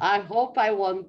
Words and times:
I 0.00 0.20
hope 0.20 0.58
I 0.58 0.70
won't 0.72 1.08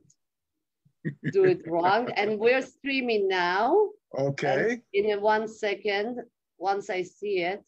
do 1.32 1.46
it 1.46 1.62
wrong. 1.68 2.12
And 2.16 2.40
we're 2.40 2.61
streaming 2.61 3.27
now. 3.27 3.90
Okay. 4.17 4.81
And 4.94 5.05
in 5.05 5.21
one 5.21 5.47
second, 5.47 6.20
once 6.57 6.89
I 6.89 7.01
see 7.04 7.39
it, 7.39 7.65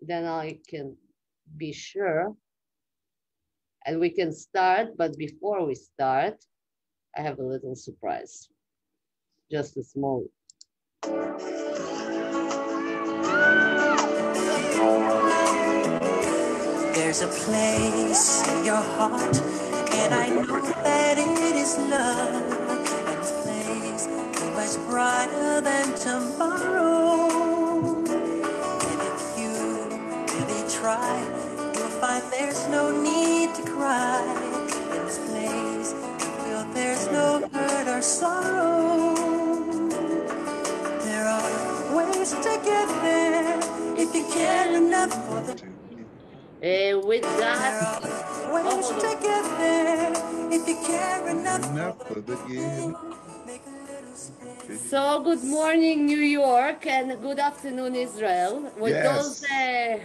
then 0.00 0.24
I 0.26 0.58
can 0.68 0.96
be 1.56 1.72
sure. 1.72 2.34
And 3.86 4.00
we 4.00 4.10
can 4.10 4.32
start, 4.32 4.96
but 4.96 5.16
before 5.16 5.64
we 5.64 5.74
start, 5.74 6.36
I 7.16 7.22
have 7.22 7.38
a 7.38 7.42
little 7.42 7.74
surprise. 7.74 8.48
Just 9.50 9.76
a 9.78 9.82
small. 9.82 10.26
There's 16.94 17.22
a 17.22 17.28
place 17.28 18.46
in 18.48 18.64
your 18.66 18.76
heart, 18.76 19.36
and 20.04 20.14
I 20.14 20.28
know 20.28 20.60
that 20.60 21.18
it 21.18 21.56
is 21.56 21.76
love. 21.78 22.34
And 23.06 23.18
this 23.18 23.32
place 23.42 24.04
much 24.58 24.74
brighter 24.86 25.60
than 25.60 25.86
tomorrow. 25.98 27.28
And 28.90 29.00
if 29.12 29.22
you 29.40 29.52
really 30.34 30.64
try, 30.70 31.14
you'll 31.74 31.94
find 32.02 32.22
there's 32.30 32.68
no 32.68 32.84
need 33.02 33.54
to 33.56 33.62
cry. 33.62 34.22
In 34.94 35.04
this 35.06 35.18
place, 35.28 35.90
you 36.20 36.30
feel 36.42 36.62
there's 36.74 37.06
no 37.10 37.48
hurt 37.52 37.88
or 37.88 38.02
sorrow. 38.02 39.14
There 41.06 41.26
are 41.26 41.96
ways 41.96 42.30
to 42.30 42.52
get 42.70 42.88
there 43.02 43.58
if 43.98 44.14
you 44.14 44.24
care 44.32 44.76
enough 44.76 45.12
for 45.26 45.40
the 45.40 45.57
Uh, 46.60 46.98
with 47.06 47.22
There 47.22 47.38
that, 47.40 48.02
are 48.02 48.52
ways 48.54 48.88
to 48.88 49.10
get 49.22 49.44
there 49.58 50.12
if 50.50 50.66
you 50.68 50.76
care 50.84 51.28
enough 51.28 51.70
Enough 51.70 52.08
for 52.08 52.20
the 52.20 52.34
game. 52.48 52.96
Make 53.46 53.62
a 53.64 53.70
little 53.70 54.16
space. 54.16 54.90
so 54.90 55.20
good 55.22 55.44
morning, 55.44 56.06
New 56.06 56.18
York, 56.42 56.84
and 56.86 57.06
good 57.22 57.38
afternoon, 57.38 57.94
Israel. 57.94 58.72
With 58.76 58.94
Yes. 58.94 59.06
those, 59.08 59.44
uh, 59.44 60.00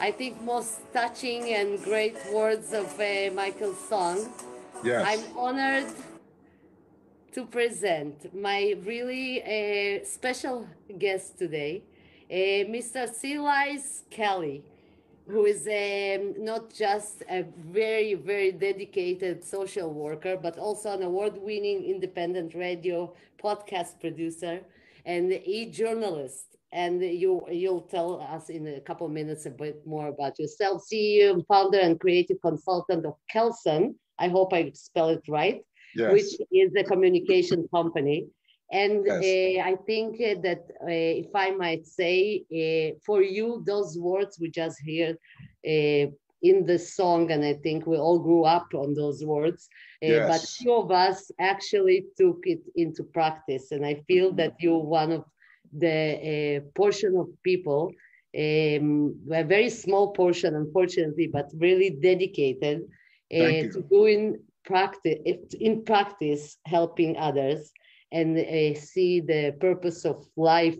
I 0.00 0.10
think, 0.12 0.40
most 0.42 0.80
touching 0.94 1.42
and 1.52 1.68
great 1.84 2.16
words 2.32 2.72
of 2.72 2.86
uh, 2.98 3.30
Michael's 3.34 3.80
song, 3.92 4.18
Yes. 4.82 5.04
I'm 5.10 5.24
honored 5.36 5.92
to 7.34 7.44
present 7.44 8.16
my 8.34 8.74
really 8.90 9.42
uh, 9.42 10.04
special 10.16 10.66
guest 10.98 11.38
today, 11.38 11.82
uh, 12.30 12.64
Mr. 12.76 13.06
Silas 13.20 14.02
Kelly, 14.08 14.62
who 15.30 15.46
is 15.46 15.66
um, 15.66 16.34
not 16.42 16.72
just 16.72 17.22
a 17.30 17.44
very, 17.58 18.14
very 18.14 18.52
dedicated 18.52 19.44
social 19.44 19.92
worker, 19.92 20.36
but 20.36 20.58
also 20.58 20.92
an 20.92 21.02
award 21.02 21.38
winning 21.38 21.84
independent 21.84 22.54
radio 22.54 23.12
podcast 23.42 24.00
producer 24.00 24.60
and 25.04 25.32
e 25.32 25.70
journalist. 25.70 26.56
And 26.72 27.02
you, 27.02 27.42
you'll 27.50 27.88
tell 27.96 28.20
us 28.20 28.48
in 28.48 28.66
a 28.66 28.80
couple 28.80 29.06
of 29.06 29.12
minutes 29.12 29.46
a 29.46 29.50
bit 29.50 29.84
more 29.84 30.08
about 30.08 30.38
yourself. 30.38 30.84
CEO, 30.92 31.32
and 31.32 31.44
founder, 31.46 31.80
and 31.80 31.98
creative 31.98 32.40
consultant 32.42 33.04
of 33.04 33.14
Kelson. 33.28 33.96
I 34.18 34.28
hope 34.28 34.52
I 34.52 34.70
spell 34.74 35.08
it 35.08 35.22
right 35.28 35.62
yes. 35.94 36.12
which 36.12 36.48
is 36.52 36.72
a 36.76 36.84
communication 36.84 37.68
company. 37.74 38.26
And 38.72 39.06
Yes. 39.06 39.20
uh, 39.20 39.60
I 39.70 39.76
think 39.86 40.20
uh, 40.20 40.40
that, 40.42 40.62
uh, 40.82 40.88
if 41.24 41.34
I 41.34 41.50
might 41.52 41.86
say, 41.86 42.44
uh, 42.52 42.98
for 43.04 43.22
you, 43.22 43.62
those 43.66 43.98
words 43.98 44.38
we 44.40 44.50
just 44.50 44.78
heard 44.86 45.16
uh, 45.66 46.10
in 46.42 46.66
the 46.66 46.78
song, 46.78 47.30
and 47.30 47.44
I 47.44 47.54
think 47.54 47.86
we 47.86 47.96
all 47.96 48.18
grew 48.18 48.44
up 48.44 48.68
on 48.74 48.94
those 48.94 49.24
words, 49.24 49.68
uh, 50.04 50.20
but 50.26 50.46
few 50.58 50.74
of 50.74 50.90
us 50.90 51.30
actually 51.38 52.04
took 52.16 52.38
it 52.44 52.60
into 52.76 53.02
practice. 53.04 53.70
And 53.72 53.84
I 53.84 53.94
feel 54.06 54.32
that 54.34 54.54
you're 54.60 54.82
one 54.82 55.12
of 55.12 55.24
the 55.72 56.58
uh, 56.58 56.60
portion 56.74 57.16
of 57.16 57.28
people, 57.42 57.92
um, 58.38 59.14
a 59.32 59.44
very 59.44 59.68
small 59.70 60.12
portion, 60.12 60.54
unfortunately, 60.54 61.28
but 61.32 61.50
really 61.58 61.90
dedicated 61.90 62.80
uh, 63.32 63.64
to 63.72 63.84
doing 63.90 64.38
practice 64.64 65.18
in 65.60 65.84
practice 65.84 66.58
helping 66.66 67.16
others 67.16 67.72
and 68.12 68.36
uh, 68.38 68.74
see 68.78 69.20
the 69.20 69.54
purpose 69.60 70.04
of 70.04 70.26
life 70.36 70.76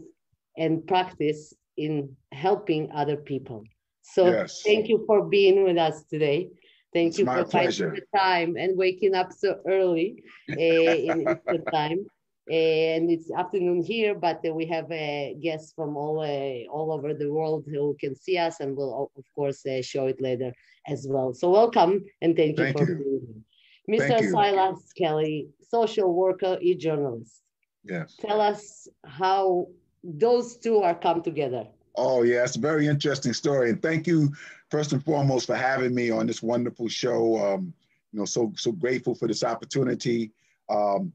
and 0.57 0.87
practice 0.87 1.55
in 1.77 2.17
helping 2.33 2.91
other 2.93 3.17
people. 3.17 3.65
So 4.03 4.27
Yes. 4.33 4.63
thank 4.65 4.89
you 4.89 5.05
for 5.07 5.25
being 5.29 5.65
with 5.65 5.79
us 5.79 6.05
today. 6.05 6.49
Thank 6.93 7.11
It's 7.11 7.19
you 7.19 7.27
for 7.27 7.45
finding 7.45 7.91
the 7.95 8.19
time 8.19 8.57
and 8.57 8.77
waking 8.77 9.15
up 9.15 9.33
so 9.33 9.61
early 9.67 10.23
uh, 10.51 10.61
in 11.11 11.23
Eastern 11.23 11.65
time. 11.71 12.07
And 12.51 13.09
it's 13.11 13.31
afternoon 13.31 13.85
here 13.85 14.15
but 14.17 14.41
we 14.53 14.67
have 14.67 14.91
uh, 14.91 15.35
guests 15.41 15.73
from 15.73 15.97
all 15.97 16.19
uh, 16.21 16.67
all 16.73 16.91
over 16.93 17.15
the 17.15 17.31
world 17.31 17.65
who 17.69 17.97
can 18.01 18.17
see 18.17 18.39
us 18.39 18.59
and 18.59 18.77
we'll 18.77 19.11
of 19.17 19.25
course 19.37 19.65
uh, 19.67 19.81
show 19.83 20.07
it 20.07 20.21
later 20.21 20.53
as 20.89 21.07
well. 21.09 21.33
So 21.33 21.51
welcome 21.51 22.05
and 22.23 22.37
thank 22.37 22.59
you 22.59 22.65
Thank 22.65 22.77
for 22.77 22.87
you. 22.89 22.97
being 22.97 23.21
here 23.29 23.45
Mr. 23.91 24.31
Silas 24.31 24.93
Kelly, 24.97 25.49
social 25.69 26.15
worker, 26.15 26.59
e-journalist. 26.61 27.43
Yes. 27.85 28.17
Tell 28.21 28.41
us 28.41 28.89
how 29.05 29.69
those 30.05 30.57
two 30.57 30.79
are 30.79 30.95
come 30.95 31.23
together. 31.23 31.67
Oh, 31.97 32.23
yeah, 32.23 32.45
it's 32.45 32.57
a 32.57 32.61
very 32.61 32.87
interesting 32.87 33.33
story. 33.33 33.71
And 33.71 33.83
thank 33.83 34.07
you, 34.07 34.33
first 34.71 34.93
and 34.93 35.05
foremost, 35.05 35.47
for 35.47 35.57
having 35.57 35.95
me 35.95 36.11
on 36.11 36.27
this 36.27 36.43
wonderful 36.43 36.89
show. 36.89 37.37
Um, 37.39 37.73
you 38.13 38.19
know, 38.19 38.25
so 38.25 38.53
so 38.57 38.73
grateful 38.73 39.15
for 39.15 39.29
this 39.29 39.45
opportunity. 39.45 40.33
Um, 40.69 41.13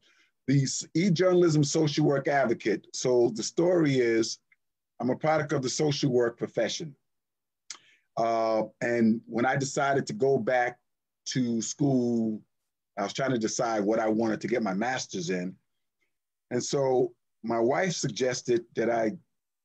the 0.48 0.68
e-journalism 0.94 1.64
social 1.64 2.06
work 2.06 2.28
advocate. 2.28 2.88
So 2.94 3.32
the 3.36 3.44
story 3.44 4.00
is, 4.00 4.40
I'm 5.00 5.10
a 5.10 5.16
product 5.16 5.54
of 5.54 5.64
the 5.64 5.70
social 5.70 6.12
work 6.12 6.38
profession. 6.38 6.96
Uh, 8.18 8.64
and 8.82 9.22
when 9.26 9.46
I 9.46 9.56
decided 9.56 10.06
to 10.08 10.14
go 10.14 10.38
back 10.38 10.78
to 11.28 11.62
school, 11.62 12.42
I 12.98 13.04
was 13.04 13.14
trying 13.14 13.32
to 13.32 13.38
decide 13.38 13.84
what 13.84 14.00
I 14.00 14.08
wanted 14.08 14.42
to 14.42 14.48
get 14.48 14.64
my 14.64 14.74
master's 14.74 15.30
in. 15.30 15.56
And 16.52 16.64
so 16.64 17.14
my 17.44 17.60
wife 17.60 17.94
suggested 17.94 18.64
that 18.76 18.90
I 18.90 19.12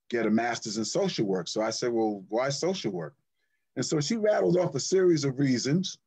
get 0.09 0.27
a 0.27 0.31
master's 0.31 0.77
in 0.77 0.85
social 0.85 1.27
work. 1.27 1.49
So 1.49 1.63
I 1.63 1.71
said, 1.71 1.93
well, 1.93 2.25
why 2.29 2.49
social 2.49 2.93
work? 2.93 3.15
And 3.77 3.87
so 3.87 4.01
she 4.01 4.17
rattled 4.17 4.57
off 4.57 4.75
a 4.75 4.81
series 4.81 5.25
of 5.25 5.39
reasons. 5.39 5.99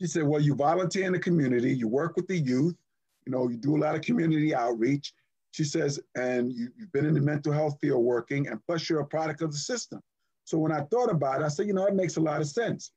She 0.00 0.06
said, 0.06 0.24
well, 0.24 0.40
you 0.40 0.54
volunteer 0.54 1.06
in 1.06 1.12
the 1.12 1.18
community, 1.18 1.72
you 1.72 1.88
work 1.88 2.16
with 2.16 2.26
the 2.26 2.36
youth, 2.36 2.76
you 3.24 3.32
know, 3.32 3.48
you 3.48 3.56
do 3.56 3.76
a 3.76 3.78
lot 3.78 3.94
of 3.94 4.02
community 4.02 4.54
outreach. 4.54 5.14
She 5.52 5.64
says, 5.64 6.00
and 6.14 6.52
you, 6.52 6.70
have 6.80 6.92
been 6.92 7.06
in 7.06 7.14
the 7.14 7.20
mental 7.20 7.52
health 7.52 7.78
field 7.80 8.02
working, 8.04 8.48
and 8.48 8.60
plus 8.66 8.88
you're 8.88 9.00
a 9.00 9.06
product 9.06 9.42
of 9.42 9.52
the 9.52 9.58
system. 9.58 10.00
So 10.44 10.58
when 10.58 10.72
I 10.72 10.80
thought 10.82 11.10
about 11.10 11.40
it, 11.40 11.44
I 11.44 11.48
said, 11.48 11.66
you 11.66 11.72
know, 11.72 11.86
it 11.86 11.94
makes 11.94 12.16
a 12.16 12.20
lot 12.20 12.40
of 12.40 12.48
sense. 12.48 12.92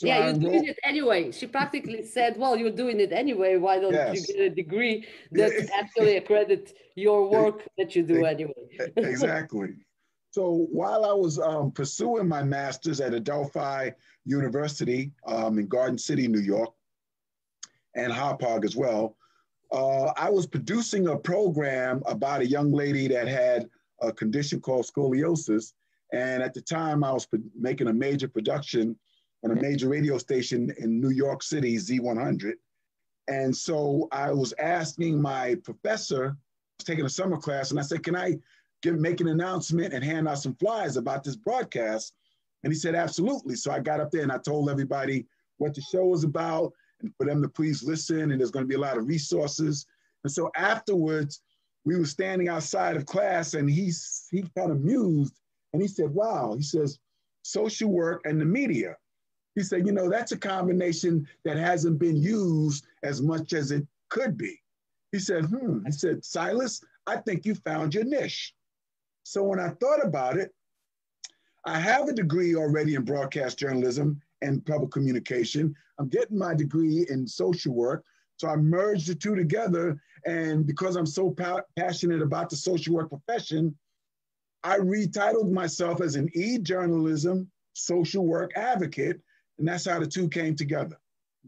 Yeah, 0.00 0.24
you're 0.26 0.38
doing 0.38 0.64
it 0.66 0.78
anyway. 0.84 1.32
She 1.32 1.46
practically 1.46 2.04
said, 2.04 2.36
well, 2.36 2.56
you're 2.56 2.70
doing 2.70 3.00
it 3.00 3.12
anyway. 3.12 3.56
Why 3.56 3.80
don't 3.80 3.92
Yes. 3.92 4.28
you 4.28 4.34
get 4.34 4.42
a 4.46 4.50
degree 4.50 5.06
that 5.32 5.70
actually 5.76 6.16
accredit 6.16 6.74
your 6.94 7.28
work 7.28 7.66
that 7.76 7.96
you 7.96 8.02
do 8.04 8.24
anyway? 8.24 8.52
exactly. 8.96 9.74
So 10.30 10.68
while 10.70 11.04
I 11.04 11.12
was 11.12 11.38
um, 11.38 11.72
pursuing 11.72 12.28
my 12.28 12.42
master's 12.42 13.00
at 13.00 13.14
Adelphi 13.14 13.92
University 14.24 15.10
um, 15.26 15.58
in 15.58 15.66
Garden 15.66 15.98
City, 15.98 16.28
New 16.28 16.40
York, 16.40 16.72
and 17.96 18.12
Hauppauge 18.12 18.64
as 18.64 18.76
well, 18.76 19.16
uh, 19.72 20.12
I 20.16 20.30
was 20.30 20.46
producing 20.46 21.08
a 21.08 21.16
program 21.16 22.02
about 22.06 22.40
a 22.40 22.46
young 22.46 22.70
lady 22.72 23.08
that 23.08 23.26
had 23.26 23.68
a 24.00 24.12
condition 24.12 24.60
called 24.60 24.86
scoliosis. 24.86 25.72
And 26.12 26.42
at 26.42 26.54
the 26.54 26.62
time, 26.62 27.02
I 27.02 27.12
was 27.12 27.26
making 27.58 27.88
a 27.88 27.92
major 27.92 28.28
production 28.28 28.96
on 29.44 29.50
a 29.52 29.60
major 29.60 29.88
radio 29.88 30.18
station 30.18 30.72
in 30.78 31.00
New 31.00 31.10
York 31.10 31.42
City, 31.42 31.76
Z100. 31.76 32.54
And 33.28 33.54
so 33.54 34.08
I 34.10 34.32
was 34.32 34.54
asking 34.58 35.20
my 35.20 35.56
professor, 35.64 36.24
I 36.24 36.28
was 36.78 36.84
taking 36.84 37.04
a 37.04 37.10
summer 37.10 37.36
class, 37.36 37.70
and 37.70 37.78
I 37.78 37.82
said, 37.82 38.02
Can 38.02 38.16
I 38.16 38.38
give, 38.82 38.98
make 38.98 39.20
an 39.20 39.28
announcement 39.28 39.92
and 39.92 40.02
hand 40.02 40.28
out 40.28 40.38
some 40.38 40.54
flyers 40.56 40.96
about 40.96 41.22
this 41.22 41.36
broadcast? 41.36 42.14
And 42.64 42.72
he 42.72 42.78
said, 42.78 42.94
Absolutely. 42.94 43.54
So 43.54 43.70
I 43.70 43.80
got 43.80 44.00
up 44.00 44.10
there 44.10 44.22
and 44.22 44.32
I 44.32 44.38
told 44.38 44.70
everybody 44.70 45.26
what 45.58 45.74
the 45.74 45.82
show 45.82 46.06
was 46.06 46.24
about 46.24 46.72
and 47.00 47.12
for 47.16 47.26
them 47.26 47.42
to 47.42 47.48
please 47.48 47.82
listen. 47.82 48.30
And 48.30 48.40
there's 48.40 48.50
going 48.50 48.64
to 48.64 48.68
be 48.68 48.76
a 48.76 48.80
lot 48.80 48.96
of 48.96 49.06
resources. 49.06 49.86
And 50.24 50.32
so 50.32 50.50
afterwards, 50.56 51.42
we 51.84 51.96
were 51.96 52.06
standing 52.06 52.48
outside 52.48 52.96
of 52.96 53.06
class 53.06 53.54
and 53.54 53.70
he's, 53.70 54.26
he 54.30 54.42
kind 54.56 54.72
of 54.72 54.80
mused 54.80 55.38
and 55.72 55.82
he 55.82 55.88
said, 55.88 56.10
Wow, 56.10 56.54
he 56.56 56.62
says, 56.62 56.98
social 57.42 57.90
work 57.90 58.22
and 58.24 58.40
the 58.40 58.44
media. 58.44 58.96
He 59.58 59.64
said, 59.64 59.84
you 59.84 59.92
know, 59.92 60.08
that's 60.08 60.30
a 60.30 60.38
combination 60.38 61.26
that 61.44 61.56
hasn't 61.56 61.98
been 61.98 62.16
used 62.16 62.86
as 63.02 63.20
much 63.20 63.52
as 63.52 63.72
it 63.72 63.84
could 64.08 64.38
be. 64.38 64.62
He 65.10 65.18
said, 65.18 65.46
hmm. 65.46 65.84
He 65.84 65.90
said, 65.90 66.24
Silas, 66.24 66.80
I 67.08 67.16
think 67.16 67.44
you 67.44 67.56
found 67.56 67.92
your 67.92 68.04
niche. 68.04 68.54
So 69.24 69.42
when 69.42 69.58
I 69.58 69.70
thought 69.70 70.04
about 70.04 70.36
it, 70.36 70.54
I 71.64 71.80
have 71.80 72.06
a 72.06 72.12
degree 72.12 72.54
already 72.54 72.94
in 72.94 73.04
broadcast 73.04 73.58
journalism 73.58 74.22
and 74.42 74.64
public 74.64 74.92
communication. 74.92 75.74
I'm 75.98 76.08
getting 76.08 76.38
my 76.38 76.54
degree 76.54 77.04
in 77.10 77.26
social 77.26 77.74
work. 77.74 78.04
So 78.36 78.46
I 78.48 78.54
merged 78.54 79.08
the 79.08 79.14
two 79.16 79.34
together. 79.34 80.00
And 80.24 80.68
because 80.68 80.94
I'm 80.94 81.04
so 81.04 81.32
pa- 81.32 81.62
passionate 81.74 82.22
about 82.22 82.48
the 82.48 82.56
social 82.56 82.94
work 82.94 83.08
profession, 83.08 83.76
I 84.62 84.78
retitled 84.78 85.50
myself 85.50 86.00
as 86.00 86.14
an 86.14 86.30
e 86.32 86.58
journalism 86.58 87.50
social 87.72 88.24
work 88.24 88.52
advocate. 88.56 89.20
And 89.58 89.68
that's 89.68 89.86
how 89.88 89.98
the 89.98 90.06
two 90.06 90.28
came 90.28 90.54
together. 90.54 90.98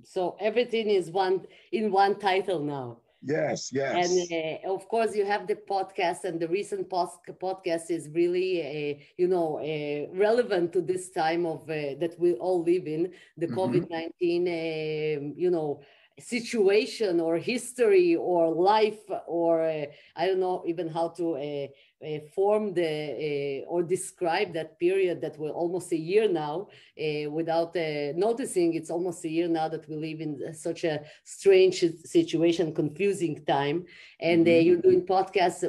So 0.05 0.37
everything 0.41 0.89
is 0.89 1.11
one 1.11 1.47
in 1.73 1.91
one 1.93 2.19
title 2.19 2.61
now. 2.61 2.99
Yes, 3.23 3.71
yes. 3.71 3.93
And 4.03 4.65
uh, 4.65 4.73
of 4.75 4.89
course, 4.89 5.15
you 5.15 5.27
have 5.27 5.47
the 5.47 5.57
podcast, 5.57 6.25
and 6.25 6.41
the 6.41 6.49
recent 6.49 6.89
post- 6.89 7.19
podcast 7.39 7.91
is 7.91 8.09
really, 8.15 8.53
uh, 8.63 9.05
you 9.19 9.29
know, 9.29 9.59
uh, 9.59 10.17
relevant 10.17 10.73
to 10.73 10.81
this 10.81 11.11
time 11.11 11.45
of 11.45 11.61
uh, 11.69 12.01
that 12.01 12.15
we 12.19 12.33
all 12.35 12.63
live 12.63 12.87
in 12.87 13.13
the 13.37 13.47
mm-hmm. 13.47 13.59
COVID 13.59 13.91
nineteen, 13.91 14.49
um, 14.49 15.35
you 15.37 15.51
know, 15.51 15.83
situation 16.19 17.21
or 17.21 17.37
history 17.37 18.17
or 18.17 18.51
life 18.55 19.01
or 19.27 19.63
uh, 19.63 19.87
I 20.17 20.27
don't 20.27 20.41
know 20.41 20.65
even 20.67 20.89
how 20.89 21.09
to 21.09 21.35
uh, 21.35 21.39
uh, 21.39 21.67
form 22.35 22.73
the 22.73 23.63
uh, 23.63 23.71
or 23.71 23.83
describe 23.83 24.55
that 24.55 24.79
period 24.79 25.21
that 25.21 25.39
we're 25.39 25.51
almost 25.51 25.93
a 25.93 25.97
year 25.97 26.29
now 26.31 26.67
uh, 26.99 27.31
without 27.31 27.77
uh, 27.77 28.13
noticing 28.17 28.73
it's 28.75 28.91
almost 28.91 29.23
a 29.27 29.29
year 29.29 29.49
now 29.49 29.69
that 29.69 29.87
we 29.89 29.97
live 29.97 30.21
in 30.21 30.55
such 30.55 30.85
a 30.85 31.03
strange 31.25 31.85
situation 32.05 32.75
confusing 32.75 33.45
time 33.45 33.85
and 34.21 34.47
uh, 34.47 34.51
mm-hmm. 34.51 34.67
you're 34.67 34.81
doing 34.81 35.07
podcasts 35.07 35.63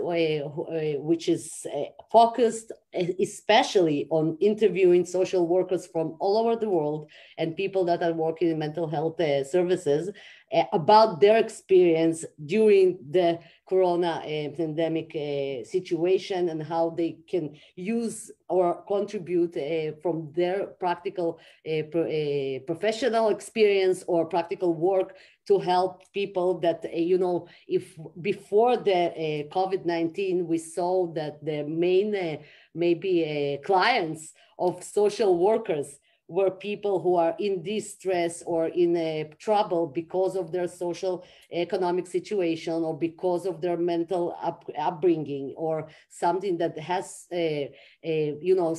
which 1.04 1.28
is 1.28 1.66
focused 2.10 2.72
especially 3.20 4.08
on 4.10 4.38
interviewing 4.40 5.06
social 5.06 5.48
workers 5.48 5.86
from 5.86 6.16
all 6.20 6.38
over 6.38 6.56
the 6.56 6.70
world 6.70 7.10
and 7.38 7.58
people 7.58 7.84
that 7.84 8.02
are 8.02 8.14
working 8.14 8.50
in 8.50 8.58
mental 8.58 8.88
health 8.88 9.20
services 9.50 10.10
about 10.74 11.22
their 11.22 11.38
experience 11.38 12.26
during 12.46 12.98
the 13.10 13.40
corona 13.68 14.22
uh, 14.26 14.50
pandemic 14.58 15.16
uh, 15.16 15.64
situation 15.64 16.50
and 16.50 16.62
how 16.62 16.90
they 16.90 17.18
can 17.30 17.56
use 17.76 18.30
or 18.50 18.84
contribute 18.84 19.56
uh, 19.56 19.96
from 20.02 20.30
their 20.36 20.68
practical 20.78 21.40
uh, 21.66 21.84
pro, 21.90 22.04
uh, 22.04 22.60
professional 22.68 23.30
experience 23.30 24.04
or 24.08 24.26
practical 24.26 24.74
work 24.74 25.16
to 25.48 25.58
help 25.58 26.02
people 26.12 26.60
that 26.60 26.84
uh, 26.84 26.98
you 26.98 27.18
know 27.18 27.48
if 27.68 27.96
before 28.20 28.76
the 28.76 29.48
covid-19 29.54 30.46
we 30.46 30.58
saw 30.58 31.08
that 31.14 31.44
the 31.46 31.64
main 31.64 32.40
maybe 32.76 33.58
clients 33.64 34.34
of 34.60 34.84
social 34.84 35.38
workers 35.38 35.98
were 36.32 36.50
people 36.50 37.02
who 37.02 37.16
are 37.16 37.36
in 37.40 37.62
distress 37.62 38.42
or 38.46 38.68
in 38.68 38.96
a 38.96 39.30
trouble 39.38 39.86
because 39.86 40.38
of 40.38 40.52
their 40.52 40.68
social 40.68 41.26
economic 41.52 42.08
situation 42.08 42.84
or 42.84 42.98
because 42.98 43.46
of 43.46 43.60
their 43.60 43.76
mental 43.76 44.38
up, 44.42 44.64
upbringing 44.80 45.54
or 45.58 45.88
something 46.10 46.58
that 46.58 46.80
has 46.80 47.28
a, 47.34 47.70
a 48.04 48.38
you 48.42 48.56
know 48.56 48.74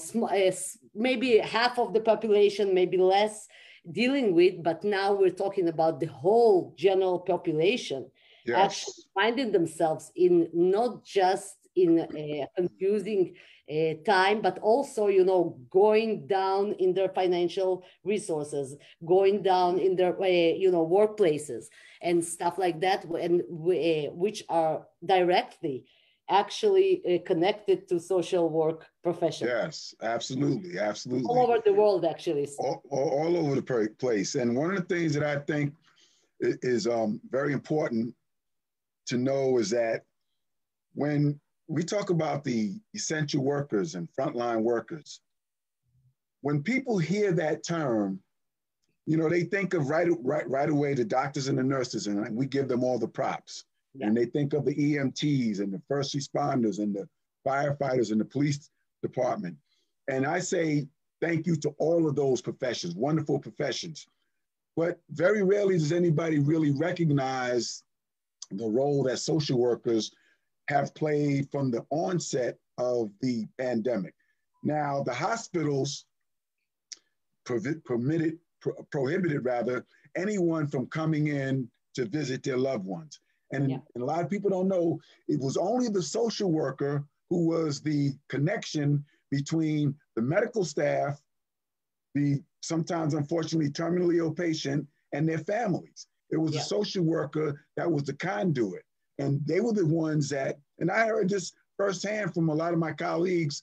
maybe 0.94 1.38
half 1.38 1.78
of 1.78 1.92
the 1.92 2.00
population 2.00 2.72
maybe 2.72 2.96
less 2.96 3.48
dealing 3.90 4.34
with 4.34 4.62
but 4.62 4.82
now 4.82 5.12
we're 5.12 5.28
talking 5.44 5.68
about 5.68 6.00
the 6.00 6.06
whole 6.06 6.74
general 6.78 7.18
population 7.18 8.10
yes. 8.46 8.56
actually 8.64 9.04
finding 9.14 9.52
themselves 9.52 10.10
in 10.16 10.48
not 10.54 11.04
just 11.04 11.61
in 11.76 11.98
a 11.98 12.46
confusing 12.56 13.34
uh, 13.70 13.94
time, 14.04 14.42
but 14.42 14.58
also, 14.58 15.06
you 15.06 15.24
know, 15.24 15.58
going 15.70 16.26
down 16.26 16.72
in 16.78 16.92
their 16.92 17.08
financial 17.08 17.84
resources, 18.04 18.76
going 19.06 19.42
down 19.42 19.78
in 19.78 19.96
their, 19.96 20.20
uh, 20.20 20.26
you 20.26 20.70
know, 20.70 20.86
workplaces 20.86 21.66
and 22.02 22.24
stuff 22.24 22.58
like 22.58 22.80
that, 22.80 23.04
and 23.04 23.40
uh, 23.42 24.10
which 24.12 24.42
are 24.48 24.86
directly 25.04 25.84
actually 26.28 27.02
uh, 27.04 27.18
connected 27.26 27.88
to 27.88 28.00
social 28.00 28.48
work 28.48 28.86
profession. 29.02 29.48
Yes, 29.48 29.94
absolutely, 30.02 30.78
absolutely. 30.78 31.26
All 31.28 31.50
over 31.50 31.58
the 31.64 31.72
world, 31.72 32.04
actually. 32.04 32.48
All, 32.58 32.82
all, 32.90 33.10
all, 33.10 33.36
over 33.36 33.54
the 33.54 33.88
place. 33.98 34.34
And 34.34 34.56
one 34.56 34.70
of 34.70 34.76
the 34.76 34.94
things 34.94 35.14
that 35.14 35.24
I 35.24 35.38
think 35.40 35.74
is 36.40 36.86
um, 36.86 37.20
very 37.30 37.52
important 37.52 38.14
to 39.06 39.18
know 39.18 39.58
is 39.58 39.70
that 39.70 40.02
when 40.94 41.40
we 41.72 41.82
talk 41.82 42.10
about 42.10 42.44
the 42.44 42.78
essential 42.94 43.42
workers 43.42 43.94
and 43.94 44.06
frontline 44.12 44.60
workers. 44.60 45.20
When 46.42 46.62
people 46.62 46.98
hear 46.98 47.32
that 47.32 47.64
term, 47.64 48.20
you 49.06 49.16
know, 49.16 49.30
they 49.30 49.44
think 49.44 49.72
of 49.72 49.88
right, 49.88 50.08
right, 50.20 50.48
right 50.50 50.68
away 50.68 50.92
the 50.92 51.04
doctors 51.04 51.48
and 51.48 51.56
the 51.56 51.62
nurses, 51.62 52.08
and 52.08 52.36
we 52.36 52.44
give 52.44 52.68
them 52.68 52.84
all 52.84 52.98
the 52.98 53.08
props. 53.08 53.64
Yeah. 53.94 54.06
And 54.06 54.16
they 54.16 54.26
think 54.26 54.52
of 54.52 54.66
the 54.66 54.74
EMTs 54.74 55.60
and 55.60 55.72
the 55.72 55.80
first 55.88 56.14
responders 56.14 56.78
and 56.78 56.94
the 56.94 57.08
firefighters 57.46 58.12
and 58.12 58.20
the 58.20 58.26
police 58.26 58.68
department. 59.00 59.56
And 60.08 60.26
I 60.26 60.40
say 60.40 60.86
thank 61.22 61.46
you 61.46 61.56
to 61.56 61.70
all 61.78 62.06
of 62.06 62.14
those 62.14 62.42
professions, 62.42 62.94
wonderful 62.94 63.38
professions. 63.38 64.06
But 64.76 65.00
very 65.10 65.42
rarely 65.42 65.78
does 65.78 65.92
anybody 65.92 66.38
really 66.38 66.70
recognize 66.70 67.82
the 68.50 68.68
role 68.68 69.04
that 69.04 69.18
social 69.18 69.58
workers 69.58 70.12
have 70.72 70.94
played 70.94 71.50
from 71.50 71.70
the 71.70 71.84
onset 71.90 72.58
of 72.78 73.10
the 73.20 73.46
pandemic. 73.58 74.14
Now, 74.64 75.02
the 75.02 75.14
hospitals 75.14 76.06
permitted, 77.44 78.38
pro- 78.60 78.86
prohibited 78.90 79.44
rather, 79.44 79.84
anyone 80.16 80.66
from 80.66 80.86
coming 80.86 81.28
in 81.28 81.68
to 81.94 82.06
visit 82.06 82.42
their 82.42 82.56
loved 82.56 82.84
ones. 82.84 83.20
And, 83.52 83.70
yeah. 83.70 83.78
and 83.94 84.02
a 84.02 84.06
lot 84.06 84.22
of 84.22 84.30
people 84.30 84.50
don't 84.50 84.68
know 84.68 84.98
it 85.28 85.38
was 85.38 85.56
only 85.56 85.88
the 85.88 86.02
social 86.02 86.50
worker 86.50 87.04
who 87.28 87.46
was 87.46 87.80
the 87.80 88.12
connection 88.28 89.04
between 89.30 89.94
the 90.16 90.22
medical 90.22 90.64
staff, 90.64 91.20
the 92.14 92.42
sometimes 92.62 93.14
unfortunately 93.14 93.70
terminally 93.70 94.16
ill 94.18 94.32
patient, 94.32 94.86
and 95.12 95.28
their 95.28 95.38
families. 95.38 96.06
It 96.30 96.38
was 96.38 96.54
yeah. 96.54 96.60
a 96.60 96.64
social 96.64 97.04
worker 97.04 97.64
that 97.76 97.90
was 97.90 98.04
the 98.04 98.14
conduit. 98.14 98.84
And 99.18 99.40
they 99.46 99.60
were 99.60 99.72
the 99.72 99.86
ones 99.86 100.28
that, 100.30 100.58
and 100.78 100.90
I 100.90 101.06
heard 101.06 101.28
this 101.28 101.52
firsthand 101.76 102.34
from 102.34 102.48
a 102.48 102.54
lot 102.54 102.72
of 102.72 102.78
my 102.78 102.92
colleagues, 102.92 103.62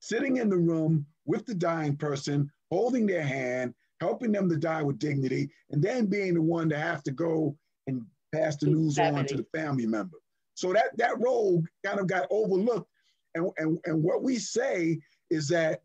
sitting 0.00 0.36
in 0.36 0.48
the 0.48 0.56
room 0.56 1.06
with 1.26 1.46
the 1.46 1.54
dying 1.54 1.96
person, 1.96 2.50
holding 2.70 3.06
their 3.06 3.22
hand, 3.22 3.74
helping 4.00 4.32
them 4.32 4.48
to 4.48 4.56
die 4.56 4.82
with 4.82 4.98
dignity, 4.98 5.50
and 5.70 5.82
then 5.82 6.06
being 6.06 6.34
the 6.34 6.42
one 6.42 6.68
to 6.68 6.78
have 6.78 7.02
to 7.04 7.10
go 7.10 7.56
and 7.86 8.02
pass 8.34 8.56
the 8.56 8.66
news 8.66 8.98
on 8.98 9.26
to 9.26 9.36
the 9.36 9.46
family 9.54 9.86
member. 9.86 10.18
So 10.54 10.72
that 10.72 10.96
that 10.96 11.20
role 11.20 11.62
kind 11.84 12.00
of 12.00 12.06
got 12.06 12.26
overlooked. 12.30 12.90
And, 13.34 13.50
and, 13.58 13.78
and 13.84 14.02
what 14.02 14.22
we 14.22 14.36
say 14.36 14.98
is 15.30 15.48
that 15.48 15.82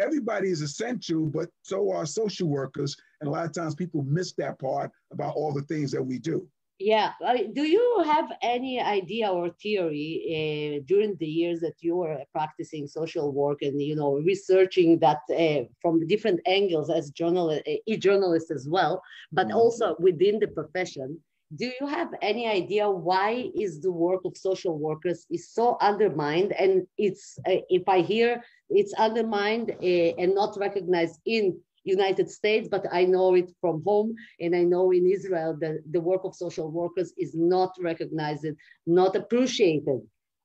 everybody 0.00 0.50
is 0.50 0.62
essential, 0.62 1.26
but 1.26 1.48
so 1.62 1.92
are 1.92 2.06
social 2.06 2.48
workers. 2.48 2.96
And 3.20 3.28
a 3.28 3.30
lot 3.30 3.46
of 3.46 3.52
times 3.52 3.74
people 3.74 4.02
miss 4.02 4.32
that 4.34 4.58
part 4.58 4.90
about 5.12 5.34
all 5.34 5.52
the 5.52 5.62
things 5.62 5.90
that 5.92 6.02
we 6.02 6.18
do. 6.18 6.48
Yeah. 6.78 7.12
Do 7.54 7.64
you 7.64 8.02
have 8.06 8.30
any 8.40 8.80
idea 8.80 9.28
or 9.28 9.50
theory 9.50 10.22
uh, 10.30 10.84
during 10.86 11.16
the 11.16 11.26
years 11.26 11.58
that 11.60 11.74
you 11.80 11.96
were 11.96 12.18
practicing 12.32 12.86
social 12.86 13.32
work 13.32 13.62
and 13.62 13.82
you 13.82 13.96
know 13.96 14.14
researching 14.18 15.00
that 15.00 15.18
uh, 15.36 15.64
from 15.82 16.06
different 16.06 16.40
angles 16.46 16.88
as 16.88 17.10
journalist, 17.10 17.62
uh, 17.66 17.96
journalist 17.96 18.52
as 18.52 18.68
well, 18.68 19.02
but 19.32 19.48
mm-hmm. 19.48 19.56
also 19.56 19.96
within 19.98 20.38
the 20.38 20.46
profession? 20.46 21.18
Do 21.56 21.72
you 21.80 21.86
have 21.86 22.10
any 22.20 22.46
idea 22.46 22.88
why 22.88 23.50
is 23.58 23.80
the 23.80 23.90
work 23.90 24.20
of 24.24 24.36
social 24.36 24.78
workers 24.78 25.26
is 25.30 25.50
so 25.50 25.78
undermined? 25.80 26.52
And 26.52 26.86
it's 26.96 27.38
uh, 27.48 27.62
if 27.70 27.88
I 27.88 28.02
hear 28.02 28.40
it's 28.70 28.92
undermined 28.94 29.70
uh, 29.70 30.10
and 30.20 30.34
not 30.34 30.56
recognized 30.58 31.18
in 31.24 31.58
United 31.84 32.30
States, 32.30 32.68
but 32.70 32.84
I 32.92 33.04
know 33.04 33.34
it 33.34 33.50
from 33.60 33.82
home, 33.84 34.14
and 34.40 34.54
I 34.54 34.64
know 34.64 34.90
in 34.90 35.06
Israel 35.06 35.56
that 35.60 35.82
the 35.90 36.00
work 36.00 36.22
of 36.24 36.34
social 36.34 36.70
workers 36.70 37.12
is 37.16 37.34
not 37.34 37.72
recognized, 37.80 38.46
not 38.86 39.16
appreciated. 39.16 40.00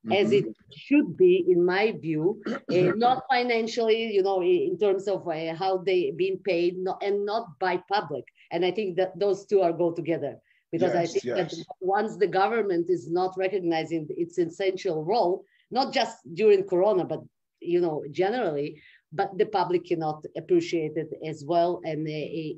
Mm-hmm. 0.06 0.12
As 0.12 0.32
it 0.32 0.44
should 0.76 1.16
be, 1.16 1.44
in 1.48 1.64
my 1.64 1.92
view, 1.92 2.42
uh, 2.46 2.54
not 2.96 3.24
financially, 3.30 4.12
you 4.12 4.22
know, 4.22 4.42
in 4.42 4.76
terms 4.78 5.08
of 5.08 5.26
uh, 5.26 5.54
how 5.54 5.78
they 5.78 6.12
being 6.14 6.38
paid, 6.44 6.76
not, 6.76 7.02
and 7.02 7.24
not 7.24 7.58
by 7.58 7.82
public. 7.90 8.24
And 8.50 8.64
I 8.64 8.70
think 8.70 8.96
that 8.98 9.18
those 9.18 9.46
two 9.46 9.62
are 9.62 9.72
go 9.72 9.92
together 9.92 10.36
because 10.70 10.92
yes, 10.92 11.02
I 11.02 11.06
think 11.06 11.24
yes. 11.24 11.56
that 11.56 11.64
once 11.80 12.16
the 12.16 12.26
government 12.26 12.90
is 12.90 13.08
not 13.10 13.32
recognizing 13.38 14.06
its 14.10 14.38
essential 14.38 15.04
role, 15.04 15.44
not 15.70 15.94
just 15.94 16.18
during 16.34 16.64
Corona, 16.64 17.04
but 17.04 17.20
you 17.60 17.80
know, 17.80 18.04
generally, 18.10 18.82
but 19.14 19.38
the 19.38 19.46
public 19.46 19.86
cannot 19.86 20.24
appreciate 20.36 20.96
it 20.96 21.10
as 21.24 21.44
well. 21.44 21.80
And 21.84 22.06
uh, 22.06 22.10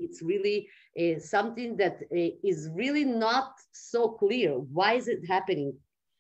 it's 0.05 0.23
really 0.23 0.69
uh, 0.99 1.19
something 1.19 1.77
that 1.77 1.97
uh, 2.11 2.31
is 2.43 2.71
really 2.73 3.05
not 3.05 3.53
so 3.73 4.09
clear. 4.09 4.53
Why 4.53 4.95
is 4.95 5.09
it 5.09 5.21
happening, 5.29 5.75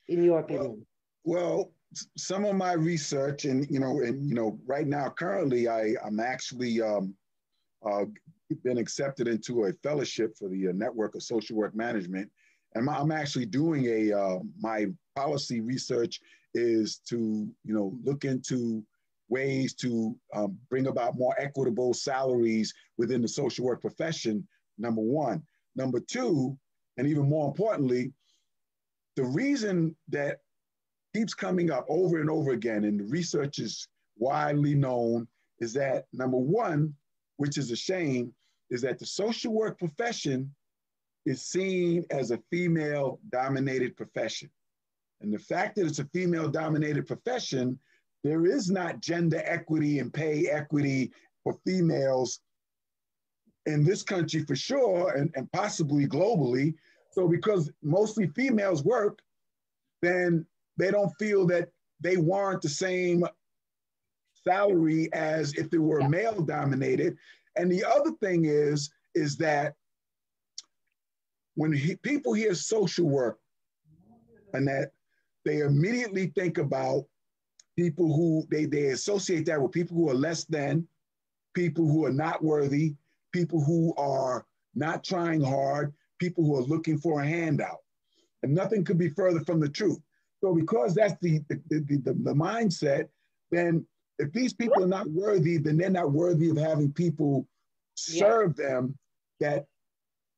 in 0.09 0.23
your 0.23 0.41
opinion? 0.41 0.87
Well, 1.25 1.73
some 2.17 2.45
of 2.45 2.55
my 2.57 2.73
research, 2.73 3.47
and 3.47 3.67
you 3.71 3.81
know, 3.81 4.01
and 4.03 4.29
you 4.29 4.35
know, 4.35 4.59
right 4.67 4.87
now, 4.87 5.09
currently, 5.09 5.69
I 5.69 5.95
I'm 6.05 6.21
actually 6.21 6.83
um, 6.83 7.15
uh, 7.85 8.05
been 8.63 8.79
accepted 8.79 9.29
into 9.29 9.65
a 9.65 9.73
fellowship 9.83 10.37
for 10.39 10.49
the 10.49 10.69
uh, 10.69 10.73
Network 10.73 11.15
of 11.15 11.23
Social 11.23 11.57
Work 11.57 11.75
Management. 11.75 12.31
And 12.75 12.91
I'm 12.91 13.11
actually 13.11 13.47
doing 13.47 13.87
a, 13.87 14.13
uh, 14.13 14.39
my 14.61 14.87
policy 15.15 15.61
research 15.61 16.21
is 16.55 17.01
to, 17.09 17.49
you 17.65 17.75
know, 17.75 17.97
look 18.05 18.25
into 18.25 18.85
ways 19.29 19.75
to 19.75 20.17
um, 20.35 20.57
bring 20.71 20.87
about 20.87 21.17
more 21.17 21.35
equitable 21.39 21.93
salaries 21.95 22.73
within 22.97 23.23
the 23.23 23.29
social 23.29 23.65
work 23.65 23.81
profession, 23.81 24.47
number 24.79 25.03
one. 25.03 25.43
Number 25.75 26.01
two, 26.01 26.59
and 26.97 27.07
even 27.07 27.29
more 27.29 27.47
importantly, 27.47 28.13
the 29.17 29.25
reason 29.25 29.97
that 30.09 30.39
keeps 31.15 31.35
coming 31.35 31.71
up 31.71 31.87
over 31.89 32.21
and 32.21 32.31
over 32.31 32.53
again, 32.53 32.85
and 32.85 33.01
the 33.01 33.05
research 33.05 33.59
is 33.59 33.89
widely 34.19 34.75
known, 34.75 35.27
is 35.61 35.73
that 35.73 36.05
number 36.13 36.37
one, 36.37 36.95
which 37.37 37.59
is 37.59 37.71
a 37.71 37.77
shame, 37.77 38.33
is 38.71 38.83
that 38.83 38.99
the 38.99 39.07
social 39.07 39.53
work 39.53 39.79
profession 39.79 40.55
is 41.25 41.43
seen 41.43 42.05
as 42.11 42.31
a 42.31 42.41
female 42.51 43.19
dominated 43.31 43.97
profession. 43.97 44.51
And 45.21 45.33
the 45.33 45.39
fact 45.39 45.77
that 45.77 45.87
it's 45.87 45.99
a 45.99 46.09
female 46.13 46.49
dominated 46.49 47.07
profession, 47.07 47.79
there 48.25 48.47
is 48.47 48.71
not 48.71 49.01
gender 49.01 49.43
equity 49.45 49.99
and 49.99 50.13
pay 50.13 50.49
equity 50.49 51.13
for 51.45 51.59
females 51.67 52.41
in 53.67 53.85
this 53.85 54.03
country 54.03 54.45
for 54.45 54.57
sure, 54.57 55.13
and, 55.17 55.31
and 55.35 55.51
possibly 55.53 56.07
globally. 56.07 56.75
So, 57.11 57.29
because 57.29 57.71
mostly 57.83 58.29
females 58.29 58.85
work, 58.85 59.21
then 60.03 60.47
they 60.77 60.91
don't 60.91 61.13
feel 61.19 61.47
that 61.47 61.69
they 62.01 62.17
warrant 62.17 62.63
the 62.63 62.69
same 62.69 63.25
salary 64.45 65.09
as 65.13 65.55
if 65.55 65.71
they 65.71 65.79
were 65.79 66.01
yeah. 66.03 66.09
male 66.09 66.41
dominated. 66.41 67.17
And 67.57 67.71
the 67.71 67.85
other 67.85 68.13
thing 68.23 68.45
is, 68.45 68.91
is 69.15 69.37
that 69.39 69.75
when 71.55 71.73
he, 71.73 71.97
people 71.97 72.35
hear 72.35 72.55
social 72.55 73.09
work, 73.09 73.39
and 74.53 74.67
that 74.69 74.91
they 75.45 75.61
immediately 75.61 76.33
think 76.37 76.59
about 76.59 77.05
people 77.77 78.15
who 78.15 78.47
they, 78.51 78.65
they 78.65 78.87
associate 78.87 79.47
that 79.47 79.61
with 79.61 79.73
people 79.73 79.97
who 79.97 80.09
are 80.11 80.15
less 80.15 80.45
than, 80.45 80.87
people 81.55 81.87
who 81.87 82.05
are 82.05 82.13
not 82.13 82.43
worthy, 82.43 82.95
people 83.33 83.63
who 83.63 83.95
are 83.97 84.47
not 84.75 85.05
trying 85.05 85.43
hard, 85.43 85.93
people 86.19 86.45
who 86.45 86.57
are 86.57 86.63
looking 86.63 86.99
for 86.99 87.21
a 87.21 87.27
handout. 87.27 87.79
And 88.43 88.55
nothing 88.55 88.85
could 88.85 88.99
be 88.99 89.09
further 89.09 89.41
from 89.41 89.61
the 89.61 89.69
truth. 89.69 89.99
So 90.43 90.55
because 90.55 90.95
that's 90.95 91.15
the, 91.21 91.41
the, 91.49 91.61
the, 91.69 91.81
the, 91.81 92.13
the 92.13 92.35
mindset, 92.35 93.09
then 93.51 93.87
if 94.19 94.33
these 94.33 94.53
people 94.53 94.83
are 94.83 94.89
not 94.89 95.09
worthy, 95.11 95.59
then 95.59 95.77
they're 95.77 95.91
not 95.91 96.13
worthy 96.13 96.51
of 96.51 96.57
having 96.57 96.93
people 96.93 97.47
serve 97.95 98.55
yeah. 98.59 98.67
them 98.67 98.99
that 99.41 99.67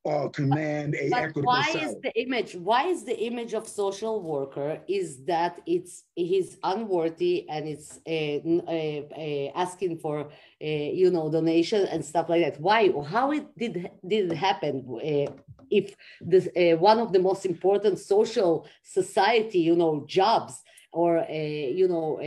uh, 0.05 0.29
command 0.29 0.95
a 0.95 1.09
but 1.09 1.23
equitable 1.23 1.43
why 1.43 1.71
salary. 1.71 1.85
is 1.85 1.95
the 2.01 2.21
image 2.21 2.55
why 2.55 2.83
is 2.87 3.03
the 3.03 3.19
image 3.19 3.53
of 3.53 3.67
social 3.67 4.21
worker 4.21 4.79
is 4.87 5.25
that 5.25 5.61
it's 5.65 6.03
he's 6.15 6.57
unworthy 6.63 7.47
and 7.49 7.67
it's 7.67 7.99
uh, 8.07 8.39
uh, 8.71 9.59
asking 9.59 9.97
for 9.97 10.21
uh, 10.21 10.65
you 10.65 11.11
know 11.11 11.29
donation 11.29 11.85
and 11.87 12.03
stuff 12.03 12.29
like 12.29 12.41
that 12.41 12.59
why 12.61 12.89
how 13.09 13.31
it 13.31 13.45
did 13.57 13.91
did 14.07 14.31
it 14.31 14.35
happen 14.35 14.85
uh, 15.03 15.31
if 15.69 15.95
this 16.21 16.47
uh, 16.55 16.77
one 16.77 16.99
of 16.99 17.11
the 17.11 17.19
most 17.19 17.45
important 17.45 17.99
social 17.99 18.65
society 18.83 19.59
you 19.59 19.75
know 19.75 20.05
jobs 20.07 20.63
or 20.93 21.25
you 21.29 21.87
know 21.87 22.19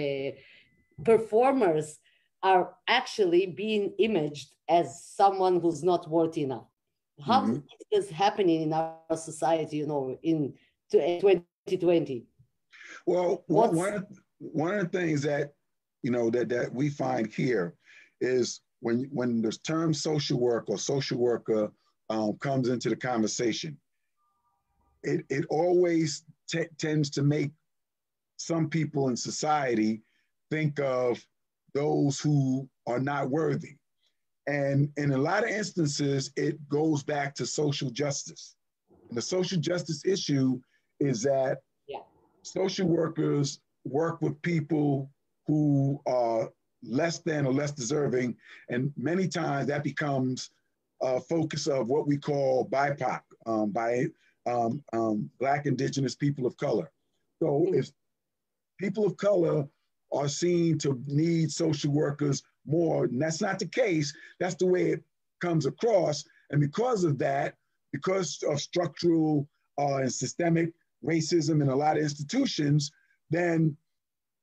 performers 1.05 1.99
are 2.43 2.75
actually 2.89 3.47
being 3.47 3.93
imaged 3.99 4.51
as 4.69 5.05
someone 5.05 5.61
who's 5.61 5.83
not 5.83 6.09
worthy 6.09 6.43
enough. 6.43 6.67
How 7.25 7.43
mm-hmm. 7.43 7.55
is 7.55 7.63
this 7.91 8.11
happening 8.11 8.63
in 8.63 8.73
our 8.73 8.97
society, 9.17 9.77
you 9.77 9.87
know, 9.87 10.19
in 10.23 10.55
2020? 10.91 12.27
Well, 13.07 13.45
one 13.47 13.95
of, 13.95 14.07
one 14.39 14.75
of 14.75 14.91
the 14.91 14.99
things 14.99 15.23
that, 15.23 15.53
you 16.03 16.11
know, 16.11 16.31
that, 16.31 16.49
that 16.49 16.73
we 16.75 16.89
find 16.89 17.33
here 17.33 17.75
is 18.21 18.61
when, 18.81 19.09
when 19.13 19.41
the 19.41 19.53
term 19.53 19.95
social 19.95 20.41
work 20.41 20.65
or 20.69 20.79
social 20.79 21.19
worker 21.19 21.73
um, 22.11 22.37
comes 22.39 22.69
into 22.69 22.89
the 22.89 22.97
conversation, 22.97 23.79
it, 25.05 25.25
it 25.31 25.45
always 25.49 26.25
t- 26.49 26.67
tends 26.79 27.11
to 27.11 27.23
make 27.23 27.53
some 28.37 28.69
people 28.69 29.09
in 29.09 29.17
society 29.17 30.03
think 30.51 30.81
of 30.81 31.25
those 31.75 32.19
who 32.21 32.69
are 32.87 33.01
not 33.01 33.31
worthy. 33.31 33.77
And 34.47 34.91
in 34.97 35.13
a 35.13 35.19
lot 35.19 35.45
of 35.45 35.51
instances, 35.51 36.33
it 36.37 36.69
goes 36.69 37.03
back 37.03 37.35
to 37.37 37.47
social 37.47 37.91
justice. 37.91 38.57
And 39.09 39.17
the 39.17 39.23
social 39.23 39.59
justice 39.59 40.05
issue 40.05 40.61
is 41.01 41.23
that 41.23 41.59
yeah. 41.89 41.99
social 42.43 42.89
workers 42.89 43.61
work 43.85 44.21
with 44.21 44.41
people 44.43 45.11
who 45.47 46.01
are 46.07 46.51
less 46.83 47.19
than 47.21 47.47
or 47.47 47.53
less 47.53 47.73
deserving. 47.73 48.37
And 48.69 48.93
many 48.97 49.29
times 49.29 49.67
that 49.69 49.85
becomes 49.85 50.51
a 51.01 51.21
focus 51.21 51.67
of 51.67 51.89
what 51.89 52.07
we 52.07 52.17
call 52.17 52.69
BIPOC, 52.69 53.21
um, 53.47 53.71
by 53.71 54.07
um, 54.47 54.83
um, 54.93 55.31
Black, 55.39 55.67
Indigenous 55.67 56.15
people 56.15 56.47
of 56.47 56.57
color. 56.57 56.91
So 57.41 57.47
mm-hmm. 57.47 57.75
if 57.75 57.91
people 58.79 59.07
of 59.07 59.17
color 59.17 59.69
are 60.13 60.29
seen 60.29 60.79
to 60.79 61.01
need 61.07 61.51
social 61.51 61.91
workers 61.93 62.43
more. 62.67 63.05
And 63.05 63.21
that's 63.21 63.41
not 63.41 63.59
the 63.59 63.67
case. 63.67 64.15
That's 64.41 64.55
the 64.55 64.67
way 64.67 64.91
it 64.93 65.03
comes 65.41 65.67
across. 65.67 66.25
And 66.51 66.61
because 66.61 67.05
of 67.05 67.19
that, 67.19 67.55
because 67.93 68.43
of 68.49 68.61
structural 68.61 69.49
uh, 69.79 69.97
and 69.97 70.13
systemic 70.13 70.73
racism 71.05 71.63
in 71.63 71.69
a 71.69 71.77
lot 71.77 71.97
of 71.97 72.03
institutions, 72.03 72.91
then 73.31 73.77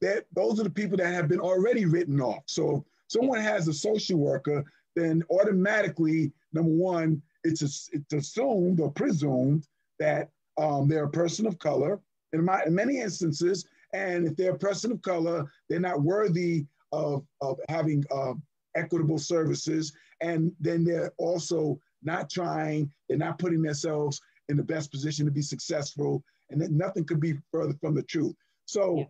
that 0.01 0.25
those 0.33 0.59
are 0.59 0.63
the 0.63 0.69
people 0.69 0.97
that 0.97 1.13
have 1.13 1.27
been 1.27 1.39
already 1.39 1.85
written 1.85 2.21
off. 2.21 2.43
So 2.45 2.85
someone 3.07 3.41
has 3.41 3.67
a 3.67 3.73
social 3.73 4.17
worker, 4.17 4.63
then 4.95 5.23
automatically, 5.29 6.31
number 6.53 6.71
one, 6.71 7.21
it's, 7.43 7.61
a, 7.61 7.69
it's 7.95 8.13
assumed 8.13 8.79
or 8.79 8.91
presumed 8.91 9.67
that 9.99 10.29
um, 10.57 10.87
they're 10.87 11.05
a 11.05 11.09
person 11.09 11.45
of 11.45 11.59
color. 11.59 11.99
In, 12.33 12.45
my, 12.45 12.63
in 12.65 12.75
many 12.75 12.99
instances, 12.99 13.65
and 13.93 14.27
if 14.27 14.35
they're 14.35 14.53
a 14.53 14.59
person 14.59 14.91
of 14.91 15.01
color, 15.01 15.45
they're 15.67 15.79
not 15.79 16.01
worthy 16.01 16.65
of, 16.91 17.23
of 17.41 17.59
having 17.69 18.03
uh, 18.11 18.33
equitable 18.75 19.17
services. 19.17 19.93
And 20.21 20.51
then 20.59 20.83
they're 20.83 21.11
also 21.17 21.79
not 22.03 22.29
trying, 22.29 22.91
they're 23.07 23.17
not 23.17 23.39
putting 23.39 23.61
themselves 23.61 24.19
in 24.49 24.57
the 24.57 24.63
best 24.63 24.91
position 24.91 25.25
to 25.25 25.31
be 25.31 25.41
successful. 25.41 26.23
And 26.49 26.59
that 26.61 26.71
nothing 26.71 27.05
could 27.05 27.19
be 27.19 27.35
further 27.51 27.75
from 27.79 27.95
the 27.95 28.03
truth. 28.03 28.35
So, 28.65 28.97
yeah. 28.97 29.03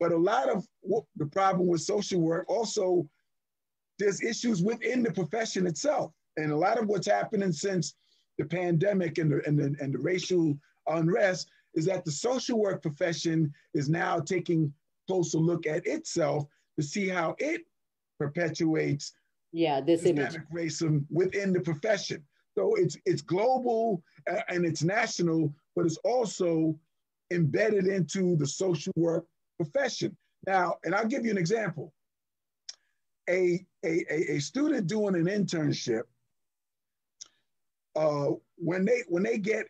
but 0.00 0.12
a 0.12 0.16
lot 0.16 0.48
of 0.48 0.66
what, 0.80 1.04
the 1.16 1.26
problem 1.26 1.66
with 1.66 1.80
social 1.80 2.20
work 2.20 2.48
also, 2.48 3.08
there's 3.98 4.22
issues 4.22 4.62
within 4.62 5.02
the 5.02 5.12
profession 5.12 5.66
itself. 5.66 6.12
And 6.36 6.50
a 6.50 6.56
lot 6.56 6.78
of 6.78 6.86
what's 6.86 7.06
happening 7.06 7.52
since 7.52 7.94
the 8.38 8.44
pandemic 8.44 9.18
and 9.18 9.30
the, 9.30 9.42
and 9.46 9.58
the, 9.58 9.74
and 9.80 9.94
the 9.94 9.98
racial 9.98 10.58
unrest 10.88 11.48
is 11.74 11.84
that 11.86 12.04
the 12.04 12.10
social 12.10 12.58
work 12.58 12.82
profession 12.82 13.52
is 13.74 13.88
now 13.88 14.20
taking 14.20 14.72
closer 15.06 15.38
look 15.38 15.66
at 15.66 15.86
itself 15.86 16.46
to 16.76 16.82
see 16.82 17.08
how 17.08 17.34
it 17.38 17.62
perpetuates 18.18 19.12
yeah 19.52 19.80
this 19.80 20.04
image. 20.04 20.36
racism 20.52 21.04
within 21.10 21.52
the 21.52 21.60
profession. 21.60 22.22
So 22.56 22.74
it's 22.76 22.96
it's 23.04 23.22
global 23.22 24.02
uh, 24.30 24.40
and 24.48 24.64
it's 24.64 24.82
national 24.82 25.52
but 25.76 25.86
it's 25.86 25.98
also 25.98 26.78
embedded 27.32 27.86
into 27.86 28.36
the 28.36 28.46
social 28.46 28.92
work 28.96 29.26
profession. 29.56 30.16
Now 30.46 30.76
and 30.84 30.94
i'll 30.94 31.06
give 31.06 31.24
you 31.24 31.30
an 31.30 31.38
example. 31.38 31.92
A 33.28 33.64
a, 33.84 34.32
a 34.34 34.38
student 34.38 34.86
doing 34.86 35.14
an 35.14 35.26
internship 35.26 36.02
uh, 37.96 38.30
when 38.56 38.84
they 38.84 39.02
when 39.08 39.22
they 39.22 39.38
get 39.38 39.66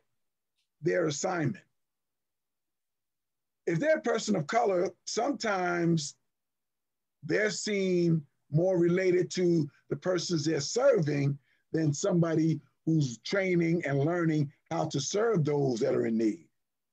their 0.82 1.06
assignment 1.06 1.64
if 3.66 3.78
they're 3.78 3.96
a 3.96 4.02
person 4.02 4.36
of 4.36 4.46
color, 4.46 4.90
sometimes 5.06 6.16
they're 7.26 7.50
seen 7.50 8.22
more 8.50 8.78
related 8.78 9.30
to 9.32 9.68
the 9.90 9.96
persons 9.96 10.44
they're 10.44 10.60
serving 10.60 11.38
than 11.72 11.92
somebody 11.92 12.60
who's 12.86 13.18
training 13.18 13.82
and 13.86 13.98
learning 13.98 14.50
how 14.70 14.86
to 14.86 15.00
serve 15.00 15.44
those 15.44 15.80
that 15.80 15.94
are 15.94 16.06
in 16.06 16.18
need. 16.18 16.46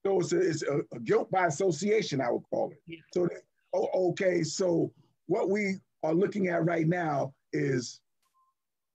So 0.04 0.20
it's 0.20 0.32
a, 0.32 0.40
it's 0.40 0.62
a, 0.62 0.80
a 0.92 1.00
guilt 1.00 1.30
by 1.30 1.46
association, 1.46 2.20
I 2.20 2.30
would 2.30 2.42
call 2.50 2.70
it. 2.70 2.78
Yeah. 2.86 2.98
So, 3.12 3.28
oh, 3.74 4.08
okay, 4.10 4.42
so 4.42 4.92
what 5.26 5.48
we 5.48 5.76
are 6.02 6.14
looking 6.14 6.48
at 6.48 6.64
right 6.64 6.86
now 6.88 7.32
is 7.52 8.00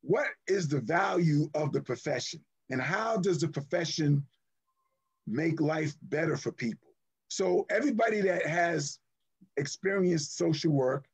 what 0.02 0.28
is 0.48 0.68
the 0.68 0.82
value 0.82 1.50
of 1.54 1.72
the 1.72 1.82
profession 1.82 2.42
and 2.70 2.82
how 2.82 3.18
does 3.18 3.40
the 3.40 3.48
profession 3.48 4.26
make 5.26 5.62
life 5.62 5.96
better 6.04 6.36
for 6.36 6.52
people? 6.52 6.90
So 7.30 7.66
everybody 7.70 8.22
that 8.22 8.46
has 8.46 9.00
experienced 9.58 10.38
social 10.38 10.72
work, 10.72 11.06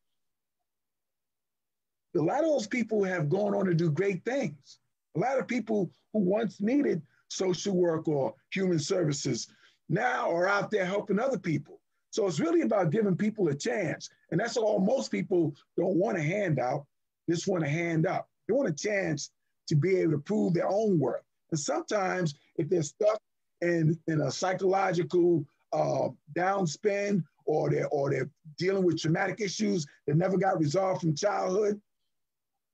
a 2.15 2.22
lot 2.22 2.43
of 2.43 2.50
those 2.50 2.67
people 2.67 3.03
have 3.03 3.29
gone 3.29 3.55
on 3.55 3.65
to 3.65 3.74
do 3.74 3.89
great 3.89 4.24
things. 4.24 4.79
A 5.15 5.20
lot 5.20 5.39
of 5.39 5.48
people 5.48 5.91
who 6.12 6.20
once 6.20 6.62
needed 6.62 7.01
social 7.29 7.75
work 7.75 8.08
or 8.08 8.34
human 8.51 8.79
services 8.79 9.48
now 9.89 10.32
are 10.32 10.48
out 10.48 10.72
there 10.72 10.86
helping 10.86 11.20
other 11.20 11.38
people. 11.38 11.79
So 12.12 12.27
it's 12.27 12.39
really 12.39 12.62
about 12.62 12.91
giving 12.91 13.17
people 13.17 13.48
a 13.48 13.55
chance. 13.55 14.10
And 14.32 14.39
that's 14.39 14.58
all 14.58 14.79
most 14.79 15.12
people 15.12 15.55
don't 15.77 15.96
want 15.96 16.17
a 16.17 16.22
handout, 16.22 16.86
they 17.27 17.34
just 17.34 17.48
want 17.48 17.63
a 17.63 17.70
hand 17.70 18.05
up. 18.05 18.29
They 18.48 18.53
want 18.53 18.70
a 18.70 18.74
chance 18.74 19.32
to 19.67 19.75
be 19.75 19.98
able 19.98 20.12
to 20.13 20.17
prove 20.20 20.53
their 20.53 20.67
own 20.67 21.00
worth. 21.00 21.24
And 21.51 21.60
sometimes 21.60 22.36
if 22.58 22.70
they're 22.70 22.84
stuck 22.84 23.20
in, 23.62 23.98
in 24.08 24.22
a 24.22 24.32
psychological 24.32 25.46
uh, 25.72 26.10
downspin 26.36 27.24
or 27.46 27.70
they're, 27.70 27.88
or 27.88 28.12
they're 28.12 28.29
dealing 28.58 28.84
with 28.84 29.01
traumatic 29.01 29.41
issues 29.41 29.86
that 30.05 30.15
never 30.15 30.38
got 30.38 30.60
resolved 30.60 31.01
from 31.01 31.15
childhood, 31.15 31.82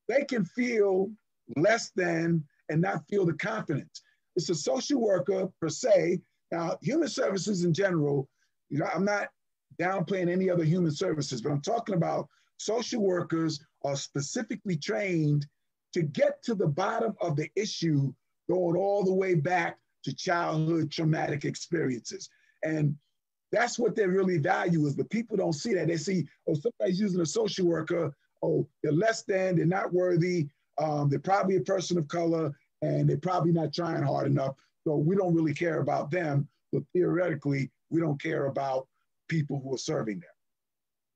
they 0.10 0.26
can 0.26 0.44
feel 0.44 1.10
less 1.56 1.92
than 1.96 2.44
and 2.70 2.82
not 2.82 3.08
feel 3.08 3.26
the 3.26 3.34
confidence. 3.34 4.02
It's 4.36 4.50
a 4.50 4.56
social 4.56 5.00
worker 5.00 5.50
per 5.62 5.70
se. 5.70 6.20
Now, 6.52 6.78
human 6.82 7.08
services 7.08 7.64
in 7.64 7.74
general, 7.74 8.28
you 8.70 8.80
know, 8.80 8.88
I'm 8.94 9.06
not 9.06 9.30
downplaying 9.80 10.30
any 10.30 10.50
other 10.50 10.66
human 10.66 10.92
services, 10.92 11.42
but 11.42 11.52
I'm 11.52 11.62
talking 11.62 11.96
about 11.96 12.28
social 12.58 13.02
workers 13.02 13.64
are 13.86 13.96
specifically 13.96 14.76
trained 14.76 15.46
to 15.94 16.02
get 16.02 16.44
to 16.44 16.56
the 16.56 16.68
bottom 16.68 17.16
of 17.22 17.36
the 17.36 17.50
issue, 17.56 18.14
going 18.50 18.76
all 18.76 19.04
the 19.04 19.14
way 19.14 19.36
back 19.36 19.78
to 20.04 20.14
childhood 20.14 20.92
traumatic 20.92 21.46
experiences. 21.46 22.30
And 22.64 22.96
that's 23.52 23.80
what 23.80 23.96
they 23.96 24.06
really 24.06 24.38
value 24.38 24.86
is, 24.86 24.96
but 24.96 25.10
people 25.10 25.38
don't 25.38 25.54
see 25.54 25.74
that. 25.74 25.88
They 25.88 25.98
see, 25.98 26.28
oh, 26.48 26.54
somebody's 26.54 27.00
using 27.00 27.22
a 27.22 27.26
social 27.26 27.66
worker. 27.66 28.14
Oh, 28.42 28.68
they're 28.84 28.92
less 28.92 29.24
than, 29.24 29.58
they're 29.58 29.66
not 29.66 29.94
worthy. 29.94 30.48
Um, 30.78 31.10
they're 31.10 31.20
probably 31.20 31.58
a 31.58 31.62
person 31.62 31.98
of 31.98 32.08
color 32.08 32.54
and 32.82 33.10
they're 33.10 33.18
probably 33.18 33.52
not 33.52 33.74
trying 33.74 34.04
hard 34.04 34.28
enough. 34.28 34.56
So 34.88 34.96
we 34.96 35.16
don't 35.16 35.36
really 35.36 35.54
care 35.54 35.82
about 35.82 36.10
them, 36.10 36.48
but 36.72 36.84
theoretically, 36.94 37.70
we 37.90 38.00
don't 38.00 38.22
care 38.22 38.46
about 38.46 38.88
people 39.28 39.60
who 39.64 39.74
are 39.74 39.78
serving 39.78 40.20
them. 40.20 40.30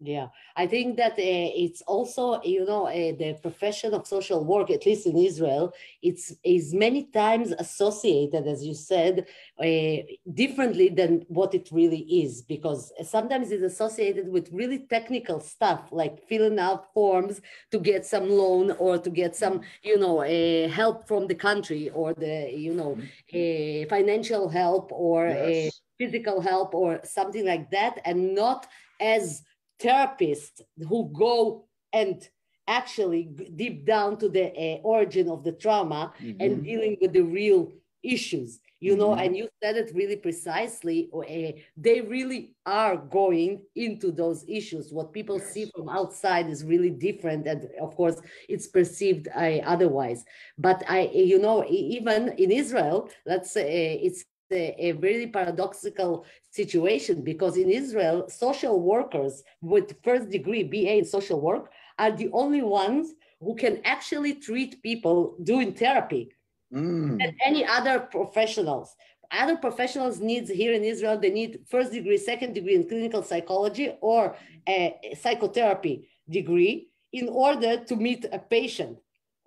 Yeah, 0.05 0.27
I 0.57 0.67
think 0.67 0.97
that 0.97 1.13
uh, 1.13 1.15
it's 1.63 1.81
also, 1.83 2.41
you 2.43 2.65
know, 2.65 2.87
uh, 2.87 3.15
the 3.15 3.37
profession 3.41 3.93
of 3.93 4.05
social 4.05 4.43
work, 4.43 4.69
at 4.69 4.85
least 4.85 5.07
in 5.07 5.15
Israel, 5.15 5.73
it's 6.01 6.33
is 6.43 6.73
many 6.73 7.05
times 7.05 7.53
associated, 7.57 8.45
as 8.45 8.65
you 8.65 8.73
said, 8.73 9.25
uh, 9.59 9.97
differently 10.33 10.89
than 10.89 11.25
what 11.29 11.53
it 11.53 11.69
really 11.71 12.01
is, 12.23 12.41
because 12.41 12.91
sometimes 13.03 13.49
it's 13.51 13.63
associated 13.63 14.27
with 14.27 14.49
really 14.51 14.79
technical 14.79 15.39
stuff, 15.39 15.81
like 15.91 16.27
filling 16.27 16.59
out 16.59 16.91
forms 16.93 17.39
to 17.71 17.79
get 17.79 18.05
some 18.05 18.29
loan 18.29 18.71
or 18.71 18.97
to 18.97 19.09
get 19.09 19.37
some, 19.37 19.61
you 19.83 19.97
know, 19.97 20.19
help 20.67 21.07
from 21.07 21.27
the 21.27 21.35
country 21.35 21.89
or 21.91 22.13
the, 22.13 22.51
you 22.53 22.73
know, 22.73 22.97
mm-hmm. 23.31 23.87
financial 23.87 24.49
help 24.49 24.91
or 24.91 25.27
yes. 25.27 25.79
physical 25.97 26.41
help 26.41 26.75
or 26.75 26.99
something 27.05 27.45
like 27.45 27.71
that, 27.71 28.01
and 28.03 28.35
not 28.35 28.67
as 28.99 29.43
therapists 29.83 30.61
who 30.87 31.11
go 31.13 31.65
and 31.91 32.27
actually 32.67 33.29
deep 33.55 33.85
down 33.85 34.17
to 34.17 34.29
the 34.29 34.45
uh, 34.45 34.77
origin 34.83 35.29
of 35.29 35.43
the 35.43 35.51
trauma 35.51 36.13
mm-hmm. 36.21 36.41
and 36.41 36.63
dealing 36.63 36.97
with 37.01 37.11
the 37.11 37.21
real 37.21 37.71
issues 38.03 38.59
you 38.79 38.97
know 38.97 39.09
mm-hmm. 39.09 39.21
and 39.21 39.37
you 39.37 39.47
said 39.61 39.77
it 39.77 39.91
really 39.95 40.17
precisely 40.17 41.09
uh, 41.15 41.51
they 41.77 42.01
really 42.01 42.53
are 42.65 42.97
going 42.97 43.61
into 43.75 44.11
those 44.11 44.43
issues 44.47 44.91
what 44.91 45.13
people 45.13 45.37
yes. 45.37 45.53
see 45.53 45.71
from 45.73 45.87
outside 45.87 46.49
is 46.49 46.65
really 46.65 46.89
different 46.89 47.47
and 47.47 47.69
of 47.81 47.95
course 47.95 48.19
it's 48.49 48.67
perceived 48.67 49.27
uh, 49.35 49.59
otherwise 49.73 50.25
but 50.57 50.83
i 50.89 51.09
you 51.13 51.39
know 51.39 51.63
even 51.69 52.29
in 52.37 52.51
israel 52.51 53.09
let's 53.25 53.51
say 53.51 53.99
it's 54.03 54.25
a, 54.53 54.91
very 54.93 55.27
paradoxical 55.27 56.25
situation 56.51 57.23
because 57.23 57.57
in 57.57 57.69
Israel, 57.69 58.29
social 58.29 58.79
workers 58.79 59.43
with 59.61 59.95
first 60.03 60.29
degree 60.29 60.63
BA 60.63 60.97
in 60.97 61.05
social 61.05 61.39
work 61.41 61.71
are 61.99 62.11
the 62.11 62.29
only 62.31 62.61
ones 62.61 63.13
who 63.39 63.55
can 63.55 63.81
actually 63.83 64.35
treat 64.35 64.81
people 64.81 65.35
doing 65.43 65.73
therapy 65.73 66.29
mm. 66.73 67.17
than 67.19 67.35
any 67.45 67.65
other 67.65 67.99
professionals. 67.99 68.95
Other 69.31 69.57
professionals 69.57 70.19
needs 70.19 70.49
here 70.49 70.73
in 70.73 70.83
Israel, 70.83 71.17
they 71.19 71.31
need 71.31 71.61
first 71.67 71.91
degree, 71.91 72.17
second 72.17 72.53
degree 72.53 72.75
in 72.75 72.87
clinical 72.87 73.23
psychology 73.23 73.93
or 74.01 74.35
a 74.69 74.95
psychotherapy 75.19 76.07
degree 76.29 76.87
in 77.11 77.29
order 77.29 77.83
to 77.83 77.95
meet 77.95 78.25
a 78.31 78.39
patient 78.39 78.97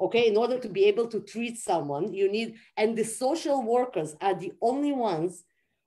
okay 0.01 0.29
in 0.29 0.37
order 0.37 0.59
to 0.59 0.69
be 0.69 0.85
able 0.85 1.07
to 1.07 1.21
treat 1.21 1.59
someone 1.59 2.13
you 2.13 2.31
need 2.31 2.55
and 2.77 2.97
the 2.97 3.05
social 3.05 3.63
workers 3.63 4.17
are 4.21 4.35
the 4.35 4.53
only 4.61 4.93
ones 4.93 5.45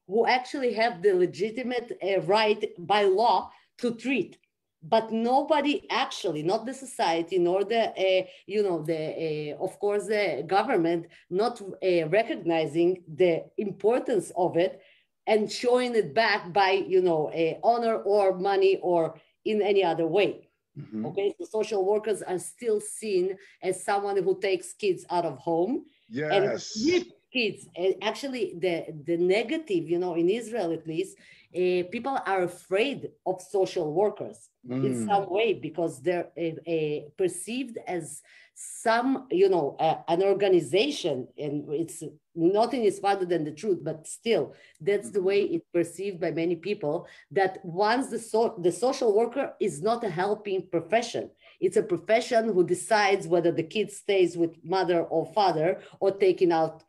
who 0.09 0.25
actually 0.25 0.73
have 0.73 1.01
the 1.01 1.13
legitimate 1.13 1.97
uh, 2.03 2.19
right 2.21 2.65
by 2.79 3.03
law 3.03 3.51
to 3.77 3.93
treat. 3.93 4.37
But 4.81 5.11
nobody 5.11 5.85
actually 5.91 6.41
not 6.41 6.65
the 6.65 6.73
society 6.73 7.37
nor 7.37 7.63
the 7.65 7.89
uh, 7.89 8.25
you 8.47 8.63
know 8.63 8.81
the 8.81 9.53
uh, 9.53 9.63
of 9.63 9.77
course 9.77 10.07
the 10.07 10.43
government 10.47 11.07
not 11.29 11.61
uh, 11.61 12.07
recognizing 12.07 13.03
the 13.13 13.43
importance 13.57 14.31
of 14.37 14.55
it 14.55 14.81
and 15.27 15.51
showing 15.51 15.95
it 15.95 16.15
back 16.15 16.53
by 16.53 16.71
you 16.71 17.01
know 17.01 17.27
uh, 17.27 17.59
honor 17.61 17.97
or 17.97 18.37
money 18.37 18.79
or 18.81 19.19
in 19.43 19.61
any 19.61 19.83
other 19.83 20.07
way 20.07 20.48
Mm-hmm. 20.79 21.05
Okay, 21.07 21.35
so 21.39 21.45
social 21.45 21.85
workers 21.85 22.21
are 22.21 22.39
still 22.39 22.79
seen 22.79 23.37
as 23.61 23.83
someone 23.83 24.17
who 24.23 24.39
takes 24.39 24.73
kids 24.73 25.05
out 25.09 25.25
of 25.25 25.37
home. 25.37 25.85
Yes. 26.09 26.75
And 26.75 27.05
kids. 27.31 27.67
And 27.75 27.95
actually, 28.01 28.55
the 28.59 28.85
the 29.05 29.17
negative, 29.17 29.89
you 29.89 29.99
know, 29.99 30.15
in 30.15 30.29
Israel 30.29 30.71
at 30.73 30.87
least, 30.87 31.17
uh, 31.55 31.83
people 31.91 32.17
are 32.25 32.43
afraid 32.43 33.09
of 33.25 33.41
social 33.41 33.93
workers 33.93 34.49
mm. 34.67 34.85
in 34.85 35.07
some 35.07 35.29
way 35.29 35.53
because 35.53 36.01
they're 36.01 36.29
uh, 36.37 36.71
uh, 36.71 36.99
perceived 37.17 37.77
as 37.87 38.21
some, 38.61 39.25
you 39.31 39.47
know, 39.47 39.77
an 39.79 40.21
organization, 40.21 41.29
and 41.37 41.63
it's 41.71 42.03
nothing 42.35 42.83
is 42.83 42.99
farther 42.99 43.25
than 43.25 43.45
the 43.45 43.53
truth, 43.53 43.79
but 43.81 44.05
still, 44.05 44.53
that's 44.81 45.11
the 45.11 45.21
way 45.21 45.43
it's 45.43 45.65
perceived 45.73 46.19
by 46.19 46.31
many 46.31 46.57
people. 46.57 47.07
That 47.31 47.59
once 47.63 48.07
the 48.07 48.19
so, 48.19 48.55
the 48.61 48.71
social 48.73 49.15
worker 49.15 49.53
is 49.61 49.81
not 49.81 50.03
a 50.03 50.09
helping 50.09 50.67
profession, 50.69 51.29
it's 51.61 51.77
a 51.77 51.83
profession 51.83 52.51
who 52.53 52.65
decides 52.65 53.27
whether 53.27 53.53
the 53.53 53.63
kid 53.63 53.91
stays 53.91 54.35
with 54.35 54.57
mother 54.61 55.03
or 55.03 55.31
father 55.33 55.81
or 56.01 56.11
taken 56.11 56.51
out 56.51 56.83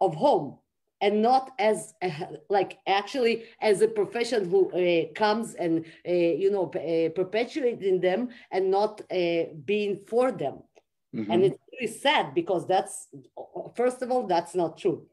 of 0.00 0.14
home 0.14 0.58
and 1.02 1.20
not 1.20 1.50
as 1.58 1.92
a, 2.02 2.10
like 2.48 2.78
actually 2.86 3.44
as 3.60 3.82
a 3.82 3.88
profession 3.88 4.48
who 4.48 4.70
uh, 4.70 5.12
comes 5.14 5.54
and 5.54 5.84
uh, 6.08 6.12
you 6.12 6.50
know 6.50 6.70
uh, 6.70 7.10
perpetuating 7.10 8.00
them 8.00 8.30
and 8.50 8.70
not 8.70 9.02
uh, 9.10 9.44
being 9.66 9.98
for 10.08 10.32
them 10.32 10.62
mm-hmm. 11.14 11.30
and 11.30 11.44
it's 11.44 11.58
really 11.72 11.92
sad 11.92 12.34
because 12.34 12.66
that's 12.66 13.08
first 13.76 14.02
of 14.02 14.10
all 14.10 14.26
that's 14.26 14.54
not 14.54 14.78
true 14.78 15.06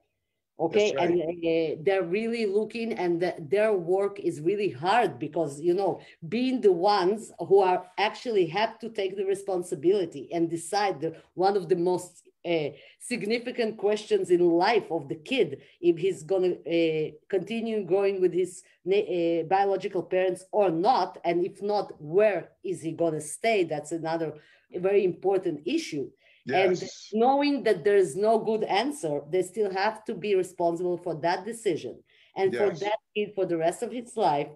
okay 0.60 0.94
right. 0.96 1.10
and 1.10 1.22
uh, 1.22 1.82
they're 1.84 2.04
really 2.04 2.46
looking 2.46 2.94
and 2.94 3.22
the, 3.22 3.34
their 3.40 3.74
work 3.74 4.20
is 4.20 4.42
really 4.42 4.70
hard 4.70 5.18
because 5.18 5.60
you 5.62 5.74
know 5.74 6.02
being 6.28 6.60
the 6.62 6.72
ones 6.72 7.32
who 7.48 7.60
are 7.62 7.86
actually 7.98 8.46
have 8.46 8.78
to 8.80 8.90
take 8.90 9.16
the 9.16 9.26
responsibility 9.26 10.28
and 10.34 10.50
decide 10.50 11.00
the, 11.00 11.16
one 11.36 11.56
of 11.56 11.70
the 11.70 11.76
most 11.76 12.30
uh, 12.46 12.70
significant 13.00 13.78
questions 13.78 14.30
in 14.30 14.40
life 14.40 14.90
of 14.92 15.10
the 15.10 15.16
kid 15.16 15.62
if 15.82 15.98
he's 15.98 16.24
going 16.24 16.44
to 16.44 16.56
uh, 16.58 17.12
continue 17.30 17.84
growing 17.84 18.22
with 18.22 18.34
his 18.34 18.64
uh, 18.88 19.44
biological 19.50 20.04
parents 20.04 20.46
or 20.52 20.70
not 20.70 21.18
and 21.26 21.46
if 21.46 21.62
not 21.62 21.92
where 22.02 22.50
is 22.64 22.82
he 22.82 22.92
going 22.92 23.14
to 23.14 23.22
stay 23.22 23.64
that's 23.64 23.92
another 23.92 24.34
very 24.78 25.04
important 25.04 25.62
issue 25.66 26.10
yes. 26.46 26.82
and 26.82 26.90
knowing 27.20 27.64
that 27.64 27.84
there 27.84 27.98
is 27.98 28.16
no 28.16 28.38
good 28.38 28.64
answer 28.64 29.22
they 29.32 29.42
still 29.42 29.72
have 29.72 30.04
to 30.06 30.14
be 30.14 30.36
responsible 30.36 30.98
for 30.98 31.16
that 31.16 31.46
decision 31.46 31.98
and 32.36 32.54
yes. 32.54 32.62
for 32.62 32.86
that 32.86 32.98
kid 33.16 33.32
for 33.34 33.46
the 33.46 33.58
rest 33.58 33.82
of 33.82 33.92
his 33.92 34.16
life 34.16 34.50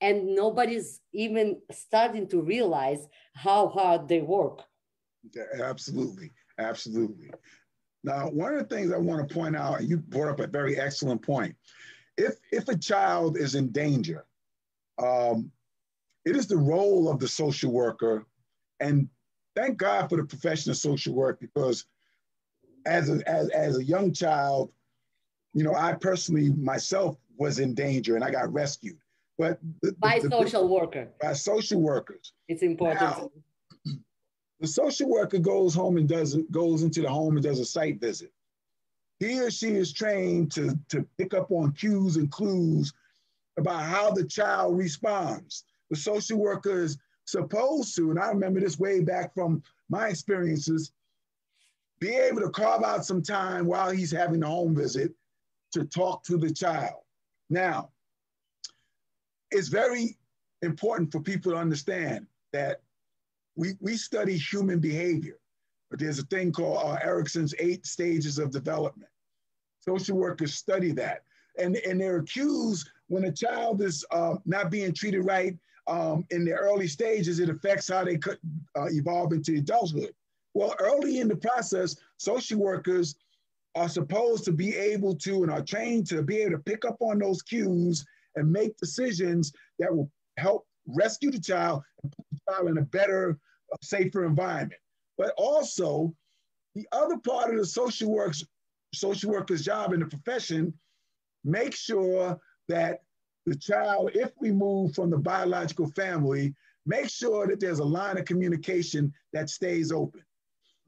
and 0.00 0.34
nobody's 0.34 1.00
even 1.12 1.60
starting 1.70 2.26
to 2.26 2.40
realize 2.40 3.06
how 3.34 3.68
hard 3.68 4.08
they 4.08 4.20
work 4.20 4.62
yeah, 5.34 5.44
absolutely 5.62 6.30
Absolutely. 6.58 7.30
Now, 8.04 8.28
one 8.28 8.54
of 8.54 8.58
the 8.58 8.74
things 8.74 8.92
I 8.92 8.98
want 8.98 9.26
to 9.26 9.34
point 9.34 9.56
out, 9.56 9.80
and 9.80 9.88
you 9.88 9.98
brought 9.98 10.28
up 10.28 10.40
a 10.40 10.46
very 10.46 10.78
excellent 10.78 11.22
point. 11.22 11.54
If, 12.16 12.34
if 12.52 12.68
a 12.68 12.76
child 12.76 13.36
is 13.38 13.54
in 13.54 13.70
danger, 13.70 14.26
um, 15.02 15.50
it 16.24 16.36
is 16.36 16.46
the 16.46 16.56
role 16.56 17.08
of 17.08 17.20
the 17.20 17.28
social 17.28 17.72
worker, 17.72 18.26
and 18.80 19.08
thank 19.58 19.76
God 19.76 20.08
for 20.08 20.16
the 20.16 20.24
profession 20.24 20.70
of 20.70 20.76
social 20.76 21.14
work 21.14 21.40
because 21.40 21.84
as 22.86 23.10
a, 23.10 23.28
as, 23.28 23.48
as 23.50 23.78
a 23.78 23.84
young 23.84 24.12
child, 24.12 24.70
you 25.52 25.64
know, 25.64 25.74
I 25.74 25.94
personally 25.94 26.50
myself 26.50 27.16
was 27.36 27.58
in 27.58 27.74
danger 27.74 28.14
and 28.14 28.24
I 28.24 28.30
got 28.30 28.52
rescued. 28.52 28.98
But 29.36 29.58
the, 29.82 29.92
by 29.98 30.20
the, 30.20 30.30
social 30.30 30.68
worker. 30.68 31.08
By 31.20 31.32
social 31.32 31.80
workers. 31.80 32.32
It's 32.48 32.62
important. 32.62 33.00
Now, 33.00 33.30
the 34.60 34.66
social 34.66 35.08
worker 35.08 35.38
goes 35.38 35.74
home 35.74 35.96
and 35.96 36.08
does 36.08 36.36
goes 36.50 36.82
into 36.82 37.02
the 37.02 37.08
home 37.08 37.36
and 37.36 37.44
does 37.44 37.60
a 37.60 37.64
site 37.64 38.00
visit. 38.00 38.32
He 39.20 39.40
or 39.40 39.50
she 39.50 39.68
is 39.70 39.92
trained 39.92 40.50
to, 40.52 40.78
to 40.88 41.06
pick 41.16 41.34
up 41.34 41.50
on 41.50 41.72
cues 41.72 42.16
and 42.16 42.30
clues 42.30 42.92
about 43.56 43.82
how 43.82 44.10
the 44.10 44.24
child 44.24 44.76
responds. 44.76 45.64
The 45.90 45.96
social 45.96 46.38
worker 46.38 46.82
is 46.82 46.98
supposed 47.28 47.94
to, 47.96 48.10
and 48.10 48.18
I 48.18 48.28
remember 48.28 48.58
this 48.58 48.78
way 48.78 49.00
back 49.00 49.34
from 49.34 49.62
my 49.90 50.08
experiences, 50.08 50.92
be 52.00 52.16
able 52.16 52.40
to 52.40 52.50
carve 52.50 52.82
out 52.82 53.04
some 53.04 53.22
time 53.22 53.66
while 53.66 53.90
he's 53.90 54.10
having 54.10 54.40
the 54.40 54.46
home 54.46 54.74
visit 54.74 55.12
to 55.72 55.84
talk 55.84 56.24
to 56.24 56.38
the 56.38 56.52
child. 56.52 57.02
Now, 57.50 57.90
it's 59.50 59.68
very 59.68 60.16
important 60.62 61.12
for 61.12 61.20
people 61.20 61.52
to 61.52 61.58
understand 61.58 62.26
that 62.52 62.80
we, 63.56 63.74
we 63.80 63.96
study 63.96 64.38
human 64.38 64.78
behavior, 64.78 65.38
but 65.90 65.98
there's 65.98 66.18
a 66.18 66.26
thing 66.26 66.52
called 66.52 66.78
uh, 66.82 66.98
Erikson's 67.02 67.54
eight 67.58 67.84
stages 67.84 68.38
of 68.38 68.50
development. 68.50 69.10
Social 69.80 70.16
workers 70.16 70.54
study 70.54 70.92
that. 70.92 71.24
And, 71.58 71.76
and 71.76 72.00
there 72.00 72.14
are 72.14 72.20
accused 72.20 72.88
when 73.08 73.24
a 73.24 73.32
child 73.32 73.82
is 73.82 74.04
uh, 74.12 74.36
not 74.46 74.70
being 74.70 74.94
treated 74.94 75.24
right 75.24 75.56
um, 75.88 76.24
in 76.30 76.44
the 76.44 76.52
early 76.52 76.86
stages, 76.86 77.40
it 77.40 77.48
affects 77.48 77.88
how 77.88 78.04
they 78.04 78.18
could 78.18 78.38
uh, 78.76 78.86
evolve 78.90 79.32
into 79.32 79.56
adulthood. 79.56 80.12
Well, 80.54 80.74
early 80.78 81.20
in 81.20 81.28
the 81.28 81.36
process, 81.36 81.96
social 82.18 82.58
workers 82.58 83.16
are 83.74 83.88
supposed 83.88 84.44
to 84.44 84.52
be 84.52 84.76
able 84.76 85.14
to 85.16 85.42
and 85.42 85.52
are 85.52 85.62
trained 85.62 86.06
to 86.08 86.22
be 86.22 86.38
able 86.38 86.52
to 86.52 86.62
pick 86.62 86.84
up 86.84 86.96
on 87.00 87.18
those 87.18 87.42
cues 87.42 88.04
and 88.34 88.50
make 88.50 88.76
decisions 88.76 89.52
that 89.78 89.94
will 89.94 90.10
help 90.36 90.66
rescue 90.86 91.30
the 91.30 91.40
child 91.40 91.82
and 92.02 92.12
put 92.12 92.26
the 92.32 92.38
child 92.50 92.68
in 92.68 92.78
a 92.78 92.82
better, 92.82 93.38
safer 93.82 94.24
environment. 94.24 94.80
But 95.16 95.32
also, 95.36 96.14
the 96.74 96.86
other 96.92 97.18
part 97.18 97.50
of 97.50 97.58
the 97.58 97.66
social 97.66 98.10
work's 98.10 98.44
social 98.94 99.30
worker's 99.30 99.64
job 99.64 99.92
in 99.92 100.00
the 100.00 100.06
profession, 100.06 100.72
make 101.44 101.74
sure 101.74 102.38
that 102.68 103.02
the 103.48 103.56
child, 103.56 104.10
if 104.14 104.30
we 104.40 104.50
move 104.52 104.94
from 104.94 105.10
the 105.10 105.18
biological 105.18 105.88
family, 105.90 106.54
make 106.86 107.08
sure 107.08 107.46
that 107.46 107.60
there's 107.60 107.80
a 107.80 107.84
line 107.84 108.18
of 108.18 108.24
communication 108.24 109.12
that 109.32 109.50
stays 109.50 109.92
open. 109.92 110.22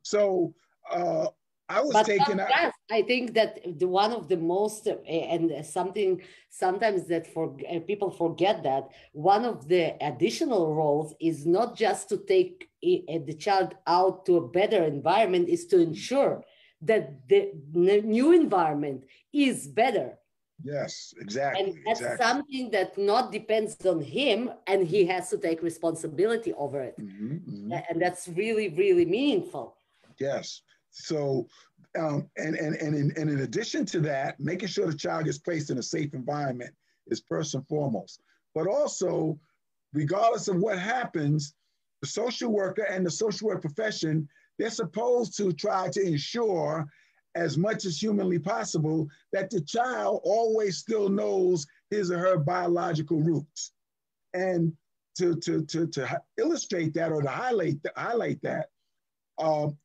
So 0.02 0.54
uh, 0.90 1.26
I 1.68 1.80
was 1.82 1.92
but 1.92 2.06
taking. 2.06 2.38
Yes, 2.38 2.74
I 2.90 3.02
think 3.02 3.34
that 3.34 3.78
the 3.78 3.86
one 3.86 4.12
of 4.12 4.28
the 4.28 4.36
most 4.36 4.88
uh, 4.88 4.96
and 5.08 5.64
something 5.64 6.20
sometimes 6.48 7.06
that 7.06 7.32
for 7.32 7.56
uh, 7.70 7.78
people 7.80 8.10
forget 8.10 8.62
that 8.64 8.88
one 9.12 9.44
of 9.44 9.68
the 9.68 9.94
additional 10.04 10.74
roles 10.74 11.14
is 11.20 11.46
not 11.46 11.76
just 11.76 12.08
to 12.08 12.16
take 12.16 12.68
uh, 12.84 13.18
the 13.24 13.34
child 13.34 13.76
out 13.86 14.26
to 14.26 14.36
a 14.38 14.48
better 14.48 14.82
environment, 14.84 15.48
is 15.48 15.66
to 15.66 15.80
ensure 15.80 16.44
that 16.82 17.28
the 17.28 17.52
new 17.72 18.32
environment 18.32 19.04
is 19.32 19.68
better. 19.68 20.18
Yes, 20.62 21.14
exactly. 21.20 21.62
And 21.62 21.78
that's 21.86 22.00
exactly. 22.00 22.26
something 22.26 22.70
that 22.70 22.98
not 22.98 23.32
depends 23.32 23.84
on 23.86 24.00
him, 24.00 24.50
and 24.66 24.86
he 24.86 25.06
has 25.06 25.30
to 25.30 25.38
take 25.38 25.62
responsibility 25.62 26.52
over 26.54 26.80
it. 26.80 26.98
Mm-hmm, 27.00 27.34
mm-hmm. 27.34 27.72
And 27.88 28.00
that's 28.00 28.28
really, 28.28 28.68
really 28.68 29.04
meaningful. 29.04 29.76
Yes. 30.18 30.62
So, 30.90 31.48
um, 31.98 32.28
and, 32.36 32.56
and, 32.56 32.76
and, 32.76 32.94
in, 32.94 33.12
and 33.16 33.30
in 33.30 33.40
addition 33.40 33.86
to 33.86 34.00
that, 34.00 34.38
making 34.38 34.68
sure 34.68 34.86
the 34.86 34.94
child 34.94 35.24
gets 35.24 35.38
placed 35.38 35.70
in 35.70 35.78
a 35.78 35.82
safe 35.82 36.14
environment 36.14 36.74
is 37.06 37.22
first 37.28 37.54
and 37.54 37.66
foremost. 37.66 38.20
But 38.54 38.66
also, 38.66 39.38
regardless 39.92 40.48
of 40.48 40.56
what 40.56 40.78
happens, 40.78 41.54
the 42.02 42.08
social 42.08 42.50
worker 42.50 42.82
and 42.82 43.04
the 43.04 43.10
social 43.10 43.48
work 43.48 43.60
profession, 43.60 44.28
they're 44.58 44.70
supposed 44.70 45.36
to 45.38 45.52
try 45.52 45.88
to 45.90 46.02
ensure 46.02 46.86
as 47.34 47.56
much 47.56 47.84
as 47.84 48.00
humanly 48.00 48.38
possible 48.38 49.08
that 49.32 49.50
the 49.50 49.60
child 49.60 50.20
always 50.24 50.78
still 50.78 51.08
knows 51.08 51.66
his 51.90 52.10
or 52.10 52.18
her 52.18 52.38
biological 52.38 53.20
roots. 53.20 53.72
And 54.34 54.72
to, 55.18 55.36
to, 55.36 55.64
to, 55.66 55.86
to 55.88 56.22
illustrate 56.38 56.94
that 56.94 57.12
or 57.12 57.22
to 57.22 57.28
highlight, 57.28 57.76
highlight 57.96 58.40
that, 58.42 58.68
um, 59.38 59.76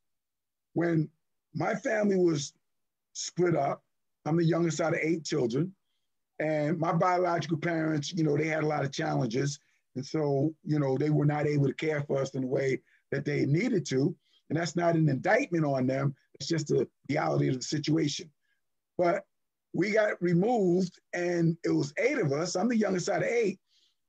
when 0.74 1.08
my 1.54 1.74
family 1.74 2.16
was 2.16 2.52
split 3.12 3.56
up, 3.56 3.82
I'm 4.26 4.36
the 4.36 4.44
youngest 4.44 4.80
out 4.80 4.92
of 4.92 5.00
eight 5.02 5.24
children, 5.24 5.74
and 6.38 6.78
my 6.78 6.92
biological 6.92 7.56
parents, 7.56 8.12
you 8.12 8.24
know, 8.24 8.36
they 8.36 8.48
had 8.48 8.64
a 8.64 8.66
lot 8.66 8.84
of 8.84 8.92
challenges. 8.92 9.58
And 9.94 10.04
so, 10.04 10.54
you 10.64 10.78
know, 10.78 10.98
they 10.98 11.10
were 11.10 11.24
not 11.24 11.46
able 11.46 11.66
to 11.66 11.74
care 11.74 12.02
for 12.02 12.20
us 12.20 12.34
in 12.34 12.42
the 12.42 12.46
way 12.46 12.80
that 13.10 13.24
they 13.24 13.46
needed 13.46 13.86
to. 13.86 14.14
And 14.50 14.58
that's 14.58 14.76
not 14.76 14.96
an 14.96 15.08
indictment 15.08 15.64
on 15.64 15.86
them, 15.86 16.14
it's 16.40 16.48
just 16.48 16.68
the 16.68 16.86
reality 17.08 17.48
of 17.48 17.56
the 17.56 17.62
situation. 17.62 18.30
But 18.98 19.24
we 19.74 19.90
got 19.90 20.20
removed, 20.22 20.98
and 21.12 21.56
it 21.64 21.70
was 21.70 21.92
eight 21.98 22.18
of 22.18 22.32
us. 22.32 22.56
I'm 22.56 22.68
the 22.68 22.76
youngest 22.76 23.08
out 23.08 23.22
of 23.22 23.28
eight. 23.28 23.58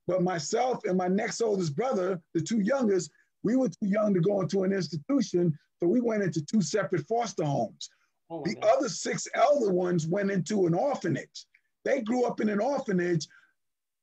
But 0.08 0.24
myself 0.24 0.80
and 0.86 0.98
my 0.98 1.08
next 1.08 1.42
oldest 1.42 1.76
brother, 1.76 2.22
the 2.34 2.42
two 2.42 2.62
youngest, 2.62 3.12
we 3.44 3.56
were 3.56 3.68
too 3.68 3.88
young 3.88 4.14
to 4.14 4.22
go 4.22 4.42
into 4.42 4.64
an 4.64 4.72
institution, 4.72 5.58
so 5.82 5.88
we 5.88 6.02
went 6.02 6.24
into 6.24 6.42
two 6.42 6.62
separate 6.62 7.06
foster 7.08 7.44
homes. 7.44 7.90
Oh 8.30 8.44
the 8.44 8.56
God. 8.56 8.78
other 8.78 8.90
six 8.90 9.28
elder 9.34 9.72
ones 9.72 10.08
went 10.08 10.32
into 10.32 10.68
an 10.68 10.74
orphanage. 10.74 11.46
They 11.86 12.02
grew 12.02 12.26
up 12.26 12.42
in 12.42 12.50
an 12.50 12.60
orphanage. 12.60 13.28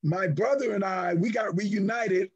My 0.03 0.27
brother 0.27 0.75
and 0.75 0.85
I, 0.85 1.15
we 1.15 1.31
got 1.31 1.57
reunited 1.57 2.31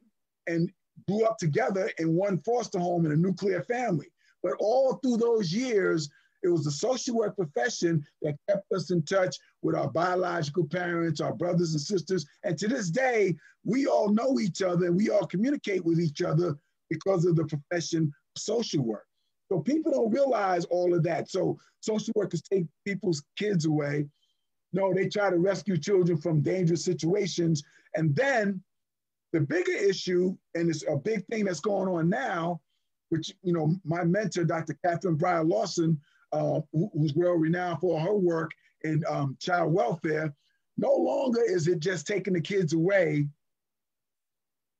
and 0.46 0.70
grew 1.07 1.24
up 1.24 1.38
together 1.38 1.90
in 1.98 2.14
one 2.14 2.38
foster 2.38 2.79
home 2.79 3.07
in 3.07 3.12
a 3.12 3.16
nuclear 3.16 3.62
family. 3.62 4.09
But 4.42 4.53
all 4.61 4.94
through 4.94 5.18
those 5.18 5.53
years, 5.53 6.09
it 6.42 6.48
was 6.48 6.64
the 6.64 6.70
social 6.70 7.16
work 7.16 7.37
profession 7.37 8.05
that 8.22 8.37
kept 8.48 8.70
us 8.72 8.90
in 8.90 9.03
touch 9.03 9.37
with 9.62 9.74
our 9.74 9.88
biological 9.88 10.66
parents, 10.66 11.20
our 11.20 11.35
brothers 11.35 11.72
and 11.72 11.81
sisters. 11.81 12.24
And 12.44 12.57
to 12.59 12.68
this 12.68 12.90
day, 12.90 13.35
we 13.64 13.87
all 13.87 14.09
know 14.09 14.38
each 14.38 14.62
other 14.62 14.87
and 14.87 14.96
we 14.96 15.11
all 15.11 15.27
communicate 15.27 15.85
with 15.85 16.01
each 16.01 16.22
other 16.22 16.57
because 16.90 17.24
of 17.24 17.37
the 17.37 17.44
profession 17.44 18.05
of 18.05 18.42
social 18.42 18.83
work. 18.83 19.05
So 19.51 19.61
people 19.61 19.92
don't 19.92 20.12
realize 20.12 20.64
all 20.66 20.94
of 20.94 21.03
that. 21.05 21.31
So 21.31 21.59
social 21.81 22.12
workers 22.14 22.42
take 22.42 22.66
people's 22.87 23.22
kids 23.37 23.64
away. 23.64 24.07
No, 24.72 24.92
they 24.92 25.09
try 25.09 25.31
to 25.31 25.38
rescue 25.38 25.79
children 25.79 26.18
from 26.18 26.42
dangerous 26.42 26.85
situations. 26.85 27.62
And 27.94 28.14
then 28.14 28.62
the 29.33 29.40
bigger 29.40 29.72
issue, 29.72 30.37
and 30.55 30.70
it's 30.70 30.85
a 30.87 30.96
big 30.96 31.27
thing 31.27 31.44
that's 31.44 31.61
going 31.61 31.88
on 31.88 32.09
now, 32.09 32.61
which, 33.11 33.35
you 33.42 33.53
know, 33.53 33.75
my 33.85 34.05
mentor, 34.05 34.44
Dr. 34.44 34.77
Katharine 34.85 35.16
Briar-Lawson, 35.16 36.01
uh, 36.33 36.61
who's 36.73 37.14
well 37.14 37.33
renowned 37.33 37.81
for 37.81 37.99
her 38.01 38.14
work 38.14 38.51
in 38.83 39.03
um, 39.09 39.37
child 39.40 39.73
welfare, 39.73 40.35
no 40.77 40.94
longer 40.94 41.40
is 41.42 41.66
it 41.68 41.81
just 41.81 42.07
taking 42.07 42.35
the 42.35 42.40
kids 42.40 42.73
away 42.73 43.27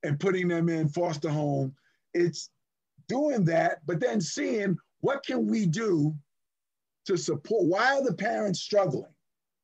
and 0.03 0.19
putting 0.19 0.47
them 0.47 0.69
in 0.69 0.87
foster 0.87 1.29
home. 1.29 1.73
It's 2.13 2.49
doing 3.07 3.43
that, 3.45 3.79
but 3.85 3.99
then 3.99 4.21
seeing 4.21 4.77
what 5.01 5.25
can 5.25 5.47
we 5.47 5.65
do 5.65 6.15
to 7.05 7.17
support, 7.17 7.65
why 7.65 7.95
are 7.95 8.03
the 8.03 8.13
parents 8.13 8.61
struggling? 8.61 9.11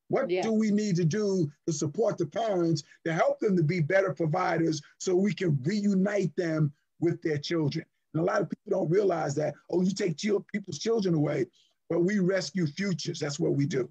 What 0.08 0.30
yeah. 0.30 0.42
do 0.42 0.52
we 0.52 0.70
need 0.70 0.96
to 0.96 1.04
do 1.04 1.50
to 1.66 1.72
support 1.72 2.18
the 2.18 2.26
parents 2.26 2.84
to 3.04 3.12
help 3.12 3.40
them 3.40 3.56
to 3.56 3.62
be 3.62 3.80
better 3.80 4.12
providers 4.12 4.80
so 4.98 5.16
we 5.16 5.34
can 5.34 5.58
reunite 5.64 6.34
them 6.36 6.72
with 7.00 7.20
their 7.22 7.38
children? 7.38 7.86
And 8.16 8.26
a 8.26 8.32
lot 8.32 8.40
of 8.40 8.48
people 8.48 8.70
don't 8.78 8.90
realize 8.90 9.34
that, 9.34 9.52
oh, 9.70 9.82
you 9.82 9.92
take 9.92 10.16
people's 10.16 10.78
children 10.78 11.14
away, 11.14 11.46
but 11.90 12.00
we 12.00 12.18
rescue 12.18 12.66
futures. 12.66 13.20
That's 13.20 13.38
what 13.38 13.52
we 13.52 13.66
do. 13.66 13.90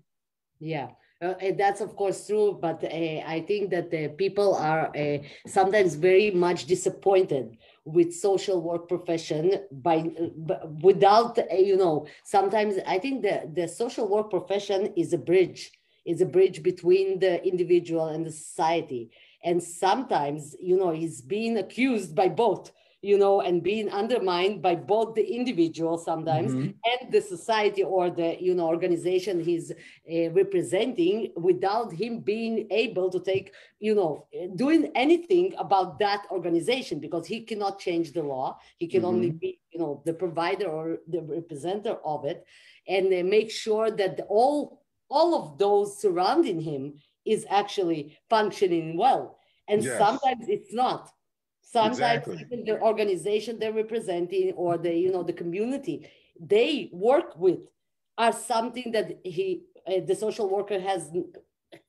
Yeah. 0.60 0.88
Uh, 1.22 1.36
that's 1.58 1.80
of 1.80 1.96
course 1.96 2.28
true, 2.28 2.58
but 2.60 2.84
uh, 2.84 2.88
I 2.88 3.46
think 3.48 3.70
that 3.70 3.90
the 3.90 4.10
people 4.10 4.56
are 4.56 4.92
uh, 4.98 5.20
sometimes 5.48 5.96
very 5.96 6.30
much 6.30 6.66
disappointed 6.66 7.58
with 7.86 8.14
social 8.14 8.62
work 8.62 8.90
profession 8.90 9.64
by 9.72 10.12
without 10.84 11.40
uh, 11.40 11.56
you 11.56 11.78
know 11.78 12.06
sometimes 12.26 12.76
I 12.86 13.00
think 13.00 13.22
the 13.22 13.50
the 13.54 13.68
social 13.68 14.10
work 14.10 14.30
profession 14.30 14.92
is 14.98 15.14
a 15.14 15.18
bridge 15.18 15.72
is 16.06 16.20
a 16.20 16.26
bridge 16.26 16.62
between 16.62 17.20
the 17.20 17.42
individual 17.48 18.08
and 18.08 18.26
the 18.26 18.32
society 18.32 19.10
and 19.46 19.64
sometimes 19.64 20.54
you 20.60 20.76
know 20.76 20.92
he's 20.92 21.22
being 21.22 21.58
accused 21.58 22.14
by 22.14 22.28
both 22.28 22.74
you 23.06 23.20
know, 23.20 23.42
and 23.42 23.62
being 23.62 23.88
undermined 23.92 24.64
by 24.64 24.74
both 24.74 25.14
the 25.14 25.22
individual 25.22 25.96
sometimes 25.96 26.52
mm-hmm. 26.54 26.72
and 26.92 27.12
the 27.14 27.22
society 27.22 27.84
or 27.84 28.10
the, 28.10 28.36
you 28.42 28.56
know, 28.56 28.66
organization 28.66 29.40
he's 29.40 29.72
uh, 29.72 30.30
representing 30.32 31.32
without 31.36 31.94
him 31.94 32.20
being 32.20 32.68
able 32.72 33.12
to 33.12 33.20
take, 33.20 33.54
you 33.80 33.94
know, 33.94 34.26
doing 34.56 34.92
anything 34.96 35.54
about 35.60 36.00
that 36.00 36.26
organization 36.32 37.00
because 37.00 37.28
he 37.28 37.42
cannot 37.42 37.78
change 37.78 38.12
the 38.12 38.24
law. 38.24 38.58
He 38.78 38.88
can 38.88 39.02
mm-hmm. 39.02 39.08
only 39.08 39.30
be, 39.30 39.60
you 39.70 39.80
know, 39.80 40.02
the 40.04 40.14
provider 40.14 40.66
or 40.66 40.98
the 41.08 41.22
representative 41.22 41.98
of 42.04 42.26
it 42.26 42.44
and 42.88 43.14
uh, 43.14 43.24
make 43.24 43.52
sure 43.52 43.92
that 43.92 44.26
all, 44.30 44.82
all 45.10 45.36
of 45.36 45.60
those 45.60 46.02
surrounding 46.02 46.60
him 46.60 46.96
is 47.24 47.46
actually 47.52 48.18
functioning 48.32 48.98
well. 48.98 49.38
And 49.68 49.84
yes. 49.84 49.98
sometimes 50.00 50.48
it's 50.48 50.74
not 50.74 51.12
Sometimes 51.66 52.24
Exactly. 52.24 52.38
even 52.40 52.64
the 52.64 52.80
organization 52.80 53.60
they're 53.60 53.74
representing 53.74 54.54
or 54.54 54.78
the 54.78 54.94
you 54.96 55.12
know 55.12 55.24
the 55.24 55.34
community 55.34 56.10
they 56.40 56.90
work 56.94 57.36
with 57.38 57.60
are 58.18 58.32
something 58.32 58.92
that 58.92 59.20
he 59.24 59.64
uh, 59.88 60.00
the 60.06 60.16
social 60.16 60.50
worker 60.50 60.80
has 60.80 61.12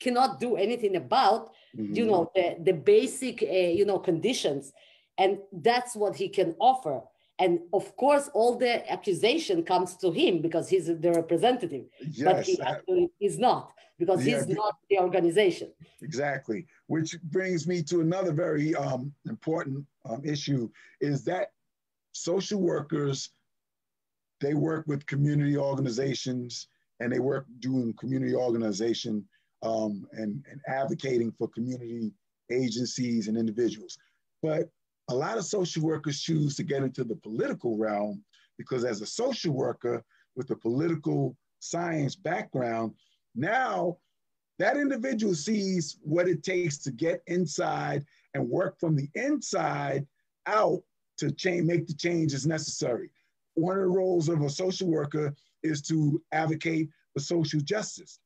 cannot 0.01 0.41
do 0.41 0.57
anything 0.57 0.97
about 0.97 1.51
you 1.89 2.05
Mhm. 2.05 2.11
know 2.11 2.31
the, 2.35 2.57
the 2.65 2.73
basic 2.73 3.43
uh, 3.43 3.47
you 3.47 3.85
know 3.85 3.99
conditions 3.99 4.73
and 5.19 5.39
that's 5.53 5.95
what 5.95 6.17
he 6.17 6.29
can 6.29 6.55
offer 6.59 7.03
and 7.39 7.61
of 7.73 7.97
course 7.97 8.29
all 8.35 8.57
the 8.57 8.91
accusation 8.91 9.63
comes 9.63 9.97
to 9.97 10.11
him 10.11 10.41
because 10.41 10.69
he's 10.69 10.87
the 10.87 11.13
representative 11.13 11.85
but 12.01 12.37
Yes, 12.37 12.47
he 12.47 12.59
a- 12.61 12.69
actually 12.69 13.11
is 13.21 13.39
not 13.39 13.73
because 13.99 14.27
Yeah, 14.27 14.37
he's 14.37 14.49
not 14.49 14.75
the 14.91 14.99
organization 14.99 15.73
exactly. 16.03 16.67
Which 16.87 17.21
brings 17.23 17.67
me 17.67 17.83
to 17.85 18.01
another 18.01 18.33
very 18.33 18.75
um, 18.75 19.13
important 19.27 19.85
um, 20.09 20.23
issue 20.25 20.71
is 21.01 21.25
that 21.25 21.53
social 22.13 22.61
workers 22.61 23.31
they 24.41 24.55
work 24.55 24.85
with 24.87 25.07
community 25.07 25.57
organizations 25.57 26.69
and 27.01 27.11
they 27.13 27.21
work 27.21 27.47
doing 27.61 27.95
community 27.95 28.35
organization 28.35 29.27
um, 29.63 30.07
and, 30.13 30.45
and 30.51 30.61
advocating 30.69 31.33
for 31.33 31.49
community 31.49 32.13
agencies 32.51 33.29
and 33.29 33.37
individuals. 33.37 33.97
But 34.43 34.69
a 35.09 35.15
lot 35.15 35.39
of 35.39 35.45
social 35.45 35.83
workers 35.83 36.21
choose 36.21 36.57
to 36.57 36.63
get 36.63 36.83
into 36.83 37.05
the 37.05 37.17
political 37.17 37.77
realm 37.77 38.23
because 38.59 38.85
as 38.85 39.01
a 39.01 39.07
social 39.07 39.53
worker 39.53 40.05
with 40.35 40.51
a 40.51 40.57
political 40.57 41.37
science 41.61 42.17
background, 42.17 42.93
now 43.35 43.99
that 44.59 44.77
individual 44.77 45.35
sees 45.35 45.99
what 46.03 46.29
it 46.29 46.43
takes 46.43 46.79
to 46.79 46.91
get 46.91 47.23
inside 47.27 48.05
and 48.35 48.49
work 48.49 48.79
from 48.81 48.97
the 48.97 49.09
inside 49.15 50.07
out 50.47 50.83
to 51.19 51.31
change, 51.31 51.65
make 51.65 51.87
the 51.87 51.95
changes 51.95 52.47
necessary. 52.47 53.11
One 53.55 53.77
of 53.77 53.83
the 53.83 53.89
roles 53.89 54.29
of 54.29 54.43
a 54.43 54.51
social 54.51 54.89
worker 54.89 55.35
is 55.63 55.83
to 55.83 56.23
advocate 56.33 56.89
for 57.13 57.21
social 57.21 57.61
justice. 57.61 58.19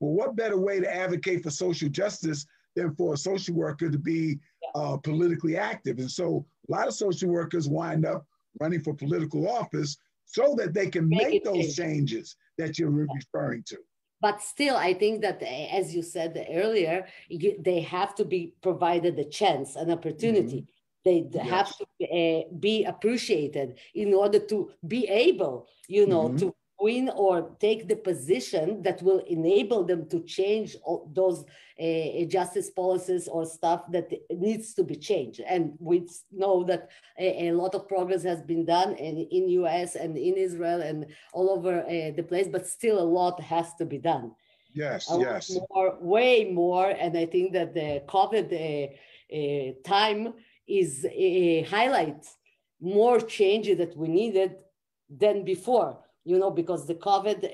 Well, 0.00 0.12
what 0.12 0.36
better 0.36 0.58
way 0.58 0.78
to 0.80 0.94
advocate 0.94 1.42
for 1.42 1.50
social 1.50 1.88
justice 1.88 2.46
than 2.76 2.94
for 2.94 3.14
a 3.14 3.16
social 3.16 3.54
worker 3.54 3.90
to 3.90 3.98
be 3.98 4.38
uh, 4.74 4.96
politically 4.98 5.56
active? 5.56 5.98
And 5.98 6.10
so 6.10 6.44
a 6.68 6.72
lot 6.72 6.88
of 6.88 6.94
social 6.94 7.30
workers 7.30 7.68
wind 7.68 8.04
up 8.06 8.26
running 8.60 8.80
for 8.80 8.94
political 8.94 9.48
office 9.48 9.96
so 10.24 10.54
that 10.58 10.74
they 10.74 10.88
can 10.88 11.08
Make 11.08 11.28
make, 11.30 11.44
those 11.44 11.74
change. 11.74 11.76
changes 11.76 12.36
that 12.58 12.78
you're 12.78 12.90
referring 12.90 13.62
to. 13.68 13.78
but 14.20 14.42
still 14.42 14.76
i 14.76 14.92
think 14.92 15.16
that 15.22 15.38
uh, 15.42 15.78
as 15.80 15.94
you 15.94 16.02
said 16.02 16.30
earlier 16.62 17.06
you, 17.28 17.50
they 17.68 17.80
have 17.80 18.12
to 18.20 18.24
be 18.34 18.52
provided 18.68 19.14
a 19.18 19.24
chance 19.40 19.68
an 19.76 19.90
opportunity 19.98 20.60
they 21.04 21.20
d- 21.20 21.38
have 21.38 21.70
to 21.78 21.84
uh, 22.18 22.42
be 22.68 22.76
appreciated 22.84 23.68
in 23.94 24.08
order 24.22 24.40
to 24.52 24.58
be 24.94 25.02
able 25.28 25.54
you 25.96 26.04
know 26.12 26.24
Mhm. 26.28 26.38
to 26.40 26.46
win 26.80 27.10
or 27.14 27.50
take 27.60 27.88
the 27.88 27.96
position 27.96 28.82
that 28.82 29.02
will 29.02 29.18
enable 29.26 29.84
them 29.84 30.08
to 30.08 30.20
change 30.20 30.76
all 30.84 31.10
those 31.14 31.44
uh, 31.80 32.24
justice 32.26 32.70
policies 32.70 33.28
or 33.28 33.44
stuff 33.44 33.82
that 33.90 34.10
needs 34.30 34.74
to 34.74 34.82
be 34.84 34.96
changed 34.96 35.40
and 35.40 35.74
we 35.78 36.06
know 36.32 36.64
that 36.64 36.90
a, 37.18 37.48
a 37.48 37.52
lot 37.52 37.74
of 37.74 37.88
progress 37.88 38.22
has 38.22 38.42
been 38.42 38.64
done 38.64 38.94
in, 38.94 39.16
in 39.30 39.48
us 39.64 39.94
and 39.94 40.16
in 40.16 40.34
israel 40.36 40.80
and 40.80 41.06
all 41.32 41.50
over 41.50 41.82
uh, 41.82 42.10
the 42.16 42.24
place 42.28 42.48
but 42.50 42.66
still 42.66 43.00
a 43.00 43.10
lot 43.18 43.40
has 43.40 43.74
to 43.74 43.84
be 43.84 43.98
done 43.98 44.32
Yes, 44.74 45.10
a 45.10 45.18
yes. 45.18 45.56
more, 45.70 45.96
way 46.00 46.50
more. 46.52 46.90
And 46.90 47.16
I 47.16 47.26
think 47.26 47.52
that 47.52 47.74
the 47.74 48.02
COVID 48.06 48.46
uh, 48.52 49.34
uh, 49.34 49.72
time 49.84 50.34
is 50.66 51.04
uh, 51.04 51.68
highlights 51.68 52.36
more 52.80 53.20
changes 53.20 53.78
that 53.78 53.96
we 53.96 54.08
needed 54.08 54.62
than 55.08 55.44
before. 55.44 55.98
You 56.30 56.38
know, 56.38 56.50
because 56.50 56.82
the 56.86 56.98
COVID 57.08 57.38
uh, 57.44 57.52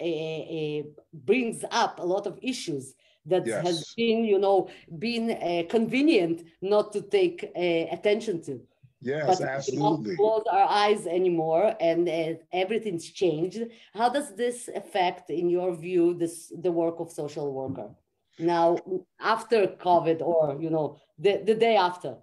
uh, 0.58 0.82
brings 1.30 1.58
up 1.70 1.94
a 2.00 2.06
lot 2.14 2.26
of 2.26 2.38
issues 2.42 2.84
that 3.26 3.46
has 3.46 3.76
been, 3.96 4.24
you 4.24 4.38
know, 4.38 4.68
been 4.98 5.30
uh, 5.30 5.62
convenient 5.70 6.42
not 6.60 6.92
to 6.94 7.00
take 7.02 7.38
uh, 7.44 7.94
attention 7.96 8.42
to. 8.42 8.60
Yes, 9.00 9.26
but 9.26 9.38
we 9.38 9.44
don't 9.44 9.54
absolutely. 9.54 10.16
close 10.16 10.44
our 10.50 10.68
eyes 10.68 11.06
anymore 11.06 11.76
and 11.78 12.08
uh, 12.08 12.34
everything's 12.52 13.10
changed. 13.10 13.60
How 13.92 14.08
does 14.08 14.34
this 14.34 14.68
affect 14.74 15.30
in 15.30 15.50
your 15.50 15.74
view 15.74 16.14
this 16.14 16.50
the 16.66 16.72
work 16.72 17.00
of 17.00 17.10
social 17.10 17.52
worker? 17.52 17.90
Now 18.38 18.78
after 19.20 19.66
covid 19.88 20.22
or 20.22 20.56
you 20.60 20.70
know 20.70 20.96
the, 21.18 21.42
the 21.44 21.54
day 21.54 21.76
after? 21.76 22.16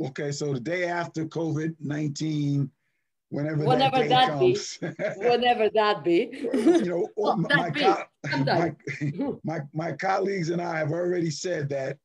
Okay, 0.00 0.30
so 0.32 0.54
the 0.54 0.60
day 0.60 0.84
after 0.84 1.26
COVID 1.26 1.74
19, 1.80 2.70
whenever, 3.32 3.64
Whenever 3.64 3.98
that 4.00 4.08
that 4.08 4.40
be. 4.40 4.52
comes, 4.52 4.78
whenever 5.16 5.70
that 5.70 6.04
be. 6.04 6.30
You 6.52 6.84
know, 6.84 7.08
Oh, 7.18 7.36
my, 7.36 7.56
my, 7.56 7.70
be, 7.70 7.80
co- 7.80 8.04
my, 8.44 8.74
mm. 9.00 9.40
my, 9.42 9.60
my 9.72 9.92
colleagues 9.92 10.50
and 10.50 10.60
I 10.60 10.78
have 10.78 10.92
already 10.92 11.30
said 11.30 11.68
that 11.70 11.98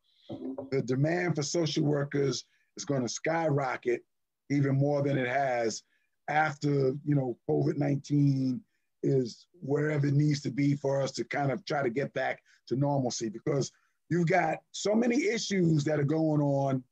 the 0.72 0.82
demand 0.82 1.36
for 1.36 1.44
social 1.44 1.84
workers 1.84 2.46
is 2.78 2.86
going 2.86 3.02
to 3.02 3.10
skyrocket 3.10 4.02
even 4.50 4.76
more 4.76 5.04
than 5.04 5.18
it 5.18 5.28
has 5.28 5.84
after, 6.30 6.94
you 7.06 7.16
know, 7.16 7.38
COVID 7.50 7.78
19 7.78 8.62
is 9.04 9.48
wherever 9.62 10.08
it 10.08 10.14
needs 10.14 10.42
to 10.42 10.50
be 10.50 10.76
for 10.76 11.02
us 11.02 11.12
to 11.14 11.24
kind 11.26 11.52
of 11.52 11.64
try 11.66 11.84
to 11.84 11.90
get 11.90 12.14
back 12.14 12.42
to 12.68 12.76
normalcy 12.76 13.30
because 13.30 13.72
you've 14.10 14.28
got 14.28 14.58
so 14.72 14.96
many 14.96 15.26
issues 15.26 15.84
that 15.84 16.00
are 16.00 16.04
going 16.06 16.42
on 16.42 16.84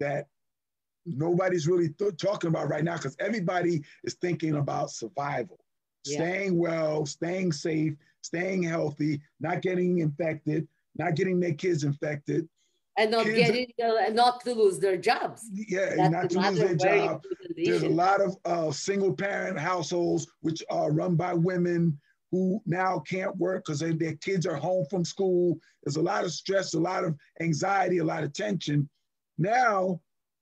that 0.00 0.26
nobody's 1.16 1.66
really 1.66 1.88
th- 1.90 2.16
talking 2.16 2.48
about 2.48 2.68
right 2.68 2.84
now 2.84 2.96
because 2.96 3.16
everybody 3.20 3.82
is 4.04 4.14
thinking 4.14 4.56
about 4.56 4.90
survival, 4.90 5.58
Yeah. 6.04 6.16
staying 6.18 6.58
well, 6.58 7.06
staying 7.06 7.52
safe, 7.52 7.94
staying 8.22 8.62
healthy, 8.62 9.20
not 9.40 9.62
getting 9.62 9.98
infected, 9.98 10.68
not 10.96 11.14
getting 11.14 11.40
their 11.40 11.54
kids 11.54 11.84
infected. 11.84 12.48
and 12.96 13.12
not 13.12 13.24
Kids- 13.26 13.38
getting 13.38 13.68
uh, 13.80 14.10
not 14.10 14.40
to 14.40 14.52
lose 14.52 14.80
their 14.80 14.96
jobs 14.96 15.48
Yeah, 15.52 15.94
that's 15.94 16.10
not 16.10 16.30
to 16.30 16.40
lose 16.40 16.58
their 16.58 16.74
job. 16.74 17.22
There's 17.56 17.84
a 17.84 17.88
lot 17.88 18.20
of 18.20 18.36
uh, 18.44 18.72
single 18.72 19.14
parent 19.14 19.56
households 19.56 20.26
which 20.40 20.64
are 20.68 20.90
run 20.90 21.14
by 21.14 21.32
women 21.34 21.96
who 22.32 22.60
now 22.66 22.98
can't 22.98 23.36
work 23.36 23.64
because 23.64 23.78
their 23.78 24.16
kids 24.16 24.46
are 24.46 24.56
home 24.56 24.84
from 24.90 25.04
school. 25.04 25.58
There's 25.84 25.96
a 25.96 26.02
lot 26.02 26.24
of 26.24 26.32
stress, 26.32 26.74
a 26.74 26.80
lot 26.80 27.04
of 27.04 27.14
anxiety, 27.40 27.98
a 27.98 28.04
lot 28.04 28.24
of 28.24 28.32
tension. 28.32 28.88
Now, 29.38 30.00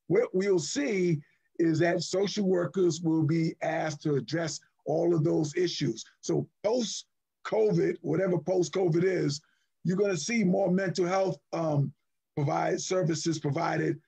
what 0.09 0.29
we'll 0.33 0.59
see 0.59 1.21
is 1.59 1.79
that 1.79 2.03
social 2.03 2.47
workers 2.47 3.01
will 3.01 3.23
be 3.23 3.55
asked 3.62 4.03
to 4.03 4.14
address 4.14 4.61
all 4.85 5.14
of 5.14 5.25
those 5.25 5.57
issues. 5.57 6.05
So, 6.21 6.49
post 6.62 7.07
COVID, 7.47 7.97
whatever 8.03 8.38
post 8.38 8.73
COVID 8.73 9.05
is, 9.05 9.40
you're 9.85 9.97
going 9.97 10.14
to 10.14 10.21
see 10.21 10.45
more 10.45 10.71
mental 10.71 11.07
health 11.07 11.38
um, 11.53 11.92
provide 12.35 12.81
services 12.81 13.38
provided 13.38 13.99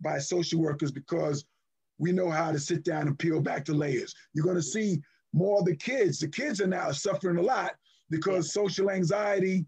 by 0.00 0.18
social 0.18 0.60
workers 0.60 0.90
because 0.90 1.44
we 1.98 2.12
know 2.12 2.30
how 2.30 2.52
to 2.52 2.58
sit 2.58 2.84
down 2.84 3.06
and 3.06 3.18
peel 3.18 3.40
back 3.40 3.64
the 3.64 3.74
layers. 3.74 4.14
You're 4.34 4.44
going 4.44 4.56
to 4.56 4.62
see 4.62 5.00
more 5.32 5.60
of 5.60 5.66
the 5.66 5.76
kids. 5.76 6.18
The 6.18 6.28
kids 6.28 6.60
are 6.60 6.66
now 6.66 6.90
suffering 6.92 7.38
a 7.38 7.42
lot 7.42 7.72
because 8.10 8.52
social 8.52 8.90
anxiety. 8.90 9.66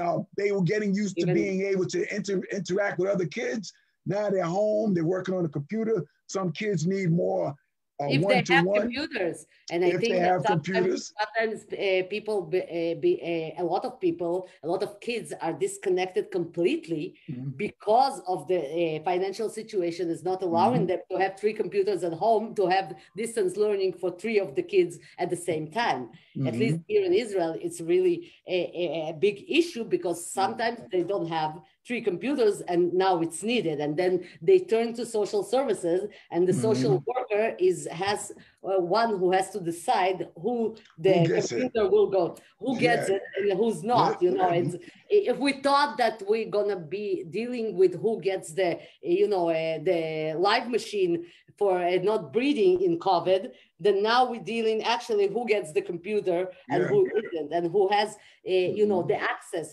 Uh, 0.00 0.20
they 0.38 0.50
were 0.52 0.62
getting 0.62 0.94
used 0.94 1.16
to 1.18 1.26
being 1.26 1.62
able 1.62 1.84
to 1.84 2.14
inter- 2.14 2.40
interact 2.50 2.98
with 2.98 3.10
other 3.10 3.26
kids. 3.26 3.74
Now 4.06 4.30
they're 4.30 4.44
home. 4.44 4.94
They're 4.94 5.04
working 5.04 5.34
on 5.34 5.44
a 5.44 5.48
computer. 5.48 6.04
Some 6.26 6.52
kids 6.52 6.86
need 6.86 7.10
more 7.10 7.54
uh, 8.00 8.06
if 8.08 8.26
they 8.26 8.42
have 8.48 8.64
one. 8.64 8.82
computers 8.82 9.46
and 9.70 9.84
i 9.84 9.90
If 9.90 10.00
think 10.00 10.14
they 10.14 10.18
that 10.18 10.32
have 10.32 10.42
sometimes, 10.42 11.12
sometimes 11.20 11.64
uh, 11.72 12.02
people 12.08 12.42
be, 12.42 12.60
uh, 12.60 12.94
be, 13.00 13.12
uh, 13.58 13.62
a 13.62 13.64
lot 13.64 13.84
of 13.84 14.00
people 14.00 14.48
a 14.64 14.68
lot 14.68 14.82
of 14.82 14.98
kids 15.00 15.32
are 15.40 15.52
disconnected 15.52 16.30
completely 16.30 17.14
Mhm. 17.28 17.52
because 17.56 18.20
of 18.26 18.48
the 18.48 18.60
uh, 18.60 19.02
financial 19.04 19.48
situation 19.50 20.08
is 20.10 20.24
not 20.24 20.42
allowing 20.42 20.82
Mm-hmm. 20.82 20.86
them 20.86 21.00
to 21.10 21.16
have 21.18 21.38
three 21.38 21.52
computers 21.52 22.02
at 22.02 22.12
home 22.14 22.54
to 22.54 22.66
have 22.66 22.96
distance 23.16 23.56
learning 23.56 23.92
for 23.92 24.10
three 24.10 24.38
of 24.40 24.54
the 24.56 24.62
kids 24.62 24.98
at 25.18 25.28
the 25.30 25.36
same 25.36 25.70
time 25.70 26.02
at 26.48 26.54
Mhm. 26.54 26.60
least 26.62 26.78
here 26.88 27.04
in 27.04 27.12
israel 27.12 27.52
it's 27.66 27.80
really 27.80 28.16
a, 28.48 28.58
a, 28.82 29.10
a 29.10 29.12
big 29.26 29.36
issue 29.48 29.84
because 29.84 30.18
Mm. 30.18 30.32
sometimes 30.40 30.78
they 30.90 31.02
don't 31.12 31.28
have 31.28 31.52
three 31.86 32.00
computers 32.00 32.60
and 32.68 32.92
now 32.94 33.20
it's 33.20 33.42
needed 33.42 33.80
and 33.80 33.96
then 33.96 34.24
they 34.40 34.58
turn 34.58 34.94
to 34.94 35.04
social 35.04 35.42
services 35.42 36.00
and 36.30 36.46
the 36.48 36.52
social 36.52 36.98
Mm-hmm. 37.00 37.10
worker 37.10 37.56
is 37.58 37.88
has 37.90 38.32
uh, 38.64 38.80
one 38.80 39.18
who 39.18 39.32
has 39.32 39.50
to 39.50 39.60
decide 39.60 40.28
who 40.40 40.76
the 40.98 41.12
Who 41.14 41.26
gets 41.26 41.52
it? 41.52 41.72
will 41.74 42.06
go 42.18 42.36
who 42.60 42.78
gets 42.78 43.08
Yeah. 43.08 43.16
it 43.16 43.22
and 43.38 43.58
who's 43.58 43.82
not 43.82 44.22
Yeah. 44.22 44.30
you 44.30 44.36
know 44.36 44.48
it's 44.50 44.76
if 45.10 45.36
we 45.38 45.52
thought 45.66 45.96
that 45.98 46.22
we're 46.28 46.48
gonna 46.50 46.78
be 46.98 47.24
dealing 47.30 47.76
with 47.76 47.92
who 48.00 48.20
gets 48.20 48.52
the 48.54 48.78
you 49.02 49.26
know 49.28 49.48
uh, 49.50 49.78
the 49.82 50.34
live 50.38 50.68
machine 50.70 51.24
for 51.58 51.72
uh, 51.82 51.98
not 52.10 52.32
breathing 52.32 52.80
in 52.82 52.98
covid 52.98 53.50
then 53.80 54.02
now 54.02 54.20
we're 54.30 54.40
dealing 54.56 54.78
actually 54.84 55.26
who 55.34 55.42
gets 55.46 55.72
the 55.72 55.82
computer 55.82 56.40
and 56.70 56.80
Yeah. 56.82 56.88
who 56.92 57.00
isn't 57.20 57.52
and 57.52 57.64
who 57.74 57.88
has 57.96 58.10
uh, 58.46 58.68
you 58.78 58.86
know 58.86 59.02
Mhm. 59.02 59.08
the 59.10 59.18
access 59.34 59.68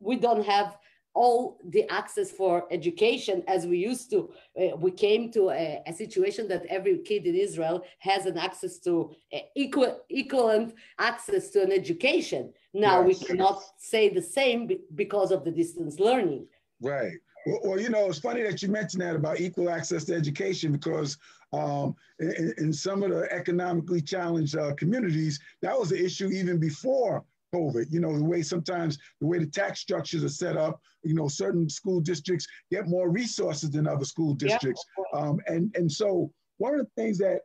we 0.00 0.16
don't 0.16 0.44
have 0.44 0.76
all 1.14 1.58
the 1.68 1.88
access 1.90 2.30
for 2.30 2.66
education 2.70 3.42
as 3.48 3.66
we 3.66 3.78
used 3.78 4.10
to. 4.10 4.30
Uh, 4.58 4.76
we 4.76 4.90
came 4.90 5.30
to 5.32 5.50
a, 5.50 5.82
a, 5.86 5.92
situation 5.92 6.46
that 6.48 6.64
every 6.66 6.98
kid 6.98 7.26
in 7.26 7.34
Israel 7.34 7.82
has 7.98 8.26
an 8.26 8.38
access 8.38 8.78
to 8.78 9.10
uh, 9.34 9.38
equal 9.56 10.00
equivalent 10.08 10.74
access 10.98 11.50
to 11.50 11.62
an 11.62 11.72
education. 11.72 12.52
Now 12.72 13.04
yes. 13.04 13.20
we 13.20 13.26
cannot 13.26 13.62
say 13.78 14.08
the 14.08 14.22
same 14.22 14.70
because 14.94 15.30
of 15.32 15.44
the 15.44 15.50
distance 15.50 15.98
learning. 15.98 16.46
Right. 16.80 17.14
Well, 17.46 17.60
well, 17.64 17.80
you 17.80 17.88
know, 17.88 18.06
it's 18.06 18.18
funny 18.18 18.42
that 18.42 18.62
you 18.62 18.68
mentioned 18.68 19.02
that 19.02 19.16
about 19.16 19.40
equal 19.40 19.70
access 19.70 20.04
to 20.04 20.14
education 20.14 20.72
because 20.72 21.16
um, 21.52 21.96
in, 22.18 22.54
in, 22.58 22.72
some 22.72 23.02
of 23.02 23.10
the 23.10 23.32
economically 23.32 24.00
challenged 24.00 24.56
uh, 24.56 24.74
communities, 24.74 25.40
that 25.62 25.76
was 25.76 25.88
the 25.88 26.02
issue 26.02 26.28
even 26.28 26.58
before 26.58 27.24
COVID. 27.54 27.86
You 27.90 28.00
know, 28.00 28.16
the 28.16 28.24
way 28.24 28.42
sometimes 28.42 28.98
the 29.20 29.26
way 29.26 29.38
the 29.38 29.46
tax 29.46 29.80
structures 29.80 30.24
are 30.24 30.28
set 30.28 30.56
up, 30.56 30.80
you 31.02 31.14
know, 31.14 31.28
certain 31.28 31.68
school 31.68 32.00
districts 32.00 32.46
get 32.70 32.88
more 32.88 33.10
resources 33.10 33.70
than 33.70 33.86
other 33.86 34.04
school 34.04 34.34
districts. 34.34 34.84
Um, 35.14 35.40
and, 35.46 35.74
and 35.76 35.90
so 35.90 36.32
one 36.58 36.74
of 36.74 36.80
the 36.80 37.02
things 37.02 37.18
that 37.18 37.40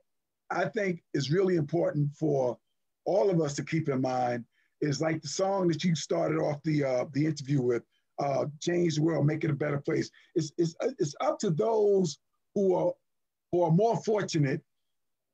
I 0.49 0.65
think 0.65 1.01
is 1.13 1.31
really 1.31 1.55
important 1.55 2.11
for 2.13 2.57
all 3.05 3.29
of 3.29 3.41
us 3.41 3.55
to 3.55 3.63
keep 3.63 3.89
in 3.89 4.01
mind 4.01 4.45
is 4.81 5.01
like 5.01 5.21
the 5.21 5.27
song 5.27 5.67
that 5.69 5.83
you 5.83 5.95
started 5.95 6.37
off 6.37 6.61
the, 6.63 6.83
uh, 6.83 7.05
the 7.13 7.25
interview 7.25 7.61
with, 7.61 7.83
uh, 8.19 8.45
change 8.61 8.95
the 8.95 9.01
world, 9.01 9.25
make 9.25 9.43
it 9.43 9.49
a 9.49 9.55
better 9.55 9.79
place. 9.79 10.09
It's, 10.35 10.51
it's, 10.57 10.75
it's 10.99 11.15
up 11.21 11.39
to 11.39 11.49
those 11.49 12.17
who 12.53 12.75
are, 12.75 12.91
who 13.51 13.63
are 13.63 13.71
more 13.71 13.97
fortunate 14.03 14.61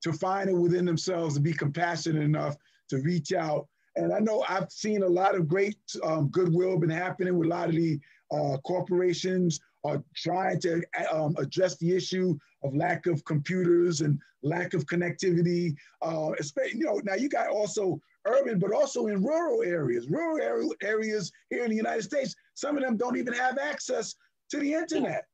to 0.03 0.13
find 0.13 0.49
it 0.49 0.53
within 0.53 0.86
themselves 0.86 1.36
to 1.36 1.41
be 1.41 1.53
compassionate 1.53 2.23
enough 2.23 2.55
to 2.89 2.97
reach 2.99 3.34
out 3.34 3.67
and 3.95 4.13
I 4.13 4.19
know 4.19 4.43
I've 4.47 4.71
seen 4.71 5.04
a 5.04 5.08
lot 5.08 5.36
of 5.36 5.47
great 5.47 5.77
um, 6.04 6.30
goodwill 6.30 6.77
been 6.77 6.89
happening 6.89 7.38
with 7.38 7.47
a 7.47 7.49
lot 7.49 7.69
of 7.69 7.75
the 7.75 7.99
uh, 8.32 8.58
corporations 8.65 9.60
are 9.84 10.04
trying 10.15 10.60
to 10.62 10.84
um, 11.12 11.36
address 11.38 11.77
the 11.77 11.95
issue 11.95 12.38
of 12.63 12.75
lack 12.75 13.08
of 13.08 13.23
computers 13.25 14.01
and 14.01 14.19
lack 14.43 14.73
of 14.73 14.86
connectivity. 14.86 15.75
Uh, 16.01 16.32
you 16.73 16.86
know, 16.86 17.01
now 17.04 17.15
you 17.15 17.27
got 17.27 17.49
also 17.49 17.99
urban, 18.25 18.60
but 18.60 18.71
also 18.71 19.08
in 19.08 19.23
rural 19.23 19.63
areas. 19.63 20.08
Rural 20.10 20.73
areas 20.82 21.32
here 21.49 21.63
in 21.63 21.71
the 21.71 21.75
United 21.75 22.04
States, 22.04 22.36
some 22.54 22.77
of 22.77 22.84
them 22.84 22.95
don't 22.95 23.17
even 23.17 23.34
have 23.34 23.58
access 23.58 24.15
to 24.51 24.60
the 24.60 24.73
internet 24.73 25.25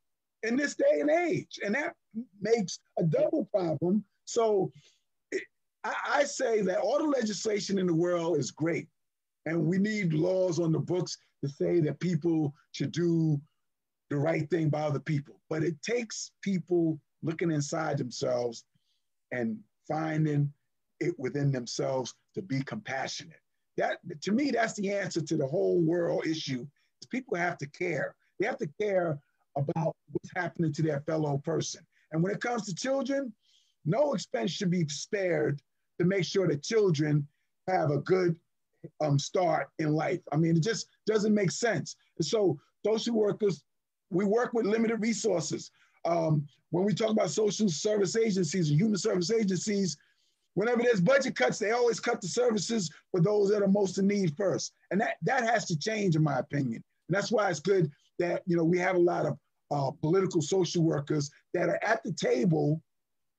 in 0.43 0.55
this 0.55 0.75
day 0.75 1.01
and 1.01 1.09
age, 1.09 1.59
and 1.63 1.75
that 1.75 1.93
makes 2.41 2.79
a 2.97 3.03
double 3.03 3.45
problem. 3.45 4.03
So 4.25 4.71
I, 5.87 6.19
I 6.19 6.23
say 6.23 6.61
that 6.63 6.79
all 6.79 6.97
the 6.97 7.05
legislation 7.05 7.79
in 7.79 7.87
the 7.87 7.93
world 7.93 8.37
is 8.37 8.51
great, 8.51 8.87
and 9.45 9.65
we 9.65 9.77
need 9.77 10.13
laws 10.13 10.59
on 10.59 10.71
the 10.71 10.79
books 10.79 11.17
to 11.43 11.49
say 11.49 11.79
that 11.81 11.99
people 11.99 12.53
should 12.71 12.91
do 12.91 13.39
the 14.09 14.17
right 14.17 14.49
thing 14.49 14.69
by 14.69 14.81
other 14.81 14.99
people. 14.99 15.39
But 15.49 15.63
it 15.63 15.81
takes 15.81 16.31
people 16.41 16.99
looking 17.23 17.51
inside 17.51 17.97
themselves 17.97 18.65
and 19.31 19.57
finding 19.87 20.51
it 20.99 21.17
within 21.17 21.51
themselves 21.51 22.13
to 22.35 22.41
be 22.41 22.61
compassionate. 22.63 23.39
That 23.77 23.99
to 24.21 24.31
me, 24.31 24.51
that's 24.51 24.73
the 24.73 24.91
answer 24.91 25.21
to 25.21 25.37
the 25.37 25.47
whole 25.47 25.79
world 25.79 26.25
issue. 26.25 26.65
Is 27.01 27.07
people 27.07 27.37
have 27.37 27.57
to 27.59 27.67
care. 27.67 28.15
They 28.39 28.47
have 28.47 28.57
to 28.57 28.69
care 28.81 29.19
about 29.55 29.95
what's 30.11 30.31
happening 30.35 30.73
to 30.73 30.81
their 30.81 31.01
fellow 31.01 31.37
person. 31.43 31.85
And 32.11 32.23
when 32.23 32.31
it 32.31 32.41
comes 32.41 32.65
to 32.65 32.75
children, 32.75 33.33
no 33.85 34.13
expense 34.13 34.51
should 34.51 34.71
be 34.71 34.87
spared 34.87 35.61
to 35.99 36.05
make 36.05 36.23
sure 36.23 36.47
that 36.47 36.63
children 36.63 37.27
have 37.67 37.91
a 37.91 37.99
good 37.99 38.35
um, 39.01 39.19
start 39.19 39.69
in 39.79 39.93
life. 39.93 40.21
I 40.31 40.37
mean, 40.37 40.55
it 40.55 40.63
just 40.63 40.87
doesn't 41.05 41.33
make 41.33 41.51
sense. 41.51 41.95
And 42.17 42.25
so 42.25 42.59
social 42.85 43.15
workers, 43.15 43.63
we 44.09 44.25
work 44.25 44.53
with 44.53 44.65
limited 44.65 45.01
resources. 45.01 45.71
Um, 46.05 46.47
when 46.69 46.85
we 46.85 46.93
talk 46.93 47.09
about 47.09 47.29
social 47.29 47.69
service 47.69 48.15
agencies 48.15 48.69
and 48.69 48.79
human 48.79 48.97
service 48.97 49.31
agencies, 49.31 49.97
whenever 50.53 50.81
there's 50.81 51.01
budget 51.01 51.35
cuts, 51.35 51.59
they 51.59 51.71
always 51.71 51.99
cut 51.99 52.21
the 52.21 52.27
services 52.27 52.89
for 53.11 53.21
those 53.21 53.49
that 53.49 53.61
are 53.61 53.67
most 53.67 53.97
in 53.97 54.07
need 54.07 54.35
first. 54.37 54.73
And 54.91 55.01
that, 55.01 55.15
that 55.23 55.43
has 55.43 55.65
to 55.65 55.77
change, 55.77 56.15
in 56.15 56.23
my 56.23 56.39
opinion. 56.39 56.83
And 57.07 57.15
that's 57.15 57.31
why 57.31 57.49
it's 57.49 57.59
good 57.59 57.91
that, 58.19 58.43
you 58.45 58.55
know, 58.55 58.63
we 58.63 58.79
have 58.79 58.95
a 58.95 58.99
lot 58.99 59.25
of 59.25 59.37
uh, 59.69 59.91
political 60.01 60.41
social 60.41 60.83
workers 60.83 61.29
that 61.53 61.69
are 61.69 61.79
at 61.83 62.03
the 62.03 62.13
table 62.13 62.81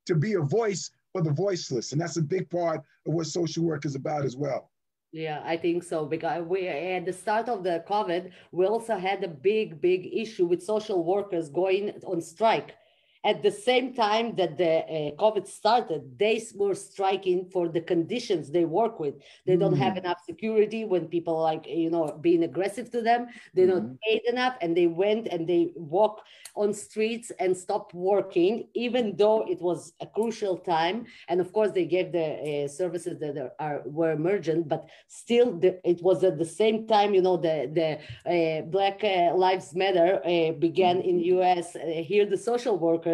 to 0.06 0.14
be 0.14 0.34
a 0.34 0.40
voice 0.40 0.90
for 1.12 1.22
the 1.22 1.30
voiceless. 1.30 1.92
And 1.92 2.00
that's 2.00 2.16
a 2.16 2.22
big 2.22 2.50
part 2.50 2.82
of 3.06 3.12
what 3.12 3.26
social 3.26 3.64
work 3.64 3.84
is 3.84 3.94
about 3.94 4.24
as 4.24 4.36
well. 4.36 4.70
Yeah, 5.12 5.42
I 5.44 5.56
think 5.56 5.82
so. 5.84 6.04
Because 6.04 6.44
we 6.44 6.68
at 6.68 7.06
the 7.06 7.12
start 7.12 7.48
of 7.48 7.64
the 7.64 7.82
COVID, 7.88 8.30
we 8.52 8.66
also 8.66 8.98
had 8.98 9.24
a 9.24 9.28
big, 9.28 9.80
big 9.80 10.10
issue 10.12 10.46
with 10.46 10.62
social 10.62 11.02
workers 11.02 11.48
going 11.48 11.92
on 12.04 12.20
strike 12.20 12.74
at 13.24 13.42
the 13.42 13.50
same 13.50 13.94
time 13.94 14.36
that 14.36 14.56
the 14.56 14.78
uh, 14.78 15.10
COVID 15.16 15.46
started, 15.46 16.18
they 16.18 16.40
were 16.54 16.74
striking 16.74 17.48
for 17.52 17.68
the 17.68 17.80
conditions 17.80 18.50
they 18.50 18.64
work 18.64 19.00
with. 19.00 19.14
They 19.44 19.56
don't 19.56 19.76
have 19.76 19.94
mm. 19.94 19.98
enough 19.98 20.18
security 20.24 20.84
when 20.84 21.08
people 21.08 21.40
like, 21.40 21.66
you 21.66 21.90
know, 21.90 22.16
being 22.20 22.44
aggressive 22.44 22.90
to 22.92 23.02
them. 23.02 23.26
They 23.54 23.62
mm 23.62 23.68
don't 23.68 24.00
paid 24.00 24.22
enough 24.28 24.56
and 24.62 24.76
they 24.76 24.86
went 24.86 25.28
and 25.28 25.46
they 25.46 25.72
walk 25.76 26.22
on 26.54 26.72
streets 26.72 27.30
and 27.38 27.56
stopped 27.56 27.92
working, 27.92 28.68
even 28.74 29.14
though 29.16 29.44
it 29.46 29.60
was 29.60 29.92
a 30.00 30.06
crucial 30.06 30.56
time. 30.56 31.06
And 31.28 31.40
of 31.40 31.52
course, 31.52 31.72
they 31.72 31.84
gave 31.84 32.12
the 32.12 32.28
uh, 32.64 32.68
services 32.68 33.18
that 33.20 33.36
are, 33.36 33.52
are, 33.60 33.82
were 33.84 34.12
emergent, 34.12 34.68
but 34.68 34.88
still 35.06 35.58
the, 35.58 35.78
it 35.88 36.02
was 36.02 36.24
at 36.24 36.38
the 36.38 36.44
same 36.44 36.86
time, 36.86 37.14
you 37.14 37.22
know, 37.22 37.36
the, 37.36 37.56
the 37.78 37.88
uh, 38.34 38.62
Black 38.62 39.04
uh, 39.04 39.34
Lives 39.34 39.74
Matter 39.74 40.20
uh, 40.24 40.52
began 40.52 41.00
in 41.00 41.18
US. 41.36 41.76
Uh, 41.76 42.02
here, 42.10 42.24
the 42.26 42.36
social 42.36 42.78
workers 42.78 43.07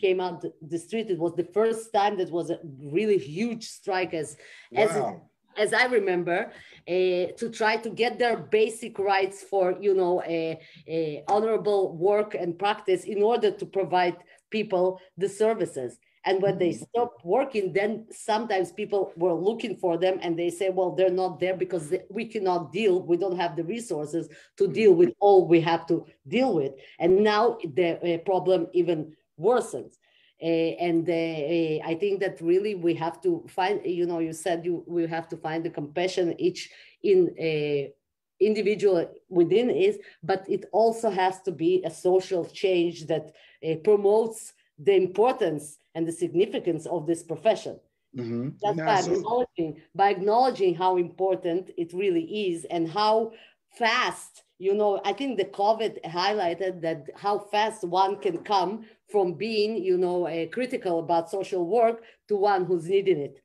came 0.00 0.20
out 0.20 0.44
the 0.60 0.78
street. 0.78 1.10
It 1.10 1.18
was 1.18 1.34
the 1.34 1.48
first 1.52 1.92
time 1.92 2.18
that 2.18 2.30
was 2.30 2.50
a 2.50 2.58
really 2.98 3.18
huge 3.18 3.64
strike 3.66 4.14
as 4.14 4.36
wow. 4.72 4.82
as 4.82 5.20
as 5.56 5.72
I 5.72 5.86
remember, 5.86 6.52
uh, 6.88 7.32
to 7.40 7.50
try 7.52 7.76
to 7.76 7.90
get 7.90 8.18
their 8.18 8.36
basic 8.36 8.98
rights 8.98 9.42
for 9.42 9.76
you 9.80 9.94
know 9.94 10.22
a, 10.22 10.58
a 10.88 11.24
honorable 11.28 11.96
work 11.96 12.34
and 12.34 12.58
practice 12.58 13.04
in 13.04 13.22
order 13.22 13.50
to 13.50 13.66
provide 13.66 14.16
people 14.50 15.00
the 15.16 15.28
services. 15.28 15.98
And 16.26 16.42
when 16.42 16.58
they 16.58 16.70
mm-hmm. 16.70 16.84
stopped 16.84 17.24
working, 17.24 17.72
then 17.72 18.06
sometimes 18.10 18.72
people 18.72 19.12
were 19.16 19.32
looking 19.32 19.76
for 19.76 19.96
them 19.96 20.18
and 20.20 20.38
they 20.38 20.50
say, 20.50 20.68
well, 20.68 20.94
they're 20.94 21.08
not 21.08 21.40
there 21.40 21.56
because 21.56 21.94
we 22.10 22.26
cannot 22.26 22.72
deal, 22.72 23.02
we 23.02 23.16
don't 23.16 23.38
have 23.38 23.56
the 23.56 23.64
resources 23.64 24.28
to 24.58 24.64
mm-hmm. 24.64 24.72
deal 24.74 24.92
with 24.92 25.14
all 25.18 25.48
we 25.48 25.62
have 25.62 25.86
to 25.86 26.04
deal 26.28 26.54
with. 26.54 26.72
And 26.98 27.24
now 27.24 27.56
the 27.64 28.20
problem 28.26 28.66
even 28.74 29.16
worsens. 29.40 29.94
Uh, 30.42 30.72
and 30.80 31.08
uh, 31.08 31.86
I 31.86 31.96
think 32.00 32.20
that 32.20 32.40
really 32.40 32.74
we 32.74 32.94
have 32.94 33.20
to 33.22 33.44
find, 33.48 33.80
you 33.84 34.06
know, 34.06 34.20
you 34.20 34.32
said 34.32 34.64
you 34.64 34.84
we 34.86 35.06
have 35.06 35.28
to 35.28 35.36
find 35.36 35.64
the 35.64 35.70
compassion 35.70 36.34
each 36.38 36.70
in 37.02 37.34
a 37.38 37.92
individual 38.40 39.06
within 39.28 39.68
is, 39.68 39.98
but 40.22 40.48
it 40.48 40.64
also 40.72 41.10
has 41.10 41.42
to 41.42 41.52
be 41.52 41.82
a 41.84 41.90
social 41.90 42.46
change 42.46 43.06
that 43.06 43.34
uh, 43.62 43.74
promotes 43.84 44.54
the 44.78 44.94
importance 44.94 45.76
and 45.94 46.08
the 46.08 46.12
significance 46.12 46.86
of 46.86 47.06
this 47.06 47.22
profession. 47.22 47.78
Mm-hmm. 48.16 48.48
That's 48.62 49.06
by 49.06 49.12
acknowledging, 49.12 49.82
by 49.94 50.08
acknowledging 50.08 50.74
how 50.74 50.96
important 50.96 51.70
it 51.76 51.92
really 51.92 52.24
is 52.48 52.64
and 52.64 52.88
how 52.88 53.32
fast 53.78 54.42
you 54.58 54.74
know 54.74 55.00
i 55.04 55.12
think 55.12 55.36
the 55.36 55.44
covid 55.44 56.02
highlighted 56.04 56.80
that 56.80 57.06
how 57.16 57.38
fast 57.38 57.84
one 57.84 58.16
can 58.16 58.38
come 58.38 58.84
from 59.10 59.34
being 59.34 59.82
you 59.82 59.98
know 59.98 60.26
uh, 60.26 60.46
critical 60.46 60.98
about 61.00 61.30
social 61.30 61.66
work 61.66 62.02
to 62.28 62.36
one 62.36 62.64
who's 62.64 62.88
needing 62.88 63.18
it 63.18 63.42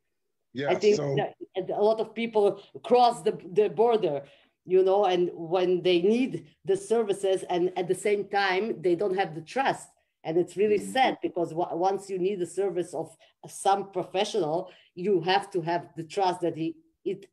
yeah, 0.54 0.70
i 0.70 0.76
think 0.76 0.96
so... 0.96 1.16
a 1.58 1.82
lot 1.82 2.00
of 2.00 2.14
people 2.14 2.62
cross 2.84 3.22
the, 3.22 3.38
the 3.54 3.70
border 3.70 4.22
you 4.66 4.84
know 4.84 5.06
and 5.06 5.30
when 5.34 5.82
they 5.82 6.02
need 6.02 6.48
the 6.66 6.76
services 6.76 7.44
and 7.50 7.72
at 7.78 7.88
the 7.88 7.96
same 7.96 8.26
time 8.26 8.82
they 8.82 8.96
don't 8.96 9.18
have 9.18 9.36
the 9.36 9.42
trust 9.42 9.90
and 10.24 10.38
it's 10.38 10.58
really 10.58 10.80
mm-hmm. 10.80 10.92
sad 10.92 11.18
because 11.22 11.50
w- 11.52 11.78
once 11.78 12.10
you 12.10 12.18
need 12.18 12.40
the 12.40 12.46
service 12.46 12.94
of 12.94 13.16
some 13.48 13.92
professional 13.92 14.72
you 14.96 15.22
have 15.22 15.50
to 15.52 15.62
have 15.62 15.88
the 15.96 16.04
trust 16.04 16.42
that 16.42 16.56
he 16.56 16.76
it 17.04 17.28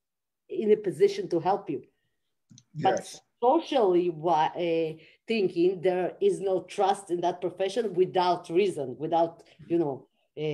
in 0.49 0.71
a 0.71 0.77
position 0.77 1.29
to 1.29 1.41
help 1.41 1.71
you 1.71 1.83
yes. 2.75 2.83
but 2.83 3.21
socially 3.43 4.15
uh, 4.27 4.93
thinking 5.33 5.81
there 5.81 6.13
is 6.21 6.41
no 6.41 6.55
trust 6.77 7.05
in 7.15 7.19
that 7.23 7.41
profession 7.41 7.85
without 8.03 8.43
reason 8.61 8.89
without 9.05 9.33
you 9.71 9.79
know 9.83 9.95
a 10.37 10.51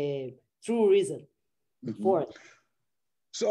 true 0.64 0.84
reason 0.96 1.20
mm-hmm. 1.84 2.02
for 2.02 2.14
it 2.24 2.32
so 3.40 3.48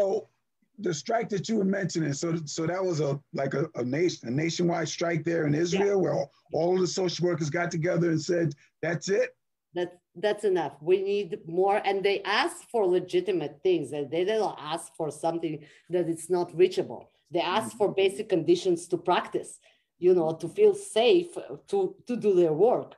the 0.86 0.94
strike 1.02 1.28
that 1.34 1.44
you 1.48 1.56
were 1.60 1.72
mentioning 1.80 2.14
so 2.22 2.28
so 2.56 2.62
that 2.72 2.82
was 2.90 2.98
a 3.08 3.10
like 3.40 3.54
a, 3.60 3.64
a 3.82 3.84
nation 3.98 4.20
a 4.30 4.32
nationwide 4.44 4.90
strike 4.96 5.22
there 5.30 5.44
in 5.48 5.54
israel 5.66 5.98
yeah. 5.98 6.02
where 6.02 6.16
all, 6.58 6.78
the 6.84 6.92
social 7.00 7.22
workers 7.28 7.50
got 7.58 7.70
together 7.70 8.08
and 8.14 8.22
said 8.30 8.48
that's 8.84 9.08
it 9.20 9.28
that's 9.76 9.96
that's 10.24 10.44
enough 10.52 10.74
we 10.90 10.96
need 11.12 11.30
more 11.60 11.76
and 11.88 11.96
they 12.06 12.18
asked 12.40 12.64
for 12.72 12.82
legitimate 12.98 13.54
things 13.66 13.86
and 13.96 14.10
they 14.12 14.24
didn't 14.24 14.56
ask 14.74 14.86
for 14.98 15.08
something 15.24 15.54
that 15.90 16.08
it's 16.12 16.30
not 16.36 16.48
reachable 16.62 17.02
they 17.30 17.40
ask 17.40 17.76
for 17.76 17.92
basic 17.92 18.28
conditions 18.28 18.86
to 18.88 18.96
practice. 18.96 19.58
You 19.98 20.14
know, 20.14 20.32
to 20.32 20.48
feel 20.48 20.74
safe 20.74 21.34
to, 21.68 21.94
to 22.06 22.16
do 22.16 22.34
their 22.34 22.52
work. 22.52 22.94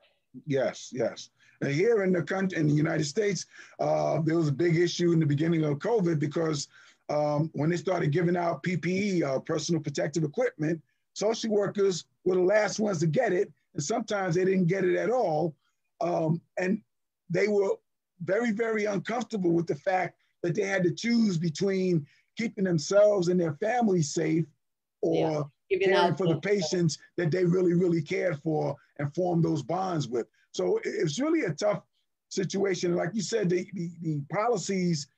Yes, 0.47 0.91
yes. 0.93 1.31
And 1.63 1.73
here 1.73 2.05
in 2.05 2.13
the 2.13 2.23
country, 2.23 2.59
in 2.59 2.69
the 2.69 2.75
United 2.75 3.05
States, 3.05 3.47
uh, 3.79 4.21
there 4.23 4.37
was 4.37 4.49
a 4.49 4.53
big 4.53 4.77
issue 4.77 5.13
in 5.13 5.21
the 5.21 5.27
beginning 5.27 5.65
of 5.65 5.79
COVID 5.79 6.19
because 6.19 6.69
um, 7.09 7.51
when 7.55 7.71
they 7.71 7.77
started 7.77 8.13
giving 8.13 8.37
out 8.37 8.63
PPE, 8.63 9.23
uh, 9.23 9.41
personal 9.41 9.83
protective 9.83 10.25
equipment, 10.25 10.81
social 11.15 11.51
workers 11.51 12.05
were 12.25 12.37
the 12.37 12.43
last 12.43 12.79
ones 12.79 13.01
to 13.01 13.07
get 13.07 13.33
it, 13.33 13.53
and 13.75 13.83
sometimes 13.83 14.35
they 14.35 14.45
didn't 14.45 14.67
get 14.67 14.85
it 14.85 14.97
at 14.97 15.11
all. 15.11 15.55
Um, 16.01 16.41
and 16.59 16.81
they 17.29 17.49
were 17.49 17.73
very, 18.23 18.53
very 18.53 18.85
uncomfortable 18.85 19.51
with 19.51 19.67
the 19.67 19.75
fact 19.75 20.17
that 20.43 20.55
they 20.55 20.63
had 20.63 20.83
to 20.85 20.95
choose 20.95 21.37
between 21.37 22.07
keeping 22.39 22.65
themselves 22.65 23.29
and 23.29 23.39
their 23.39 23.55
families 23.55 24.15
safe 24.15 24.47
or 25.03 25.15
yeah. 25.15 25.43
Caring 25.79 26.17
for 26.17 26.27
the 26.27 26.41
patients 26.41 26.99
that 27.17 27.31
they 27.31 27.45
really, 27.45 27.75
really 27.75 28.03
cared 28.03 28.41
for 28.43 28.77
and 28.99 29.15
formed 29.15 29.45
those 29.45 29.63
bonds 29.63 30.09
with. 30.09 30.27
So 30.53 30.81
it's 30.85 31.21
really 31.21 31.43
a 31.43 31.53
tough 31.53 31.83
situation. 32.29 32.97
Like 32.97 33.11
you 33.15 33.23
said, 33.23 33.49
the, 33.49 33.69
the, 33.75 33.91
the 34.03 34.23
policies, 34.33 35.09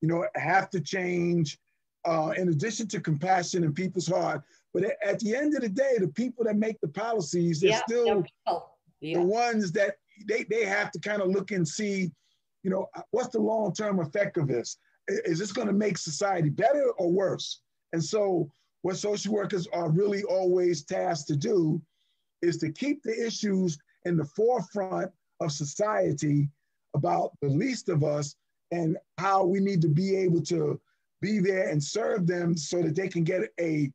you 0.00 0.08
know, 0.08 0.26
have 0.34 0.70
to 0.70 0.80
change 0.80 1.58
uh, 2.04 2.32
in 2.36 2.48
addition 2.50 2.86
to 2.88 3.00
compassion 3.00 3.64
and 3.64 3.74
people's 3.74 4.08
heart. 4.08 4.42
But 4.74 4.84
at 5.04 5.20
the 5.20 5.34
end 5.34 5.54
of 5.54 5.62
the 5.62 5.68
day, 5.68 5.96
the 5.98 6.08
people 6.08 6.44
that 6.44 6.56
make 6.56 6.80
the 6.80 6.88
policies, 6.88 7.60
they're 7.60 7.70
yeah, 7.70 7.82
still 7.86 8.24
yeah. 9.00 9.18
the 9.18 9.22
ones 9.22 9.72
that 9.72 9.96
they, 10.28 10.44
they 10.44 10.64
have 10.64 10.90
to 10.92 10.98
kind 10.98 11.22
of 11.22 11.28
look 11.28 11.50
and 11.52 11.66
see, 11.66 12.10
you 12.62 12.70
know, 12.70 12.88
what's 13.10 13.28
the 13.28 13.40
long-term 13.40 14.00
effect 14.00 14.36
of 14.36 14.48
this? 14.48 14.78
Is 15.08 15.38
this 15.38 15.52
going 15.52 15.68
to 15.68 15.72
make 15.72 15.96
society 15.96 16.50
better 16.50 16.90
or 16.98 17.10
worse? 17.10 17.60
And 17.92 18.02
so 18.02 18.50
what 18.84 18.98
social 18.98 19.32
workers 19.32 19.66
are 19.72 19.88
really 19.88 20.22
always 20.24 20.84
tasked 20.84 21.26
to 21.26 21.36
do 21.36 21.80
is 22.42 22.58
to 22.58 22.70
keep 22.70 23.02
the 23.02 23.26
issues 23.26 23.78
in 24.04 24.14
the 24.14 24.26
forefront 24.36 25.10
of 25.40 25.50
society 25.50 26.50
about 26.94 27.30
the 27.40 27.48
least 27.48 27.88
of 27.88 28.04
us 28.04 28.36
and 28.72 28.98
how 29.16 29.42
we 29.42 29.58
need 29.58 29.80
to 29.80 29.88
be 29.88 30.14
able 30.14 30.42
to 30.42 30.78
be 31.22 31.38
there 31.38 31.70
and 31.70 31.82
serve 31.82 32.26
them 32.26 32.54
so 32.58 32.82
that 32.82 32.94
they 32.94 33.08
can 33.08 33.24
get 33.24 33.50
a 33.58 33.90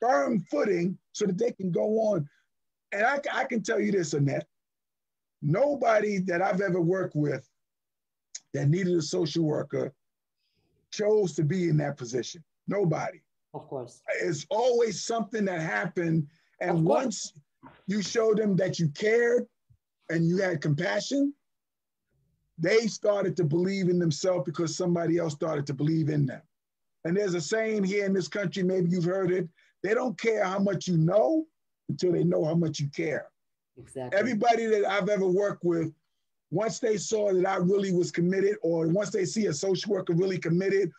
firm 0.00 0.40
footing 0.50 0.98
so 1.12 1.26
that 1.26 1.38
they 1.38 1.52
can 1.52 1.70
go 1.70 2.00
on. 2.00 2.28
And 2.90 3.06
I, 3.06 3.20
I 3.32 3.44
can 3.44 3.62
tell 3.62 3.78
you 3.78 3.92
this, 3.92 4.14
Annette, 4.14 4.48
nobody 5.42 6.18
that 6.26 6.42
I've 6.42 6.60
ever 6.60 6.80
worked 6.80 7.14
with 7.14 7.48
that 8.52 8.68
needed 8.68 8.96
a 8.96 9.02
social 9.02 9.44
worker 9.44 9.94
chose 10.90 11.36
to 11.36 11.44
be 11.44 11.68
in 11.68 11.76
that 11.76 11.96
position. 11.96 12.42
Nobody. 12.66 13.20
Of 13.54 13.68
course. 13.68 14.02
It's 14.20 14.46
always 14.50 15.04
something 15.04 15.44
that 15.46 15.60
happened. 15.60 16.26
And 16.60 16.84
once 16.84 17.32
you 17.86 18.02
showed 18.02 18.38
them 18.38 18.56
that 18.56 18.78
you 18.78 18.88
cared 18.88 19.46
and 20.10 20.26
you 20.26 20.38
had 20.38 20.60
compassion, 20.60 21.32
they 22.58 22.86
started 22.86 23.36
to 23.36 23.44
believe 23.44 23.88
in 23.88 23.98
themselves 23.98 24.44
because 24.44 24.76
somebody 24.76 25.18
else 25.18 25.32
started 25.32 25.66
to 25.68 25.74
believe 25.74 26.08
in 26.08 26.26
them. 26.26 26.42
And 27.04 27.16
there's 27.16 27.34
a 27.34 27.40
saying 27.40 27.84
here 27.84 28.04
in 28.04 28.12
this 28.12 28.28
country, 28.28 28.62
maybe 28.62 28.90
you've 28.90 29.04
heard 29.04 29.30
it 29.30 29.48
they 29.84 29.92
don't 29.92 30.18
care 30.18 30.42
how 30.42 30.58
much 30.58 30.88
you 30.88 30.96
know 30.96 31.46
until 31.90 32.12
they 32.12 32.24
know 32.24 32.44
how 32.44 32.54
much 32.54 32.80
you 32.80 32.88
care. 32.88 33.28
Exactly. 33.76 34.18
Everybody 34.18 34.66
that 34.66 34.90
I've 34.90 35.10
ever 35.10 35.26
worked 35.26 35.62
with, 35.62 35.92
once 36.50 36.78
they 36.78 36.96
saw 36.96 37.32
that 37.32 37.46
I 37.46 37.56
really 37.56 37.92
was 37.92 38.10
committed, 38.10 38.56
or 38.62 38.88
once 38.88 39.10
they 39.10 39.26
see 39.26 39.46
a 39.46 39.52
social 39.52 39.92
worker 39.92 40.14
really 40.14 40.38
committed, 40.38 40.90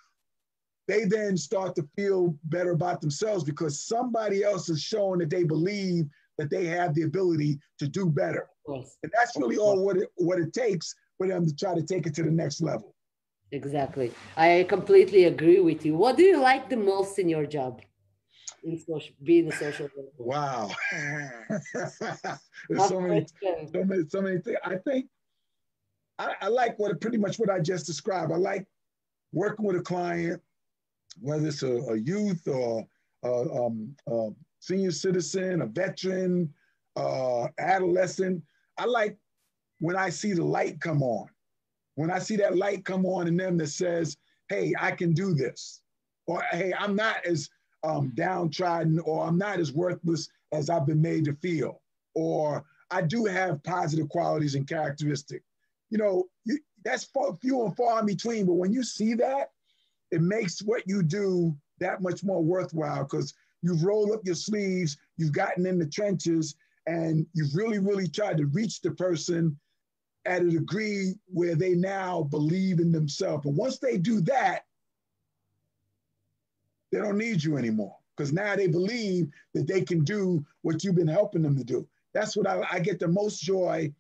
they 0.88 1.06
then 1.06 1.36
start 1.36 1.76
to 1.76 1.88
feel 1.96 2.36
better 2.46 2.72
about 2.72 3.02
themselves 3.02 3.44
because 3.44 3.86
somebody 3.86 4.44
else 4.44 4.70
is 4.70 4.82
showing 4.82 5.20
that 5.20 5.30
they 5.30 5.44
believe 5.44 6.06
that 6.38 6.50
they 6.50 6.66
have 6.66 6.94
the 6.94 7.04
ability 7.04 7.58
to 7.80 7.88
do 7.88 8.10
better. 8.10 8.48
And 8.68 9.12
that's 9.14 9.36
really 9.38 9.58
all 9.58 9.84
what 9.84 9.98
it, 9.98 10.10
what 10.16 10.40
it 10.40 10.54
takes 10.54 10.94
for 11.18 11.28
them 11.28 11.46
to 11.46 11.56
try 11.56 11.74
to 11.76 11.84
take 11.84 12.06
it 12.06 12.14
to 12.16 12.24
the 12.24 12.32
next 12.32 12.62
level. 12.62 12.96
Exactly. 13.52 14.12
I 14.36 14.66
completely 14.68 15.26
agree 15.26 15.60
with 15.60 15.86
you. 15.86 15.96
What 15.96 16.18
do 16.18 16.24
you 16.24 16.42
like 16.42 16.70
the 16.70 16.78
most 16.78 17.20
in 17.20 17.30
your 17.30 17.46
job? 17.46 17.82
in 18.66 18.80
social, 18.80 19.16
being 19.24 19.48
a 19.48 19.56
social 19.56 19.90
worker? 19.96 20.10
Wow. 20.18 20.72
There's 22.70 22.88
so 22.88 23.00
many, 23.00 23.26
so 23.72 23.84
many, 23.84 24.04
so 24.10 24.22
many 24.22 24.40
things. 24.40 24.58
I 24.64 24.76
think 24.78 25.06
I, 26.18 26.34
I, 26.42 26.48
like 26.48 26.78
what 26.80 27.00
pretty 27.00 27.18
much 27.18 27.38
what 27.38 27.50
I 27.50 27.60
just 27.60 27.86
described. 27.86 28.32
I 28.32 28.38
like 28.38 28.66
working 29.32 29.66
with 29.66 29.76
a 29.76 29.82
client, 29.82 30.42
whether 31.20 31.48
it's 31.48 31.64
a, 31.64 31.78
a 31.78 31.98
youth 31.98 32.48
or 32.48 32.86
a, 33.24 33.30
um, 33.30 33.96
a, 34.08 34.30
senior 34.60 34.92
citizen, 34.92 35.62
a 35.62 35.68
veteran, 35.68 36.52
uh, 36.96 37.48
adolescent. 37.60 38.42
I 38.80 38.86
like 38.86 39.16
when 39.80 39.96
I 39.96 40.10
see 40.10 40.34
the 40.34 40.44
light 40.44 40.82
come 40.82 41.04
on. 41.04 41.28
When 41.96 42.10
I 42.10 42.18
see 42.18 42.36
that 42.38 42.58
light 42.58 42.84
come 42.84 43.06
on 43.06 43.28
in 43.28 43.38
them 43.38 43.58
that 43.58 43.68
says, 43.68 44.18
hey, 44.50 44.74
I 44.80 44.92
can 44.92 45.14
do 45.14 45.34
this. 45.34 45.82
Or 46.26 46.44
hey, 46.52 46.74
I'm 46.78 46.96
not 46.96 47.24
as 47.26 47.50
um, 47.84 48.12
downtrodden 48.16 49.00
or 49.00 49.28
I'm 49.28 49.38
not 49.38 49.60
as 49.60 49.72
worthless 49.72 50.28
as 50.52 50.70
I've 50.70 50.88
been 50.88 51.02
made 51.02 51.26
to 51.26 51.34
feel, 51.36 51.82
or 52.16 52.64
I 52.90 53.02
do 53.04 53.26
have 53.26 53.64
positive 53.64 54.10
qualities 54.10 54.56
and 54.56 54.68
characteristics. 54.68 55.46
You 55.90 56.00
know, 56.00 56.26
you, 56.46 56.58
that's 56.84 57.08
few 57.42 57.66
and 57.66 57.78
far 57.78 58.00
in 58.00 58.06
between. 58.06 58.46
But 58.46 58.54
when 58.54 58.74
you 58.74 58.84
see 58.84 59.14
that, 59.16 59.52
it 60.16 60.22
makes 60.22 60.62
what 60.62 60.84
you 60.88 61.04
do 61.04 61.54
that 61.82 62.02
much 62.02 62.24
more 62.24 62.42
worthwhile 62.42 63.04
because 63.04 63.34
you've 63.62 63.84
rolled 63.84 64.12
up 64.12 64.22
your 64.24 64.36
sleeves, 64.36 64.96
you've 65.18 65.34
gotten 65.34 65.66
in 65.66 65.78
the 65.78 65.86
trenches, 65.86 66.56
and 66.88 67.28
you've 67.34 67.54
really, 67.54 67.80
really 67.80 68.08
tried 68.08 68.38
to 68.38 68.46
reach 68.46 68.80
the 68.80 68.92
person 68.92 69.60
at 70.26 70.42
a 70.42 70.50
degree 70.50 71.16
where 71.26 71.56
they 71.56 71.74
now 71.76 72.24
believe 72.24 72.80
in 72.80 72.94
themselves. 72.94 73.46
And 73.46 73.58
once 73.58 73.78
they 73.80 73.98
do 73.98 74.22
that, 74.22 74.62
they 76.94 77.00
don't 77.00 77.18
need 77.18 77.44
you 77.44 77.58
anymore 77.58 77.98
because 78.16 78.32
now 78.32 78.56
they 78.56 78.68
believe 78.68 79.28
that 79.54 79.68
they 79.68 79.82
can 79.82 80.06
do 80.06 80.46
what 80.62 80.82
you've 80.82 80.96
been 80.96 81.10
helping 81.10 81.42
them 81.42 81.58
to 81.58 81.64
do. 81.66 81.86
That's 82.14 82.38
what 82.38 82.48
I, 82.48 82.66
I 82.72 82.80
get 82.80 83.00
the 83.00 83.10
most 83.10 83.42
joy 83.42 83.92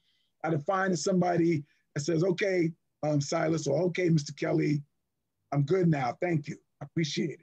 out 0.45 0.53
of 0.53 0.63
finding 0.63 0.95
somebody 0.95 1.65
that 1.93 2.01
says, 2.01 2.23
okay, 2.23 2.71
um, 3.03 3.19
Silas, 3.19 3.67
or 3.67 3.81
okay, 3.83 4.09
Mr. 4.09 4.33
Kelly, 4.37 4.81
I'm 5.51 5.63
good 5.63 5.87
now. 5.87 6.17
Thank 6.21 6.47
you. 6.47 6.57
I 6.81 6.85
appreciate 6.85 7.31
it. 7.31 7.39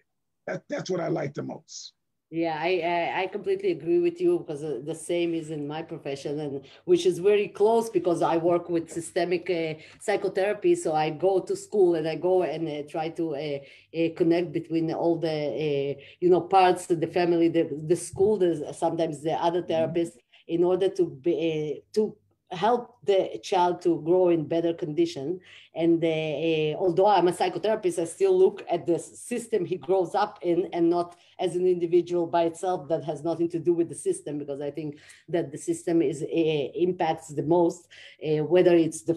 That, 0.47 0.63
that's 0.69 0.91
what 0.91 1.01
I 1.01 1.09
like 1.09 1.35
the 1.35 1.43
most. 1.43 1.95
Yeah, 2.35 2.59
I, 2.59 2.81
I, 2.81 3.23
I 3.23 3.27
completely 3.27 3.73
agree 3.73 3.99
with 3.99 4.19
you 4.19 4.39
because 4.39 4.65
uh, 4.65 4.81
the 4.83 4.95
same 4.95 5.35
is 5.35 5.51
in 5.51 5.69
my 5.69 5.83
profession, 5.83 6.41
and 6.41 6.65
which 6.87 7.05
is 7.05 7.19
very 7.19 7.47
close 7.47 7.91
because 7.91 8.23
I 8.23 8.39
work 8.39 8.71
with 8.71 8.91
systemic 8.91 9.51
uh, 9.51 9.75
psychotherapy. 10.01 10.75
So 10.75 10.95
I 10.95 11.11
go 11.11 11.41
to 11.41 11.55
school 11.55 11.95
and 11.95 12.09
I 12.09 12.15
go 12.15 12.43
and 12.43 12.67
uh, 12.67 12.89
try 12.89 13.11
to 13.11 13.35
uh, 13.35 13.59
uh, 13.95 14.09
connect 14.17 14.51
between 14.51 14.91
all 14.95 15.19
the 15.19 15.29
uh, 15.29 16.01
you 16.21 16.31
know 16.31 16.41
parts 16.41 16.91
of 16.91 17.03
the 17.03 17.07
family, 17.07 17.49
the 17.49 17.69
the 17.87 17.97
school, 17.97 18.39
the, 18.39 18.73
sometimes 18.73 19.21
the 19.21 19.35
other 19.35 19.61
mm-hmm. 19.61 19.73
therapists, 19.73 20.17
in 20.49 20.65
order 20.65 20.89
to 20.89 21.05
be 21.05 21.83
to 21.93 22.17
help 22.53 22.97
the 23.05 23.41
child 23.43 23.81
to 23.83 24.01
grow 24.03 24.29
in 24.29 24.47
better 24.47 24.73
condition. 24.73 25.41
And 25.75 26.05
uh, 26.05 26.77
although 26.79 27.07
I'm 27.07 27.29
a 27.29 27.33
psychotherapist, 27.33 27.99
I 27.99 28.05
still 28.05 28.39
look 28.39 28.63
at 28.71 28.87
the 28.87 28.99
system 28.99 29.65
he 29.65 29.77
grows 29.77 30.15
up 30.15 30.39
in 30.43 30.69
and 30.73 30.91
not 30.91 31.17
as 31.39 31.57
an 31.57 31.67
individual 31.67 32.27
by 32.27 32.45
itself 32.45 32.89
that 32.89 33.05
has 33.05 33.25
nothing 33.25 33.49
to 33.51 33.59
do 33.59 33.73
with 33.73 33.89
the 33.89 33.95
system 33.95 34.39
because 34.39 34.61
I 34.61 34.71
think 34.71 34.99
that 35.29 35.51
the 35.51 35.59
system 35.59 36.03
is 36.03 36.23
uh, 36.23 36.27
impacts 36.27 37.29
the 37.29 37.43
most, 37.43 37.89
uh, 38.25 38.45
whether 38.45 38.77
it's 38.77 39.03
the, 39.03 39.15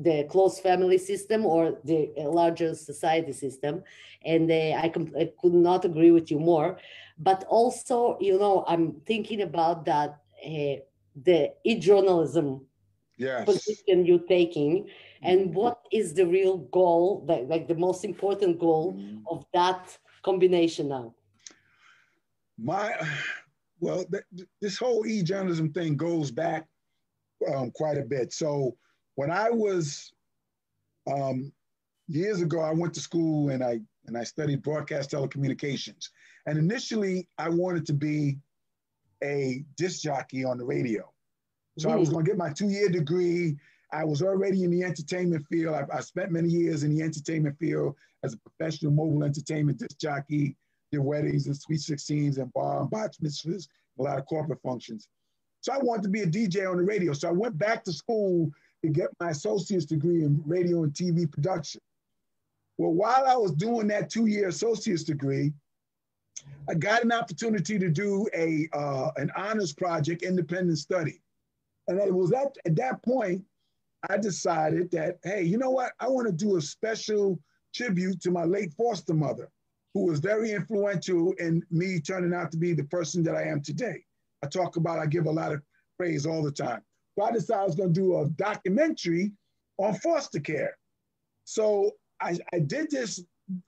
the 0.00 0.26
close 0.30 0.58
family 0.58 0.98
system 0.98 1.44
or 1.44 1.78
the 1.84 2.10
larger 2.16 2.74
society 2.74 3.32
system. 3.32 3.82
And 4.24 4.50
I, 4.50 4.80
I 4.82 4.88
could 4.88 5.54
not 5.54 5.84
agree 5.84 6.10
with 6.10 6.30
you 6.30 6.40
more. 6.40 6.78
But 7.18 7.44
also, 7.48 8.16
you 8.20 8.38
know, 8.38 8.64
I'm 8.66 9.00
thinking 9.04 9.42
about 9.42 9.84
that 9.84 10.20
the 11.24 11.52
e-journalism 11.64 12.66
yes. 13.16 13.44
position 13.44 14.04
you're 14.04 14.26
taking 14.28 14.88
and 15.22 15.40
mm-hmm. 15.40 15.54
what 15.54 15.80
is 15.92 16.14
the 16.14 16.26
real 16.26 16.58
goal 16.72 17.24
that, 17.26 17.48
like 17.48 17.66
the 17.66 17.74
most 17.74 18.04
important 18.04 18.58
goal 18.58 18.94
mm. 18.94 19.20
of 19.30 19.44
that 19.52 19.96
combination 20.22 20.88
now 20.88 21.14
my 22.58 22.94
well 23.80 24.04
th- 24.04 24.48
this 24.60 24.78
whole 24.78 25.06
e-journalism 25.06 25.72
thing 25.72 25.96
goes 25.96 26.30
back 26.30 26.66
um, 27.54 27.70
quite 27.72 27.98
a 27.98 28.02
bit 28.02 28.32
so 28.32 28.76
when 29.14 29.30
i 29.30 29.50
was 29.50 30.12
um, 31.10 31.52
years 32.08 32.40
ago 32.42 32.60
i 32.60 32.72
went 32.72 32.94
to 32.94 33.00
school 33.00 33.50
and 33.50 33.62
i 33.62 33.80
and 34.06 34.16
i 34.16 34.24
studied 34.24 34.62
broadcast 34.62 35.10
telecommunications 35.10 36.08
and 36.46 36.58
initially 36.58 37.28
i 37.38 37.48
wanted 37.48 37.86
to 37.86 37.92
be 37.92 38.38
a 39.22 39.64
disc 39.76 40.02
jockey 40.02 40.44
on 40.44 40.58
the 40.58 40.64
radio. 40.64 41.10
So 41.78 41.90
I 41.90 41.96
was 41.96 42.08
going 42.08 42.24
to 42.24 42.30
get 42.30 42.38
my 42.38 42.50
two 42.50 42.68
year 42.68 42.88
degree. 42.88 43.56
I 43.92 44.04
was 44.04 44.20
already 44.20 44.64
in 44.64 44.70
the 44.70 44.82
entertainment 44.82 45.46
field. 45.46 45.74
I, 45.74 45.84
I, 45.96 46.00
spent 46.00 46.30
many 46.30 46.48
years 46.48 46.82
in 46.82 46.94
the 46.94 47.02
entertainment 47.02 47.56
field 47.58 47.94
as 48.24 48.34
a 48.34 48.38
professional 48.38 48.92
mobile 48.92 49.24
entertainment 49.24 49.78
disc 49.78 49.98
jockey, 49.98 50.56
did 50.90 51.00
weddings 51.00 51.46
and 51.46 51.56
sweet 51.56 51.80
16s 51.80 52.38
and 52.38 52.52
bar 52.52 52.80
and 52.80 52.90
bat 52.90 53.16
mitzvahs, 53.22 53.68
a 53.98 54.02
lot 54.02 54.18
of 54.18 54.26
corporate 54.26 54.60
functions. 54.62 55.08
So 55.60 55.72
I 55.72 55.78
wanted 55.78 56.02
to 56.02 56.08
be 56.08 56.22
a 56.22 56.26
DJ 56.26 56.68
on 56.70 56.76
the 56.76 56.82
radio. 56.82 57.12
So 57.12 57.28
I 57.28 57.32
went 57.32 57.56
back 57.58 57.84
to 57.84 57.92
school 57.92 58.50
to 58.82 58.88
get 58.88 59.08
my 59.20 59.30
associate's 59.30 59.86
degree 59.86 60.24
in 60.24 60.42
radio 60.46 60.82
and 60.82 60.92
TV 60.92 61.30
production. 61.30 61.80
Well, 62.76 62.92
while 62.92 63.24
I 63.26 63.36
was 63.36 63.52
doing 63.52 63.88
that 63.88 64.10
two-year 64.10 64.48
associate's 64.48 65.02
degree, 65.02 65.52
I 66.68 66.74
got 66.74 67.02
an 67.02 67.12
opportunity 67.12 67.78
to 67.78 67.88
do 67.88 68.28
a 68.34 68.68
uh, 68.72 69.10
an 69.16 69.30
honors 69.36 69.72
project, 69.72 70.22
independent 70.22 70.78
study, 70.78 71.20
and 71.86 71.98
it 71.98 72.14
was 72.14 72.32
at 72.32 72.56
at 72.66 72.76
that 72.76 73.02
point 73.02 73.42
I 74.08 74.18
decided 74.18 74.90
that 74.92 75.18
hey, 75.24 75.42
you 75.42 75.58
know 75.58 75.70
what? 75.70 75.92
I 76.00 76.08
want 76.08 76.26
to 76.26 76.32
do 76.32 76.56
a 76.56 76.62
special 76.62 77.38
tribute 77.74 78.20
to 78.22 78.30
my 78.30 78.44
late 78.44 78.72
foster 78.74 79.14
mother, 79.14 79.50
who 79.94 80.04
was 80.06 80.20
very 80.20 80.52
influential 80.52 81.32
in 81.38 81.62
me 81.70 82.00
turning 82.00 82.34
out 82.34 82.50
to 82.52 82.58
be 82.58 82.72
the 82.72 82.84
person 82.84 83.22
that 83.24 83.34
I 83.34 83.44
am 83.44 83.62
today. 83.62 84.04
I 84.42 84.46
talk 84.46 84.76
about, 84.76 84.98
I 84.98 85.06
give 85.06 85.26
a 85.26 85.30
lot 85.30 85.52
of 85.52 85.62
praise 85.96 86.26
all 86.26 86.42
the 86.42 86.52
time. 86.52 86.82
So 87.18 87.24
I 87.24 87.32
decided 87.32 87.60
I 87.60 87.64
was 87.64 87.74
going 87.74 87.92
to 87.92 88.00
do 88.00 88.18
a 88.18 88.28
documentary 88.30 89.32
on 89.78 89.94
foster 89.94 90.40
care. 90.40 90.76
So 91.44 91.92
I, 92.20 92.38
I 92.52 92.60
did 92.60 92.90
this 92.90 93.22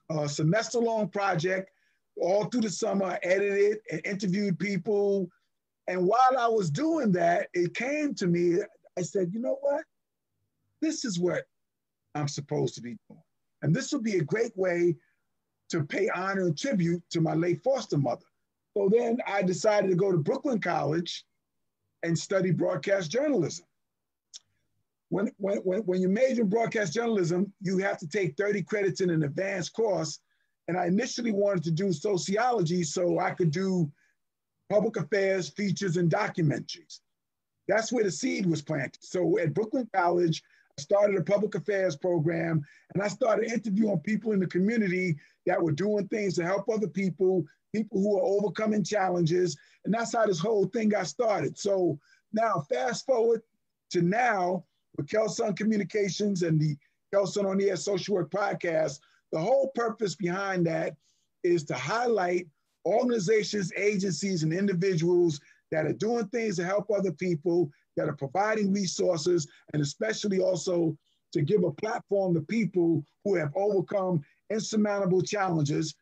uh, 0.09 0.27
semester 0.27 0.79
long 0.79 1.09
project 1.09 1.69
all 2.19 2.45
through 2.45 2.61
the 2.61 2.69
summer, 2.69 3.05
I 3.05 3.19
edited 3.23 3.79
and 3.91 4.01
interviewed 4.05 4.59
people. 4.59 5.29
And 5.87 6.05
while 6.05 6.37
I 6.37 6.47
was 6.47 6.69
doing 6.69 7.11
that, 7.13 7.49
it 7.53 7.73
came 7.73 8.13
to 8.15 8.27
me, 8.27 8.57
I 8.97 9.01
said, 9.01 9.31
you 9.33 9.39
know 9.39 9.57
what? 9.61 9.83
This 10.81 11.05
is 11.05 11.19
what 11.19 11.43
I'm 12.15 12.27
supposed 12.27 12.75
to 12.75 12.81
be 12.81 12.97
doing. 13.07 13.21
And 13.61 13.73
this 13.73 13.91
would 13.91 14.03
be 14.03 14.17
a 14.17 14.23
great 14.23 14.55
way 14.57 14.95
to 15.69 15.83
pay 15.83 16.09
honor 16.09 16.47
and 16.47 16.57
tribute 16.57 17.01
to 17.11 17.21
my 17.21 17.33
late 17.33 17.63
foster 17.63 17.97
mother. 17.97 18.25
So 18.75 18.89
then 18.91 19.17
I 19.27 19.41
decided 19.41 19.89
to 19.89 19.95
go 19.95 20.11
to 20.11 20.17
Brooklyn 20.17 20.59
College 20.59 21.25
and 22.03 22.17
study 22.17 22.51
broadcast 22.51 23.11
journalism. 23.11 23.65
When, 25.09 25.29
when, 25.37 25.57
when, 25.57 25.81
when 25.81 26.01
you 26.01 26.07
major 26.07 26.41
in 26.41 26.49
broadcast 26.49 26.93
journalism, 26.93 27.51
you 27.61 27.77
have 27.79 27.97
to 27.99 28.07
take 28.07 28.37
30 28.37 28.63
credits 28.63 29.01
in 29.01 29.09
an 29.09 29.23
advanced 29.23 29.73
course. 29.73 30.19
And 30.67 30.77
I 30.77 30.85
initially 30.85 31.31
wanted 31.31 31.63
to 31.63 31.71
do 31.71 31.91
sociology 31.91 32.83
so 32.83 33.19
I 33.19 33.31
could 33.31 33.51
do 33.51 33.91
public 34.69 34.97
affairs, 34.97 35.49
features, 35.49 35.97
and 35.97 36.09
documentaries. 36.09 36.99
That's 37.67 37.91
where 37.91 38.03
the 38.03 38.11
seed 38.11 38.45
was 38.45 38.61
planted. 38.61 38.97
So 39.01 39.37
at 39.39 39.53
Brooklyn 39.53 39.89
College, 39.95 40.43
I 40.77 40.81
started 40.81 41.17
a 41.17 41.23
public 41.23 41.55
affairs 41.55 41.95
program 41.95 42.63
and 42.93 43.03
I 43.03 43.07
started 43.07 43.51
interviewing 43.51 43.99
people 43.99 44.31
in 44.31 44.39
the 44.39 44.47
community 44.47 45.17
that 45.45 45.61
were 45.61 45.71
doing 45.71 46.07
things 46.07 46.35
to 46.35 46.45
help 46.45 46.69
other 46.69 46.87
people 46.87 47.45
people 47.73 48.01
who 48.01 48.17
are 48.17 48.23
overcoming 48.23 48.83
challenges. 48.83 49.57
And 49.85 49.93
that's 49.93 50.13
how 50.13 50.25
this 50.25 50.39
whole 50.39 50.65
thing 50.65 50.89
got 50.89 51.07
started. 51.07 51.57
So 51.57 51.99
now, 52.33 52.65
fast 52.69 53.05
forward 53.05 53.41
to 53.91 54.01
now 54.01 54.65
with 54.97 55.09
Kelson 55.09 55.55
Communications 55.55 56.43
and 56.43 56.59
the 56.59 56.77
Kelson 57.13 57.45
on 57.45 57.57
the 57.57 57.69
Air 57.69 57.75
Social 57.75 58.15
Work 58.15 58.31
podcast, 58.31 58.99
the 59.31 59.39
whole 59.39 59.71
purpose 59.75 60.15
behind 60.15 60.65
that 60.67 60.95
is 61.43 61.63
to 61.65 61.73
highlight 61.73 62.47
organizations, 62.85 63.71
agencies, 63.77 64.43
and 64.43 64.53
individuals 64.53 65.39
that 65.71 65.85
are 65.85 65.93
doing 65.93 66.27
things 66.27 66.57
to 66.57 66.65
help 66.65 66.89
other 66.91 67.11
people, 67.11 67.69
that 67.95 68.09
are 68.09 68.15
providing 68.15 68.73
resources, 68.73 69.47
and 69.73 69.81
especially 69.81 70.39
also 70.39 70.97
to 71.33 71.41
give 71.41 71.63
a 71.63 71.71
platform 71.71 72.33
to 72.33 72.41
people 72.41 73.03
who 73.23 73.35
have 73.35 73.51
overcome 73.55 74.21
insurmountable 74.49 75.21
challenges 75.21 75.95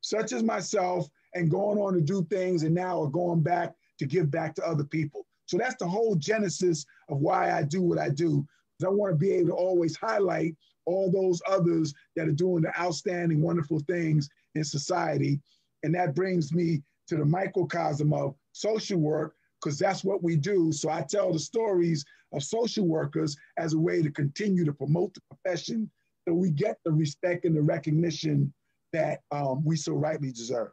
such 0.00 0.32
as 0.32 0.42
myself, 0.42 1.08
and 1.34 1.50
going 1.50 1.78
on 1.78 1.94
to 1.94 2.00
do 2.00 2.24
things 2.24 2.62
and 2.62 2.74
now 2.74 3.00
are 3.00 3.08
going 3.08 3.40
back 3.40 3.72
to 3.98 4.04
give 4.04 4.30
back 4.30 4.54
to 4.54 4.66
other 4.66 4.84
people. 4.84 5.24
So 5.46 5.56
that's 5.56 5.76
the 5.76 5.88
whole 5.88 6.14
genesis 6.16 6.84
of 7.08 7.18
why 7.18 7.52
I 7.52 7.62
do 7.62 7.82
what 7.82 7.98
I 7.98 8.10
do. 8.10 8.46
I 8.84 8.88
want 8.88 9.12
to 9.12 9.16
be 9.16 9.30
able 9.30 9.50
to 9.50 9.54
always 9.54 9.96
highlight 9.96 10.56
all 10.86 11.10
those 11.10 11.40
others 11.48 11.94
that 12.16 12.28
are 12.28 12.32
doing 12.32 12.62
the 12.62 12.80
outstanding, 12.80 13.42
wonderful 13.42 13.80
things 13.80 14.28
in 14.54 14.64
society. 14.64 15.40
And 15.82 15.94
that 15.94 16.14
brings 16.14 16.52
me 16.52 16.82
to 17.08 17.16
the 17.16 17.24
microcosm 17.24 18.12
of 18.12 18.34
social 18.52 18.98
work, 18.98 19.34
because 19.60 19.78
that's 19.78 20.04
what 20.04 20.22
we 20.22 20.36
do. 20.36 20.72
So 20.72 20.90
I 20.90 21.02
tell 21.02 21.32
the 21.32 21.38
stories 21.38 22.04
of 22.32 22.42
social 22.42 22.86
workers 22.86 23.36
as 23.58 23.74
a 23.74 23.78
way 23.78 24.02
to 24.02 24.10
continue 24.10 24.64
to 24.64 24.72
promote 24.72 25.14
the 25.14 25.20
profession 25.30 25.90
so 26.26 26.34
we 26.34 26.50
get 26.50 26.78
the 26.84 26.92
respect 26.92 27.44
and 27.44 27.56
the 27.56 27.62
recognition 27.62 28.52
that 28.92 29.20
um, 29.30 29.64
we 29.64 29.76
so 29.76 29.94
rightly 29.94 30.30
deserve. 30.30 30.70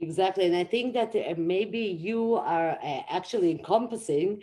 Exactly. 0.00 0.46
And 0.46 0.56
I 0.56 0.64
think 0.64 0.94
that 0.94 1.14
uh, 1.14 1.34
maybe 1.36 1.78
you 1.78 2.34
are 2.34 2.78
uh, 2.82 3.02
actually 3.08 3.50
encompassing 3.50 4.42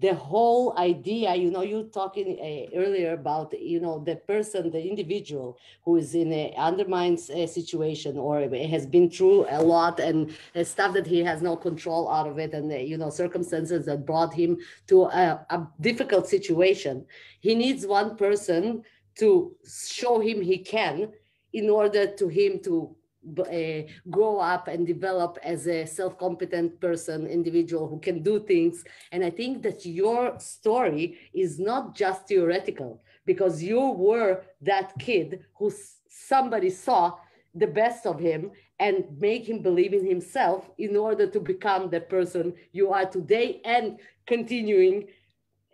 the 0.00 0.14
whole 0.14 0.76
idea 0.78 1.34
you 1.34 1.50
know 1.50 1.60
you 1.60 1.90
talking 1.92 2.38
uh, 2.40 2.76
earlier 2.78 3.12
about 3.12 3.52
you 3.58 3.78
know 3.78 4.02
the 4.02 4.16
person 4.16 4.70
the 4.70 4.82
individual 4.82 5.58
who 5.84 5.96
is 5.96 6.14
in 6.14 6.32
a 6.32 6.54
undermined 6.56 7.18
uh, 7.30 7.46
situation 7.46 8.16
or 8.16 8.40
has 8.66 8.86
been 8.86 9.10
through 9.10 9.46
a 9.50 9.62
lot 9.62 10.00
and 10.00 10.34
uh, 10.56 10.64
stuff 10.64 10.94
that 10.94 11.06
he 11.06 11.18
has 11.22 11.42
no 11.42 11.54
control 11.54 12.10
out 12.10 12.26
of 12.26 12.38
it 12.38 12.54
and 12.54 12.72
uh, 12.72 12.76
you 12.76 12.96
know 12.96 13.10
circumstances 13.10 13.84
that 13.84 14.06
brought 14.06 14.32
him 14.32 14.56
to 14.86 15.02
a, 15.04 15.46
a 15.50 15.66
difficult 15.80 16.26
situation. 16.26 17.04
He 17.40 17.54
needs 17.54 17.86
one 17.86 18.16
person 18.16 18.82
to 19.18 19.54
show 19.66 20.18
him 20.18 20.40
he 20.40 20.58
can 20.58 21.12
in 21.52 21.68
order 21.68 22.06
to 22.06 22.28
him 22.28 22.58
to 22.64 22.96
uh, 23.40 23.82
grow 24.10 24.38
up 24.38 24.68
and 24.68 24.86
develop 24.86 25.38
as 25.42 25.66
a 25.66 25.86
self-competent 25.86 26.80
person 26.80 27.26
individual 27.26 27.88
who 27.88 27.98
can 27.98 28.22
do 28.22 28.40
things. 28.40 28.84
And 29.12 29.24
i 29.24 29.30
think 29.30 29.62
that 29.62 29.84
your 29.86 30.38
story 30.38 31.18
is 31.32 31.58
not 31.58 31.94
just 31.94 32.28
theoretical 32.28 33.02
because 33.26 33.62
you 33.62 33.80
were 33.80 34.42
that 34.60 34.92
kid 34.98 35.44
who 35.58 35.72
somebody 36.08 36.70
saw 36.70 37.14
the 37.54 37.66
best 37.66 38.06
of 38.06 38.18
him 38.18 38.50
and 38.78 39.04
make 39.18 39.48
him 39.48 39.62
believe 39.62 39.94
in 39.94 40.04
himself 40.04 40.68
in 40.78 40.96
order 40.96 41.26
to 41.26 41.40
become 41.40 41.88
the 41.88 42.00
person 42.00 42.52
you 42.72 42.92
are 42.92 43.06
today 43.06 43.60
and 43.64 44.00
continuing 44.26 45.06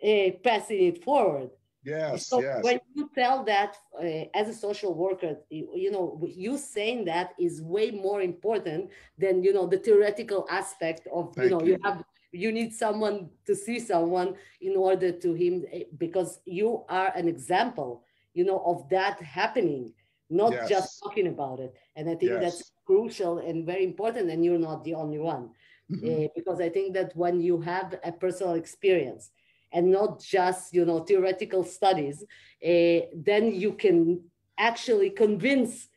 uh, 0.03 0.31
passing 0.43 0.83
it 0.85 1.03
forward 1.03 1.49
Yes, 1.83 2.27
so 2.27 2.41
yes. 2.41 2.63
when 2.63 2.79
you 2.93 3.09
tell 3.15 3.43
that 3.45 3.75
uh, 3.99 4.25
as 4.35 4.47
a 4.47 4.53
social 4.53 4.93
worker, 4.93 5.37
you, 5.49 5.67
you, 5.73 5.91
know, 5.91 6.21
you 6.27 6.57
saying 6.57 7.05
that 7.05 7.33
is 7.39 7.61
way 7.61 7.89
more 7.89 8.21
important 8.21 8.91
than 9.17 9.43
you 9.43 9.51
know 9.51 9.65
the 9.65 9.79
theoretical 9.79 10.45
aspect 10.49 11.07
of 11.11 11.33
Thank 11.33 11.45
you 11.45 11.49
know 11.49 11.63
you. 11.63 11.71
you 11.73 11.79
have 11.83 12.03
you 12.31 12.51
need 12.51 12.73
someone 12.73 13.29
to 13.45 13.55
see 13.55 13.79
someone 13.79 14.35
in 14.61 14.75
order 14.75 15.11
to 15.11 15.33
him 15.33 15.65
eh, 15.71 15.83
because 15.97 16.39
you 16.45 16.83
are 16.87 17.11
an 17.15 17.27
example, 17.27 18.03
you 18.33 18.45
know, 18.45 18.63
of 18.65 18.87
that 18.89 19.21
happening, 19.21 19.91
not 20.29 20.53
yes. 20.53 20.69
just 20.69 20.99
talking 21.03 21.27
about 21.27 21.59
it. 21.59 21.73
And 21.95 22.09
I 22.09 22.15
think 22.15 22.31
yes. 22.31 22.41
that's 22.41 22.71
crucial 22.85 23.39
and 23.39 23.65
very 23.65 23.83
important. 23.83 24.29
And 24.29 24.45
you're 24.45 24.59
not 24.59 24.83
the 24.83 24.93
only 24.93 25.19
one, 25.19 25.49
mm-hmm. 25.91 26.25
uh, 26.25 26.27
because 26.35 26.61
I 26.61 26.69
think 26.69 26.93
that 26.93 27.15
when 27.15 27.41
you 27.41 27.59
have 27.61 27.95
a 28.03 28.11
personal 28.11 28.53
experience 28.53 29.31
and 29.73 29.91
not 29.91 30.21
just 30.21 30.73
you 30.73 30.85
know 30.85 30.99
theoretical 30.99 31.63
studies 31.63 32.23
uh, 32.65 32.99
then 33.15 33.53
you 33.53 33.73
can 33.73 34.21
actually 34.57 35.09
convince 35.09 35.87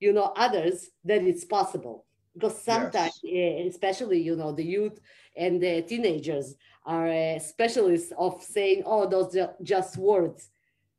you 0.00 0.12
know 0.12 0.32
others 0.36 0.90
that 1.04 1.22
it's 1.22 1.44
possible. 1.44 2.06
Because 2.34 2.62
sometimes 2.62 3.20
yes. 3.22 3.64
uh, 3.64 3.68
especially 3.68 4.20
you 4.20 4.36
know 4.36 4.52
the 4.52 4.64
youth 4.64 5.00
and 5.36 5.60
the 5.60 5.82
teenagers 5.82 6.54
are 6.86 7.08
uh, 7.08 7.38
specialists 7.38 8.12
of 8.16 8.42
saying 8.42 8.82
oh 8.86 9.08
those 9.08 9.36
are 9.36 9.54
just 9.62 9.96
words 9.96 10.50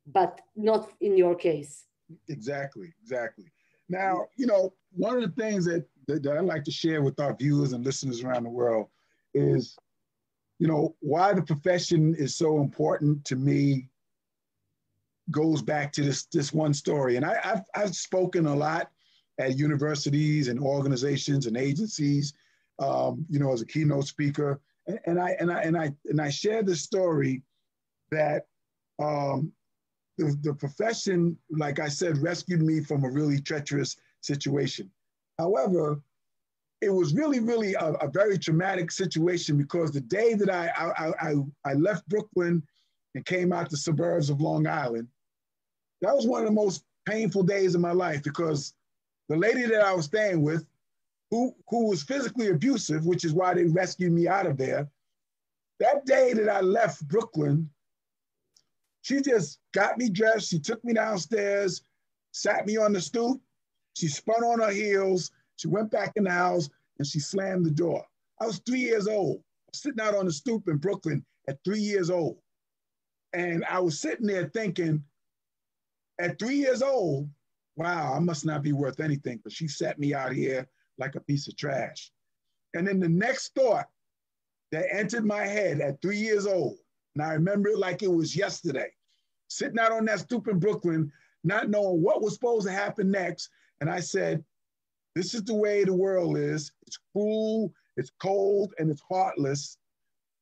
but 0.05 0.41
not 0.55 0.89
in 0.99 1.17
your 1.17 1.36
case. 1.36 1.86
Exactly 2.27 2.93
exactly. 3.01 3.45
Now 3.89 4.27
you 4.36 4.45
know 4.45 4.73
one 4.93 5.15
of 5.15 5.21
the 5.21 5.41
things 5.41 5.65
that, 5.65 5.86
that, 6.07 6.21
that 6.23 6.38
i 6.38 6.41
like 6.41 6.65
to 6.65 6.71
share 6.71 7.01
with 7.01 7.17
our 7.19 7.34
viewers 7.34 7.71
and 7.71 7.86
listeners 7.86 8.21
around 8.23 8.43
the 8.43 8.49
world 8.49 8.88
is 9.34 9.77
you 10.62 10.68
know, 10.68 10.95
why 10.99 11.34
the 11.34 11.41
profession 11.41 12.14
is 12.14 12.36
so 12.36 12.62
important 12.62 13.26
to 13.26 13.36
me 13.36 13.89
goes 15.32 15.59
back 15.59 15.91
to 15.93 16.03
this 16.03 16.26
this 16.26 16.53
one 16.53 16.72
story. 16.72 17.16
And 17.16 17.26
I, 17.26 17.39
have 17.41 17.66
I've 17.74 17.95
spoken 17.95 18.45
a 18.45 18.55
lot 18.55 18.91
at 19.39 19.57
universities 19.57 20.49
and 20.49 20.59
organizations 20.59 21.47
and 21.47 21.57
agencies, 21.57 22.36
um, 22.78 23.26
you 23.28 23.39
know, 23.39 23.51
as 23.51 23.62
a 23.62 23.66
keynote 23.66 24.05
speaker. 24.05 24.62
And, 24.86 24.99
and, 25.07 25.20
I 25.20 25.32
and 25.39 25.51
I 25.51 25.62
and 25.64 25.76
I 25.76 25.93
and 26.05 26.22
I 26.22 26.30
share 26.30 26.62
the 26.62 26.76
story 26.76 27.41
that 28.12 28.45
um, 28.99 29.51
the, 30.20 30.38
the 30.43 30.53
profession, 30.53 31.39
like 31.49 31.80
I 31.80 31.88
said, 31.88 32.20
rescued 32.20 32.62
me 32.62 32.82
from 32.82 33.03
a 33.03 33.09
really 33.09 33.41
treacherous 33.41 33.97
situation. 34.22 34.91
However, 35.39 36.03
it 36.82 36.89
was 36.89 37.13
really, 37.13 37.39
really 37.39 37.75
a, 37.75 37.91
a, 37.93 38.09
very 38.09 38.39
traumatic 38.39 38.89
situation 38.91 39.55
because 39.55 39.91
the 39.91 40.01
day 40.01 40.34
that 40.34 40.49
I, 40.49 40.67
I, 40.75 41.13
I, 41.21 41.36
I 41.63 41.73
left 41.73 42.09
Brooklyn 42.09 42.63
and 43.13 43.25
came 43.25 43.53
out 43.53 43.65
to 43.65 43.71
the 43.71 43.77
suburbs 43.77 44.29
of 44.32 44.41
Long 44.41 44.65
Island, 44.65 45.07
that 46.01 46.15
was 46.15 46.25
one 46.25 46.41
of 46.41 46.47
the 46.47 46.53
most 46.53 46.84
painful 47.05 47.43
days 47.43 47.75
of 47.75 47.82
my 47.82 47.91
life 47.91 48.23
because 48.23 48.73
the 49.29 49.38
lady 49.38 49.65
that 49.67 49.82
I 49.82 49.93
was 49.93 50.05
staying 50.05 50.41
with 50.41 50.65
who, 51.29 51.55
who 51.69 51.89
was 51.89 52.03
physically 52.03 52.49
abusive, 52.49 53.05
which 53.05 53.23
is 53.23 53.34
why 53.34 53.53
they 53.53 53.65
rescued 53.65 54.11
me 54.11 54.27
out 54.27 54.47
of 54.47 54.57
there. 54.57 54.89
That 55.79 56.05
day 56.05 56.34
that 56.34 56.49
I 56.49 56.61
left 56.61 57.07
Brooklyn, 57.07 57.69
she 59.03 59.21
just 59.21 59.59
got 59.73 59.97
me 59.97 60.09
dressed. 60.09 60.49
She 60.49 60.59
took 60.59 60.84
me 60.84 60.93
downstairs, 60.93 61.84
sat 62.34 62.65
me 62.65 62.77
on 62.77 62.93
the 62.93 63.01
stoop. 63.01 63.41
She 63.95 64.07
spun 64.07 64.43
on 64.43 64.59
her 64.59 64.71
heels. 64.71 65.32
She 65.62 65.68
went 65.68 65.91
back 65.91 66.14
in 66.16 66.24
the 66.24 66.32
house 66.32 66.70
and 66.97 67.07
she 67.07 67.20
slammed 67.20 67.66
the 67.66 67.72
door. 67.72 68.03
I 68.39 68.47
was 68.47 68.59
three 68.66 68.80
years 68.80 69.07
old, 69.07 69.43
sitting 69.74 70.01
out 70.01 70.16
on 70.16 70.26
the 70.26 70.32
stoop 70.32 70.68
in 70.68 70.78
Brooklyn 70.78 71.24
at 71.47 71.59
three 71.64 71.80
years 71.80 72.09
old. 72.09 72.39
And 73.34 73.64
I 73.70 73.80
was 73.80 73.99
sitting 73.99 74.26
there 74.26 74.49
thinking, 74.49 75.03
at 76.20 76.39
three 76.39 76.55
years 76.55 76.82
old, 76.82 77.30
wow, 77.76 78.14
I 78.16 78.20
must 78.20 78.43
not 78.43 78.64
be 78.64 78.74
worth 78.74 78.99
anything 78.99 79.38
because 79.38 79.53
she 79.53 79.68
sat 79.68 79.99
me 79.99 80.16
out 80.16 80.34
here 80.34 80.68
like 80.97 81.16
a 81.16 81.22
piece 81.22 81.47
of 81.47 81.55
trash. 81.55 82.12
And 82.74 82.88
then 82.88 82.99
the 82.99 83.09
next 83.09 83.53
thought 83.53 83.88
that 84.72 84.91
entered 84.91 85.26
my 85.26 85.43
head 85.43 85.80
at 85.80 86.01
three 86.01 86.18
years 86.18 86.47
old, 86.47 86.78
and 87.16 87.24
I 87.24 87.34
remember 87.34 87.70
it 87.70 87.78
like 87.78 88.01
it 88.01 88.12
was 88.12 88.36
yesterday, 88.36 88.91
sitting 89.47 89.80
out 89.80 89.91
on 89.91 90.05
that 90.05 90.22
stoop 90.22 90.47
in 90.47 90.57
Brooklyn, 90.57 91.12
not 91.43 91.70
knowing 91.70 92.01
what 92.01 92.22
was 92.22 92.34
supposed 92.34 92.66
to 92.66 92.74
happen 92.74 93.12
next. 93.12 93.49
And 93.80 93.89
I 93.89 93.99
said, 93.99 94.43
This 95.16 95.34
is 95.34 95.43
the 95.43 95.55
way 95.55 95.84
the 95.84 95.93
world 95.93 96.38
is. 96.38 96.72
It's 96.88 96.97
cruel, 97.12 97.74
it's 97.97 98.12
cold, 98.22 98.74
and 98.78 98.89
it's 98.89 99.01
heartless. 99.09 99.78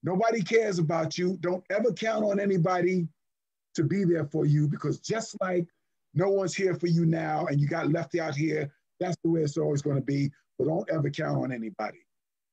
Nobody 0.04 0.42
cares 0.42 0.80
about 0.80 1.18
you. 1.18 1.38
Don't 1.42 1.64
ever 1.70 1.92
count 1.92 2.24
on 2.24 2.40
anybody 2.40 3.08
to 3.76 3.84
be 3.84 4.04
there 4.04 4.26
for 4.26 4.46
you 4.46 4.68
because 4.68 5.00
just 5.00 5.36
like 5.42 5.68
no 6.14 6.30
one's 6.30 6.56
here 6.56 6.76
for 6.76 6.88
you 6.88 7.06
now 7.06 7.46
and 7.48 7.60
you 7.60 7.68
got 7.68 7.92
left 7.92 8.16
out 8.18 8.36
here, 8.36 8.72
that's 9.00 9.18
the 9.24 9.30
way 9.30 9.42
it's 9.42 9.58
always 9.58 9.82
going 9.82 9.98
to 9.98 10.02
be. 10.02 10.32
But 10.58 10.68
don't 10.68 10.90
ever 10.90 11.10
count 11.10 11.44
on 11.44 11.52
anybody. 11.52 12.00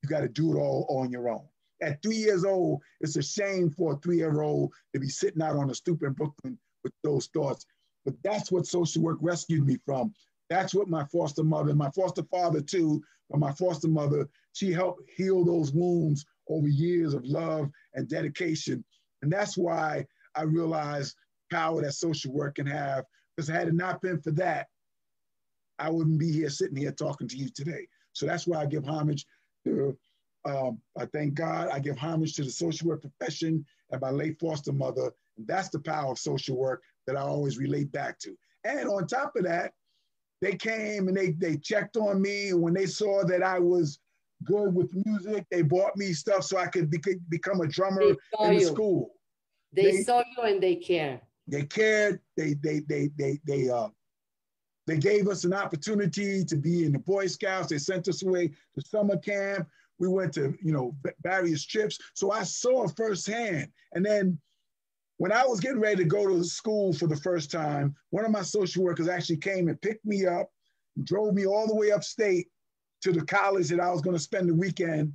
You 0.02 0.08
got 0.08 0.20
to 0.20 0.28
do 0.28 0.52
it 0.52 0.60
all 0.60 0.86
on 0.88 1.10
your 1.10 1.28
own. 1.28 1.46
At 1.82 2.02
three 2.02 2.16
years 2.16 2.44
old, 2.44 2.80
it's 3.00 3.16
a 3.16 3.22
shame 3.22 3.70
for 3.70 3.92
a 3.92 3.96
three 3.96 4.16
year 4.18 4.40
old 4.40 4.72
to 4.94 5.00
be 5.00 5.08
sitting 5.08 5.42
out 5.42 5.56
on 5.56 5.70
a 5.70 5.74
stoop 5.74 6.02
in 6.02 6.12
Brooklyn 6.12 6.58
with 6.84 6.92
those 7.02 7.26
thoughts. 7.26 7.66
But 8.04 8.14
that's 8.22 8.50
what 8.50 8.66
social 8.66 9.02
work 9.02 9.18
rescued 9.20 9.66
me 9.66 9.78
from. 9.84 10.14
That's 10.48 10.74
what 10.74 10.88
my 10.88 11.04
foster 11.06 11.42
mother, 11.42 11.74
my 11.74 11.90
foster 11.90 12.22
father 12.30 12.60
too, 12.60 13.02
but 13.30 13.40
my 13.40 13.52
foster 13.52 13.88
mother, 13.88 14.28
she 14.52 14.72
helped 14.72 15.02
heal 15.14 15.44
those 15.44 15.72
wounds 15.72 16.24
over 16.48 16.68
years 16.68 17.14
of 17.14 17.24
love 17.24 17.70
and 17.94 18.08
dedication. 18.08 18.84
And 19.22 19.32
that's 19.32 19.56
why 19.56 20.06
I 20.34 20.42
realized 20.42 21.16
power 21.50 21.82
that 21.82 21.92
social 21.92 22.32
work 22.32 22.56
can 22.56 22.66
have. 22.66 23.04
Because 23.36 23.48
had 23.48 23.68
it 23.68 23.74
not 23.74 24.00
been 24.00 24.20
for 24.20 24.30
that, 24.32 24.68
I 25.78 25.90
wouldn't 25.90 26.18
be 26.18 26.32
here 26.32 26.48
sitting 26.48 26.76
here 26.76 26.92
talking 26.92 27.28
to 27.28 27.36
you 27.36 27.48
today. 27.50 27.86
So 28.12 28.24
that's 28.24 28.46
why 28.46 28.62
I 28.62 28.66
give 28.66 28.84
homage 28.84 29.26
to, 29.64 29.96
um, 30.46 30.80
I 30.98 31.06
thank 31.06 31.34
God, 31.34 31.68
I 31.70 31.80
give 31.80 31.98
homage 31.98 32.34
to 32.36 32.44
the 32.44 32.50
social 32.50 32.88
work 32.88 33.02
profession 33.02 33.66
and 33.90 34.00
my 34.00 34.10
late 34.10 34.38
foster 34.40 34.72
mother. 34.72 35.10
And 35.36 35.46
that's 35.46 35.68
the 35.68 35.80
power 35.80 36.12
of 36.12 36.18
social 36.18 36.56
work 36.56 36.82
that 37.06 37.16
I 37.16 37.20
always 37.20 37.58
relate 37.58 37.92
back 37.92 38.18
to. 38.20 38.36
And 38.64 38.88
on 38.88 39.06
top 39.06 39.36
of 39.36 39.44
that, 39.44 39.74
they 40.40 40.54
came 40.54 41.08
and 41.08 41.16
they, 41.16 41.32
they 41.32 41.56
checked 41.56 41.96
on 41.96 42.20
me. 42.20 42.50
And 42.50 42.60
when 42.60 42.74
they 42.74 42.86
saw 42.86 43.24
that 43.24 43.42
I 43.42 43.58
was 43.58 43.98
good 44.44 44.74
with 44.74 44.92
music, 45.04 45.46
they 45.50 45.62
bought 45.62 45.96
me 45.96 46.12
stuff 46.12 46.44
so 46.44 46.58
I 46.58 46.66
could 46.66 46.90
be, 46.90 47.00
become 47.28 47.60
a 47.60 47.66
drummer 47.66 48.02
in 48.02 48.16
the 48.38 48.54
you. 48.54 48.66
school. 48.66 49.12
They, 49.72 49.82
they, 49.82 50.02
saw 50.02 50.22
you 50.36 50.42
and 50.44 50.62
they 50.62 50.76
care. 50.76 51.20
They 51.48 51.64
cared. 51.64 52.20
They 52.36 52.54
they 52.54 52.80
they 52.80 53.10
they 53.16 53.38
they 53.46 53.68
uh 53.68 53.88
they 54.86 54.98
gave 54.98 55.28
us 55.28 55.44
an 55.44 55.52
opportunity 55.52 56.44
to 56.44 56.56
be 56.56 56.84
in 56.84 56.92
the 56.92 56.98
Boy 56.98 57.26
Scouts. 57.26 57.68
They 57.68 57.78
sent 57.78 58.08
us 58.08 58.22
away 58.22 58.48
to 58.48 58.80
summer 58.80 59.16
camp. 59.16 59.68
We 59.98 60.08
went 60.08 60.32
to 60.34 60.56
you 60.62 60.72
know 60.72 60.96
various 61.22 61.64
trips. 61.64 61.98
So 62.14 62.30
I 62.30 62.42
saw 62.42 62.86
firsthand. 62.88 63.68
And 63.92 64.04
then 64.04 64.38
when 65.18 65.32
I 65.32 65.46
was 65.46 65.60
getting 65.60 65.80
ready 65.80 65.96
to 65.96 66.04
go 66.04 66.26
to 66.26 66.44
school 66.44 66.92
for 66.92 67.06
the 67.06 67.16
first 67.16 67.50
time, 67.50 67.94
one 68.10 68.24
of 68.24 68.30
my 68.30 68.42
social 68.42 68.84
workers 68.84 69.08
actually 69.08 69.38
came 69.38 69.68
and 69.68 69.80
picked 69.80 70.04
me 70.04 70.26
up, 70.26 70.50
drove 71.04 71.34
me 71.34 71.46
all 71.46 71.66
the 71.66 71.74
way 71.74 71.90
upstate 71.90 72.48
to 73.02 73.12
the 73.12 73.24
college 73.24 73.68
that 73.68 73.80
I 73.80 73.90
was 73.90 74.02
going 74.02 74.16
to 74.16 74.22
spend 74.22 74.48
the 74.48 74.54
weekend 74.54 75.12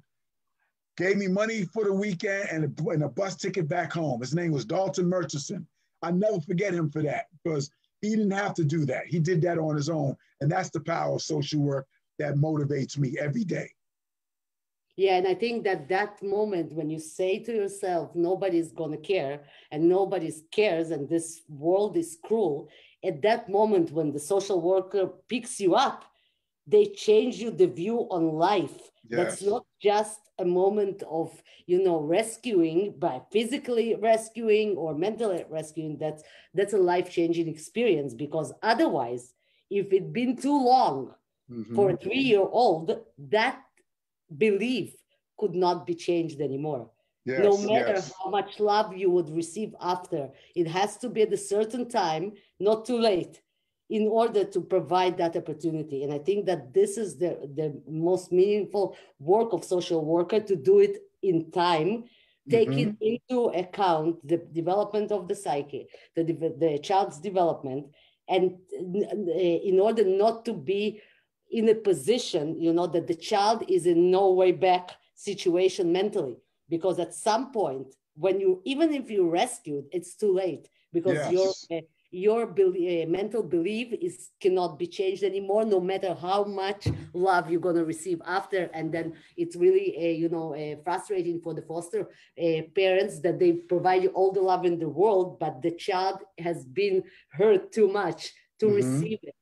gave 0.98 1.18
me 1.18 1.28
money 1.28 1.66
for 1.66 1.86
the 1.86 1.94
weekend 1.94 2.50
and 2.50 2.64
a, 2.66 2.90
and 2.90 3.04
a 3.04 3.10
bus 3.10 3.36
ticket 3.36 3.68
back 3.68 3.92
home. 3.94 4.20
His 4.20 4.36
name 4.36 4.52
was 4.52 4.66
Dalton 4.66 5.08
Murchison. 5.08 5.66
I 6.02 6.12
never 6.12 6.40
forget 6.42 6.74
him 6.74 6.90
for 6.90 7.02
that 7.04 7.28
because 7.44 7.72
he 8.02 8.10
didn't 8.10 8.32
have 8.32 8.54
to 8.56 8.64
do 8.64 8.86
that. 8.86 9.08
He 9.08 9.20
did 9.20 9.42
that 9.44 9.58
on 9.58 9.76
his 9.76 9.90
own. 9.90 10.16
And 10.42 10.52
that's 10.52 10.70
the 10.70 10.80
power 10.80 11.16
of 11.16 11.22
social 11.22 11.62
work 11.62 11.88
that 12.20 12.36
motivates 12.36 12.98
me 12.98 13.18
every 13.20 13.44
day. 13.44 13.70
Yeah, 14.98 15.16
and 15.18 15.28
I 15.28 15.34
think 15.36 15.64
that 15.64 15.88
that 15.90 16.22
moment 16.22 16.74
when 16.74 16.90
you 16.90 17.00
say 17.00 17.40
to 17.40 17.54
yourself, 17.54 18.12
nobody's 18.14 18.72
to 18.72 18.98
care 18.98 19.44
and 19.72 19.88
nobody 19.88 20.32
cares 20.52 20.92
and 20.92 21.08
this 21.08 21.42
world 21.48 21.96
is 21.98 22.18
cruel, 22.24 22.70
at 23.04 23.22
that 23.22 23.50
moment 23.50 23.92
when 23.92 24.12
the 24.12 24.20
social 24.20 24.62
worker 24.62 25.10
picks 25.28 25.60
you 25.60 25.76
up, 25.76 26.06
they 26.68 26.86
change 26.86 27.38
you 27.38 27.52
the 27.52 27.68
view 27.68 28.08
on 28.12 28.34
life. 28.34 28.92
Yes. 29.10 29.18
That's 29.18 29.42
not 29.44 29.66
just 29.82 30.20
a 30.40 30.46
moment 30.46 31.04
of 31.10 31.32
you 31.68 31.84
know 31.84 32.00
rescuing 32.00 32.96
by 32.98 33.22
physically 33.32 33.96
rescuing 33.96 34.76
or 34.76 34.96
mentally 34.96 35.46
rescuing 35.50 35.98
that's 35.98 36.24
that's 36.54 36.74
a 36.74 36.78
life-changing 36.78 37.48
experience 37.48 38.14
because 38.14 38.52
otherwise 38.64 39.34
if 39.70 39.88
it'd 39.94 40.12
been 40.12 40.36
too 40.36 40.58
long 40.66 41.14
mm-hmm. 41.50 41.76
for 41.76 41.92
a 41.92 41.98
three-year-old 41.98 43.00
that 43.18 43.62
belief 44.38 44.94
could 45.38 45.56
not 45.56 45.86
be 45.86 45.96
changed 45.96 46.40
anymore 46.42 46.90
yes, 47.26 47.44
no 47.44 47.58
matter 47.58 47.94
yes. 47.94 48.14
how 48.18 48.30
much 48.30 48.60
love 48.60 48.96
you 48.96 49.10
would 49.10 49.30
receive 49.30 49.74
after 49.82 50.30
it 50.56 50.68
has 50.68 50.98
to 50.98 51.10
be 51.10 51.22
at 51.22 51.34
a 51.34 51.38
certain 51.38 51.88
time 51.88 52.34
not 52.60 52.86
too 52.86 52.98
late 52.98 53.42
in 53.92 54.08
order 54.08 54.46
to 54.46 54.62
provide 54.62 55.18
that 55.18 55.36
opportunity. 55.36 56.04
And 56.04 56.14
I 56.14 56.18
think 56.18 56.46
that 56.46 56.74
this 56.74 56.98
is 56.98 57.18
the, 57.18 57.38
the 57.56 57.82
most 57.90 58.32
meaningful 58.32 58.96
work 59.20 59.52
of 59.52 59.66
social 59.66 60.06
worker 60.06 60.40
to 60.40 60.56
do 60.56 60.80
it 60.80 61.00
in 61.22 61.52
time, 61.52 62.06
taking 62.50 62.96
mm-hmm. 62.96 63.18
into 63.32 63.48
account 63.50 64.26
the 64.26 64.38
development 64.38 65.12
of 65.12 65.28
the 65.28 65.36
psyche, 65.36 65.88
the, 66.16 66.24
the 66.24 66.80
child's 66.82 67.20
development, 67.20 67.88
and 68.30 68.56
in 68.80 69.78
order 69.78 70.06
not 70.06 70.46
to 70.46 70.54
be 70.54 71.02
in 71.52 71.70
a 71.70 71.76
position, 71.76 72.60
you 72.60 72.74
know, 72.74 72.88
that 72.88 73.08
the 73.08 73.16
child 73.16 73.64
is 73.68 73.86
in 73.86 74.12
no 74.12 74.32
way 74.32 74.52
back 74.52 74.92
situation 75.16 75.92
mentally, 75.92 76.38
because 76.70 77.00
at 77.00 77.14
some 77.14 77.52
point, 77.52 77.96
when 78.16 78.40
you 78.40 78.62
even 78.66 78.94
if 78.94 79.10
you 79.10 79.30
rescued, 79.30 79.86
it's 79.92 80.16
too 80.16 80.34
late 80.34 80.68
because 80.94 81.16
yes. 81.32 81.66
you're 81.70 81.82
your 82.12 82.46
be- 82.46 83.04
uh, 83.04 83.10
mental 83.10 83.42
belief 83.42 83.94
is 84.02 84.32
cannot 84.42 84.78
be 84.78 84.86
changed 84.86 85.24
anymore 85.24 85.64
no 85.64 85.80
matter 85.80 86.14
how 86.14 86.44
much 86.44 86.88
love 87.14 87.50
you're 87.50 87.62
going 87.62 87.76
to 87.76 87.86
receive 87.86 88.22
after 88.26 88.70
and 88.74 88.92
then 88.92 89.14
it's 89.38 89.56
really 89.56 89.96
uh, 89.98 90.12
you 90.12 90.28
know 90.28 90.54
uh, 90.54 90.76
frustrating 90.84 91.40
for 91.40 91.54
the 91.54 91.62
foster 91.62 92.10
uh, 92.44 92.62
parents 92.76 93.22
that 93.22 93.40
they 93.40 93.54
provide 93.54 94.04
you 94.04 94.10
all 94.10 94.32
the 94.34 94.42
love 94.42 94.66
in 94.66 94.78
the 94.78 94.90
world 94.90 95.40
but 95.40 95.62
the 95.62 95.72
child 95.72 96.20
has 96.38 96.66
been 96.66 97.02
hurt 97.30 97.72
too 97.72 97.88
much 97.88 98.34
to 98.60 98.66
mm-hmm. 98.66 98.76
receive 98.76 99.20
it 99.24 99.36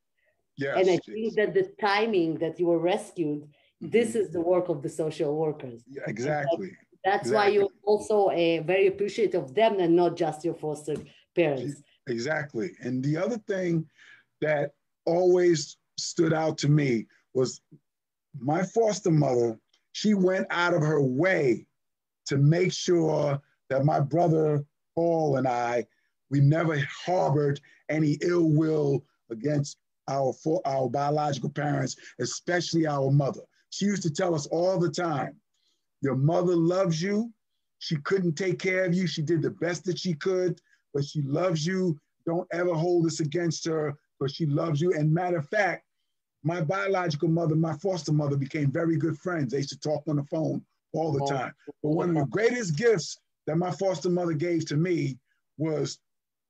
yes, 0.60 0.76
and 0.80 0.89
i 0.89 0.97
think 0.97 1.36
that 1.39 1.53
the 1.53 1.66
timing 1.89 2.32
that 2.43 2.60
you 2.60 2.68
were 2.72 2.84
rescued 2.93 3.41
mm-hmm. 3.41 3.89
this 3.89 4.10
is 4.16 4.28
the 4.32 4.43
work 4.53 4.70
of 4.70 4.82
the 4.86 4.91
social 5.01 5.32
workers 5.36 5.80
yeah, 5.88 6.01
exactly 6.07 6.72
that's 7.05 7.28
exactly. 7.28 7.36
why 7.36 7.47
you're 7.47 7.70
also 7.91 8.18
uh, 8.28 8.62
very 8.74 8.88
appreciative 8.88 9.43
of 9.45 9.55
them 9.55 9.80
and 9.80 9.95
not 9.95 10.18
just 10.18 10.43
your 10.43 10.57
foster 10.64 10.95
parents 11.36 11.82
Exactly. 12.10 12.72
And 12.82 13.03
the 13.03 13.18
other 13.18 13.38
thing 13.47 13.86
that 14.41 14.72
always 15.05 15.78
stood 15.97 16.34
out 16.34 16.57
to 16.60 16.70
me 16.70 17.05
was 17.34 17.62
my 18.39 18.64
foster 18.64 19.12
mother, 19.12 19.60
she 19.91 20.14
went 20.14 20.47
out 20.49 20.74
of 20.74 20.82
her 20.82 21.01
way 21.01 21.66
to 22.28 22.38
make 22.38 22.74
sure 22.74 23.39
that 23.70 23.86
my 23.86 23.99
brother 23.99 24.64
Paul 24.95 25.38
and 25.38 25.47
I, 25.47 25.86
we 26.30 26.39
never 26.39 26.82
harbored 27.05 27.60
any 27.89 28.18
ill 28.22 28.49
will 28.49 29.03
against 29.32 29.78
our, 30.10 30.34
for, 30.34 30.62
our 30.66 30.89
biological 30.89 31.49
parents, 31.49 31.95
especially 32.20 32.88
our 32.88 33.12
mother. 33.12 33.41
She 33.70 33.86
used 33.86 34.03
to 34.03 34.12
tell 34.12 34.36
us 34.36 34.47
all 34.47 34.80
the 34.80 34.89
time, 34.89 35.36
your 36.01 36.16
mother 36.16 36.55
loves 36.55 37.01
you. 37.01 37.32
She 37.80 37.95
couldn't 37.97 38.36
take 38.36 38.60
care 38.60 38.86
of 38.86 38.93
you. 38.93 39.07
She 39.07 39.22
did 39.22 39.41
the 39.41 39.51
best 39.51 39.86
that 39.86 39.99
she 39.99 40.14
could 40.14 40.60
but 40.93 41.05
she 41.05 41.22
loves 41.22 41.66
you. 41.66 41.99
Don't 42.26 42.47
ever 42.51 42.74
hold 42.74 43.05
this 43.05 43.20
against 43.20 43.66
her, 43.66 43.95
but 44.20 44.32
she 44.32 44.45
loves 44.45 44.82
you. 44.82 44.93
And 44.93 45.14
matter 45.14 45.38
of 45.38 45.49
fact, 45.49 45.84
my 46.43 46.62
biological 46.62 47.28
mother, 47.28 47.55
my 47.55 47.74
foster 47.78 48.14
mother 48.14 48.38
became 48.38 48.72
very 48.72 48.97
good 48.97 49.18
friends. 49.18 49.51
They 49.51 49.57
used 49.57 49.70
to 49.70 49.80
talk 49.80 50.03
on 50.07 50.16
the 50.16 50.24
phone 50.26 50.64
all 50.93 51.12
the 51.12 51.24
oh. 51.24 51.28
time. 51.28 51.53
But 51.84 51.89
one 51.89 52.10
of 52.10 52.16
the 52.16 52.26
greatest 52.26 52.78
gifts 52.78 53.20
that 53.45 53.57
my 53.57 53.72
foster 53.72 54.10
mother 54.10 54.34
gave 54.34 54.66
to 54.68 54.78
me 54.78 55.18
was 55.57 55.99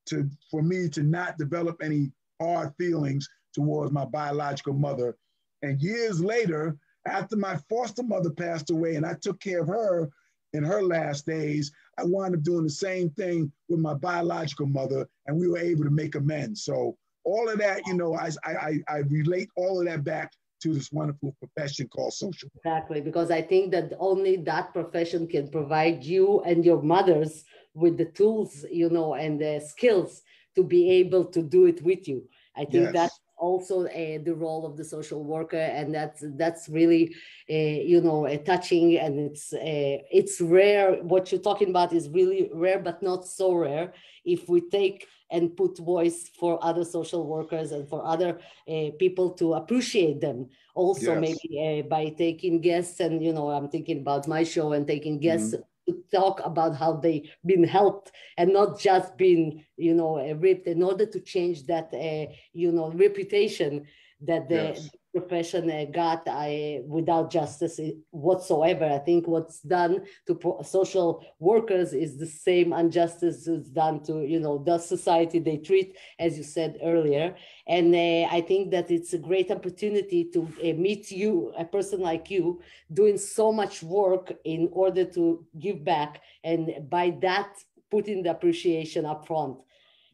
to 0.08 0.30
for 0.52 0.62
me 0.62 0.90
to 0.90 1.04
not 1.04 1.38
develop 1.38 1.82
any 1.84 2.12
hard 2.42 2.74
feelings 2.78 3.28
towards 3.54 3.92
my 3.92 4.06
biological 4.06 4.74
mother. 4.74 5.18
And 5.62 5.82
years 5.82 6.22
later, 6.22 6.78
after 7.06 7.36
my 7.36 7.58
foster 7.70 8.04
mother 8.04 8.30
passed 8.30 8.70
away 8.70 8.96
and 8.96 9.06
I 9.06 9.16
took 9.22 9.40
care 9.40 9.62
of 9.62 9.68
her 9.68 10.10
in 10.54 10.64
her 10.64 10.82
last 10.82 11.26
days, 11.26 11.72
I 11.98 12.04
wound 12.06 12.36
up 12.36 12.44
doing 12.44 12.64
the 12.64 12.70
same 12.70 13.10
thing 13.12 13.52
with 13.68 13.80
my 13.80 13.94
biological 13.94 14.66
mother, 14.66 15.08
and 15.28 15.38
we 15.38 15.48
were 15.48 15.60
able 15.60 15.84
to 15.84 15.90
make 15.92 16.16
amends. 16.16 16.64
So 16.64 16.98
all 17.24 17.50
of 17.50 17.60
that, 17.60 17.86
you 17.86 17.94
know, 17.94 18.16
I, 18.16 18.30
I, 18.44 18.80
I 18.88 18.98
relate 19.10 19.50
all 19.56 19.80
of 19.80 19.86
that 19.86 20.04
back 20.04 20.32
to 20.62 20.74
this 20.74 20.92
wonderful 20.92 21.36
profession 21.40 21.88
called 21.88 22.14
social. 22.14 22.50
Exactly, 22.56 23.02
because 23.02 23.32
I 23.32 23.42
think 23.42 23.72
that 23.72 23.94
only 24.00 24.38
that 24.38 24.74
profession 24.74 25.28
can 25.28 25.50
provide 25.50 26.04
you 26.04 26.42
and 26.42 26.66
your 26.66 26.82
mothers 26.82 27.46
with 27.74 27.98
the 27.98 28.06
tools, 28.06 28.66
you 28.72 28.90
know, 28.90 29.14
and 29.14 29.40
the 29.40 29.64
skills 29.66 30.22
to 30.56 30.64
be 30.64 30.90
able 30.92 31.26
to 31.26 31.42
do 31.42 31.66
it 31.66 31.82
with 31.84 32.08
you. 32.08 32.28
I 32.56 32.66
think 32.66 32.86
yes. 32.86 32.94
that's 32.94 33.20
also 33.40 33.86
uh, 33.86 34.20
the 34.24 34.36
role 34.36 34.66
of 34.66 34.78
the 34.78 34.84
social 34.84 35.24
worker, 35.24 35.58
and 35.58 35.94
that's 35.94 36.24
that's 36.36 36.70
really, 36.70 37.16
uh, 37.50 37.54
you 37.54 38.02
know, 38.02 38.28
uh, 38.28 38.38
touching, 38.38 38.98
and 38.98 39.20
it's 39.20 39.54
it's 39.54 40.42
rare. 40.42 41.02
What 41.02 41.32
you're 41.32 41.42
talking 41.42 41.70
about 41.70 41.94
is 41.94 42.10
really 42.10 42.50
rare, 42.54 42.80
but 42.80 43.02
not 43.02 43.26
so 43.26 43.54
rare. 43.54 43.94
If 44.26 44.48
we 44.50 44.62
take 44.70 45.08
and 45.32 45.56
put 45.56 45.78
voice 45.78 46.30
for 46.40 46.64
other 46.64 46.84
social 46.84 47.26
workers 47.26 47.72
and 47.72 47.88
for 47.88 48.06
other 48.06 48.40
uh, 48.68 48.90
people 48.98 49.30
to 49.32 49.54
appreciate 49.54 50.20
them 50.22 50.48
also 50.74 51.14
yes. 51.14 51.22
maybe 51.22 51.82
uh, 51.86 51.88
by 51.88 52.10
taking 52.18 52.60
guests 52.60 53.00
and 53.00 53.24
you 53.24 53.32
know 53.32 53.50
i'm 53.50 53.70
thinking 53.70 54.00
about 54.00 54.28
my 54.28 54.44
show 54.44 54.74
and 54.74 54.88
taking 54.88 55.20
guests 55.20 55.54
mm-hmm 55.54 55.69
to 55.90 56.18
talk 56.18 56.42
about 56.46 56.76
how 56.76 56.94
they've 56.94 57.30
been 57.46 57.64
helped 57.64 58.12
and 58.38 58.54
not 58.54 58.80
just 58.80 59.18
been 59.18 59.64
you 59.78 59.94
know 59.94 60.20
ripped 60.36 60.68
in 60.68 60.84
order 60.84 61.06
to 61.06 61.20
change 61.20 61.66
that 61.66 61.90
uh, 61.94 62.32
you 62.54 62.72
know 62.72 62.92
reputation 62.92 63.86
that 64.22 64.50
the 64.50 64.56
yes 64.56 64.90
profession 65.12 65.70
uh, 65.70 65.86
got 65.92 66.24
I, 66.28 66.82
without 66.86 67.32
justice 67.32 67.80
whatsoever. 68.12 68.86
I 68.86 69.00
think 69.00 69.28
what's 69.28 69.62
done 69.62 70.06
to 70.28 70.60
social 70.64 71.26
workers 71.40 71.94
is 71.94 72.18
the 72.18 72.26
same 72.26 72.74
injustice 72.74 73.48
is 73.48 73.70
done 73.70 74.04
to 74.04 74.26
you 74.26 74.40
know 74.40 74.64
the 74.64 74.78
society 74.78 75.40
they 75.40 75.58
treat, 75.58 75.96
as 76.20 76.38
you 76.38 76.44
said 76.44 76.78
earlier. 76.84 77.36
And 77.68 77.94
uh, 77.94 78.28
I 78.32 78.42
think 78.42 78.72
that 78.72 78.92
it's 78.92 79.14
a 79.14 79.18
great 79.18 79.52
opportunity 79.52 80.26
to 80.34 80.42
uh, 80.64 80.74
meet 80.74 81.12
you, 81.12 81.54
a 81.58 81.66
person 81.66 82.02
like 82.02 82.30
you, 82.30 82.62
doing 82.92 83.18
so 83.18 83.52
much 83.52 83.82
work 83.82 84.34
in 84.44 84.70
order 84.72 85.06
to 85.06 85.46
give 85.60 85.84
back, 85.84 86.22
and 86.44 86.90
by 86.90 87.18
that 87.22 87.50
putting 87.90 88.24
the 88.24 88.32
appreciation 88.32 89.06
up 89.06 89.26
front. 89.26 89.60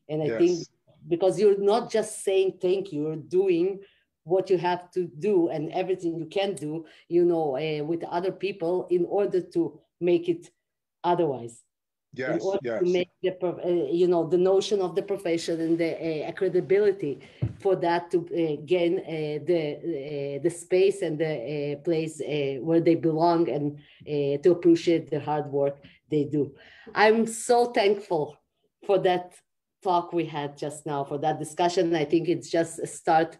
And 0.07 0.21
I 0.21 0.27
yes. 0.27 0.37
think 0.37 0.59
because 1.07 1.39
you're 1.39 1.59
not 1.59 1.91
just 1.91 2.23
saying 2.23 2.59
thank 2.61 2.91
you, 2.91 3.03
you're 3.03 3.15
doing 3.15 3.79
what 4.25 4.49
you 4.49 4.57
have 4.57 4.91
to 4.91 5.05
do 5.19 5.49
and 5.49 5.71
everything 5.71 6.17
you 6.17 6.25
can 6.25 6.53
do, 6.55 6.85
you 7.07 7.23
know, 7.23 7.55
uh, 7.55 7.83
with 7.83 8.03
other 8.03 8.31
people 8.31 8.87
in 8.89 9.05
order 9.05 9.39
to 9.39 9.79
make 10.01 10.27
it 10.27 10.49
otherwise. 11.03 11.61
Yes, 12.13 12.41
yes. 12.63 12.79
to 12.81 12.89
make 12.89 13.09
the, 13.21 13.35
uh, 13.43 13.91
you 13.91 14.07
know, 14.07 14.27
the 14.27 14.37
notion 14.37 14.81
of 14.81 14.95
the 14.95 15.01
profession 15.01 15.59
and 15.59 15.77
the 15.77 16.27
uh, 16.27 16.31
credibility 16.31 17.19
for 17.59 17.75
that 17.75 18.09
to 18.11 18.19
uh, 18.19 18.61
gain 18.65 18.99
uh, 18.99 19.43
the 19.45 20.37
uh, 20.39 20.41
the 20.41 20.49
space 20.49 21.01
and 21.01 21.19
the 21.19 21.79
place 21.83 22.21
where 22.61 22.79
they 22.79 22.95
belong 22.95 23.49
and 23.49 24.43
to 24.43 24.51
appreciate 24.51 25.09
the 25.09 25.19
hard 25.19 25.47
work 25.51 25.77
they 26.09 26.23
do. 26.23 26.55
I'm 26.93 27.27
so 27.27 27.65
thankful 27.65 28.37
for 28.85 28.97
that 28.99 29.35
talk 29.85 30.05
we 30.19 30.25
had 30.25 30.51
just 30.65 30.79
now 30.85 31.01
for 31.09 31.17
that 31.19 31.37
discussion. 31.45 31.95
I 32.03 32.05
think 32.11 32.27
it's 32.27 32.49
just 32.57 32.73
a 32.79 32.87
start 32.87 33.31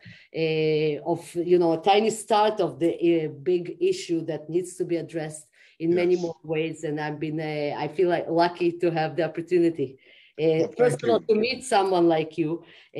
uh, 0.44 1.12
of, 1.12 1.22
you 1.52 1.58
know, 1.62 1.74
a 1.74 1.82
tiny 1.92 2.12
start 2.12 2.56
of 2.66 2.72
the 2.82 2.92
uh, 2.94 3.28
big 3.52 3.66
issue 3.92 4.20
that 4.30 4.50
needs 4.56 4.72
to 4.78 4.84
be 4.86 4.98
addressed 5.04 5.46
in 5.80 5.90
yes. 5.90 5.96
many 6.02 6.16
more 6.26 6.40
ways. 6.44 6.84
And 6.88 6.96
I've 7.06 7.20
been, 7.20 7.40
uh, 7.40 7.84
I 7.84 7.88
feel 7.96 8.10
like 8.16 8.28
lucky 8.30 8.70
to 8.82 8.88
have 8.92 9.16
the 9.16 9.24
opportunity. 9.24 9.90
Uh, 10.38 10.68
well, 10.68 10.74
first 10.78 11.02
of 11.02 11.10
all, 11.10 11.22
to 11.30 11.36
meet 11.48 11.64
someone 11.64 12.08
like 12.16 12.38
you, 12.42 12.52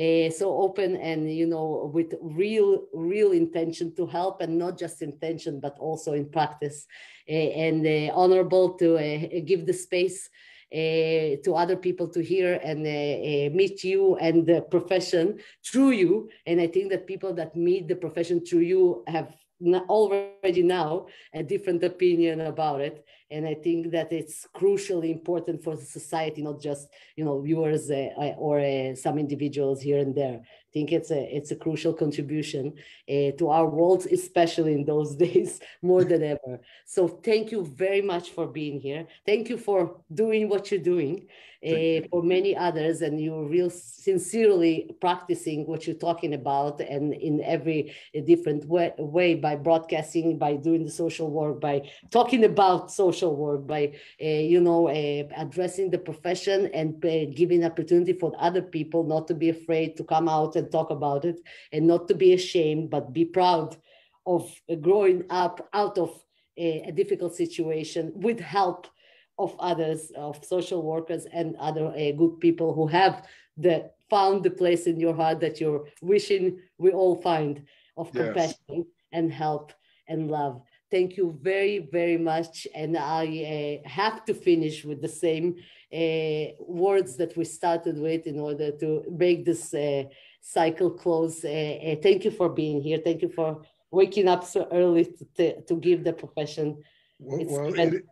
uh, 0.02 0.30
so 0.40 0.46
open 0.66 0.96
and 0.96 1.20
you 1.40 1.46
know 1.46 1.90
with 1.92 2.10
real, 2.22 2.70
real 2.94 3.32
intention 3.32 3.94
to 3.94 4.06
help, 4.06 4.40
and 4.40 4.56
not 4.56 4.78
just 4.78 5.02
intention, 5.02 5.60
but 5.60 5.76
also 5.78 6.14
in 6.14 6.24
practice, 6.38 6.78
uh, 7.28 7.50
and 7.64 7.80
honorable 8.22 8.68
to 8.80 8.88
give 9.50 9.66
the 9.66 9.76
space 9.86 10.30
to 10.72 11.52
other 11.54 11.76
people 11.76 12.08
to 12.08 12.22
hear 12.22 12.60
and 12.62 12.84
uh, 12.86 12.90
uh, 12.90 13.50
meet 13.54 13.84
you 13.84 14.16
and 14.16 14.46
the 14.46 14.62
profession 14.62 15.38
through 15.64 15.92
you. 15.92 16.28
And 16.46 16.60
I 16.60 16.66
think 16.66 16.90
that 16.90 17.06
people 17.06 17.32
that 17.34 17.56
meet 17.56 17.88
the 17.88 17.96
profession 17.96 18.44
through 18.44 18.60
you 18.60 19.04
have 19.06 19.34
already 19.88 20.62
now 20.62 21.06
a 21.32 21.42
different 21.42 21.82
opinion 21.82 22.42
about 22.42 22.80
it 22.80 23.04
and 23.30 23.46
i 23.46 23.54
think 23.54 23.90
that 23.90 24.12
it's 24.12 24.46
crucially 24.54 25.10
important 25.10 25.62
for 25.62 25.76
the 25.76 25.84
society 25.84 26.42
not 26.42 26.60
just 26.60 26.88
you 27.16 27.24
know 27.24 27.40
viewers 27.40 27.90
uh, 27.90 28.08
or 28.36 28.60
uh, 28.60 28.94
some 28.94 29.18
individuals 29.18 29.80
here 29.80 29.98
and 29.98 30.14
there 30.14 30.40
think 30.76 30.92
it's 30.92 31.10
a 31.10 31.22
it's 31.36 31.52
a 31.52 31.56
crucial 31.56 31.94
contribution 31.94 32.64
uh, 33.08 33.30
to 33.38 33.48
our 33.48 33.66
world, 33.66 34.04
especially 34.18 34.74
in 34.74 34.84
those 34.84 35.16
days 35.26 35.60
more 35.80 36.04
than 36.04 36.22
ever. 36.22 36.60
So 36.84 37.08
thank 37.08 37.50
you 37.50 37.64
very 37.64 38.02
much 38.02 38.26
for 38.36 38.46
being 38.46 38.78
here. 38.78 39.06
Thank 39.24 39.48
you 39.48 39.56
for 39.56 39.78
doing 40.12 40.50
what 40.50 40.70
you're 40.70 40.88
doing 40.94 41.28
uh, 41.64 42.06
for 42.10 42.22
many 42.22 42.54
others, 42.54 43.00
and 43.00 43.20
you're 43.20 43.46
real 43.56 43.70
sincerely 43.70 44.94
practicing 45.00 45.66
what 45.66 45.86
you're 45.86 46.04
talking 46.08 46.34
about, 46.34 46.80
and 46.80 47.14
in 47.14 47.42
every 47.42 47.80
different 48.26 48.64
way, 48.66 48.92
way 48.98 49.34
by 49.34 49.56
broadcasting, 49.56 50.38
by 50.38 50.54
doing 50.56 50.84
the 50.84 50.90
social 50.90 51.30
work, 51.30 51.60
by 51.60 51.76
talking 52.10 52.44
about 52.44 52.92
social 52.92 53.34
work, 53.34 53.66
by 53.66 53.82
uh, 54.22 54.42
you 54.52 54.60
know 54.60 54.88
uh, 54.88 55.22
addressing 55.36 55.90
the 55.90 55.98
profession 55.98 56.66
and 56.74 57.00
giving 57.34 57.64
opportunity 57.64 58.12
for 58.12 58.32
other 58.38 58.62
people 58.62 59.04
not 59.04 59.26
to 59.26 59.34
be 59.34 59.48
afraid 59.48 59.96
to 59.96 60.04
come 60.04 60.28
out 60.28 60.54
and 60.56 60.65
talk 60.66 60.90
about 60.90 61.24
it 61.24 61.40
and 61.72 61.86
not 61.86 62.08
to 62.08 62.14
be 62.14 62.32
ashamed, 62.32 62.90
but 62.90 63.12
be 63.12 63.24
proud 63.24 63.76
of 64.26 64.52
growing 64.80 65.24
up 65.30 65.68
out 65.72 65.98
of 65.98 66.10
a, 66.58 66.82
a 66.88 66.92
difficult 66.92 67.34
situation 67.34 68.12
with 68.14 68.40
help 68.40 68.86
of 69.38 69.54
others, 69.58 70.10
of 70.16 70.42
social 70.44 70.82
workers 70.82 71.26
and 71.32 71.56
other 71.56 71.86
uh, 71.86 72.12
good 72.12 72.40
people 72.40 72.74
who 72.74 72.86
have 72.86 73.26
the 73.56 73.90
found 74.08 74.44
the 74.44 74.50
place 74.50 74.86
in 74.86 75.00
your 75.00 75.14
heart 75.14 75.40
that 75.40 75.60
you're 75.60 75.84
wishing 76.00 76.60
we 76.78 76.90
all 76.92 77.16
find 77.16 77.62
of 77.96 78.08
yes. 78.12 78.24
compassion 78.24 78.86
and 79.12 79.32
help 79.32 79.72
and 80.08 80.30
love. 80.30 80.62
Thank 80.90 81.16
you 81.16 81.36
very, 81.42 81.88
very 81.90 82.16
much. 82.16 82.66
And 82.74 82.96
I 82.96 83.80
uh, 83.84 83.88
have 83.88 84.24
to 84.26 84.34
finish 84.34 84.84
with 84.84 85.02
the 85.02 85.08
same 85.08 85.56
uh, 85.92 86.54
words 86.60 87.16
that 87.16 87.36
we 87.36 87.44
started 87.44 87.98
with 87.98 88.26
in 88.26 88.38
order 88.38 88.70
to 88.70 89.02
make 89.10 89.44
this 89.44 89.74
uh, 89.74 90.04
cycle 90.46 90.90
close. 90.90 91.44
Uh, 91.44 91.96
thank 92.02 92.24
you 92.24 92.30
for 92.30 92.48
being 92.48 92.80
here. 92.80 93.00
Thank 93.02 93.20
you 93.20 93.28
for 93.28 93.62
waking 93.90 94.28
up 94.28 94.44
so 94.44 94.68
early 94.70 95.04
to, 95.04 95.24
to, 95.36 95.60
to 95.62 95.74
give 95.76 96.04
the 96.04 96.12
profession. 96.12 96.82
Well, 97.18 97.44
well 97.46 97.74
it, 97.74 98.04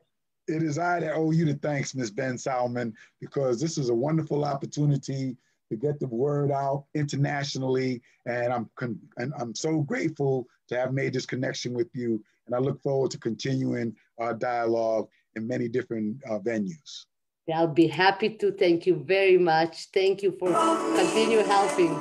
it 0.49 0.63
is 0.63 0.79
I 0.79 1.01
that 1.01 1.15
owe 1.15 1.31
you 1.31 1.45
the 1.45 1.55
thanks, 1.55 1.95
Ms. 1.95 2.11
Bensalman, 2.11 2.93
because 3.21 3.61
this 3.61 3.79
is 3.79 3.89
a 3.89 3.95
wonderful 3.95 4.45
opportunity 4.45 5.37
to 5.71 5.77
get 5.77 6.01
the 6.01 6.09
word 6.09 6.51
out 6.51 6.87
internationally. 6.95 8.03
And 8.27 8.53
I'm, 8.53 8.69
and 9.17 9.33
I'm 9.39 9.55
so 9.55 9.81
grateful 9.83 10.47
to 10.69 10.77
have 10.77 10.93
made 10.93 11.13
this 11.13 11.27
connection 11.27 11.73
with 11.73 11.89
you. 11.95 12.23
And 12.47 12.55
I 12.55 12.59
look 12.59 12.83
forward 12.83 13.13
to 13.13 13.19
continuing 13.19 13.95
our 14.19 14.35
dialogue 14.35 15.09
in 15.37 15.47
many 15.47 15.69
different 15.69 16.17
uh, 16.29 16.41
venues. 16.41 17.07
I'll 17.53 17.69
be 17.69 17.87
happy 17.89 18.31
to. 18.31 18.53
Thank 18.53 18.87
you 18.87 18.95
very 18.97 19.37
much. 19.39 19.87
Thank 19.93 20.23
you 20.23 20.33
for 20.33 20.49
continue 20.97 21.41
helping. 21.41 21.99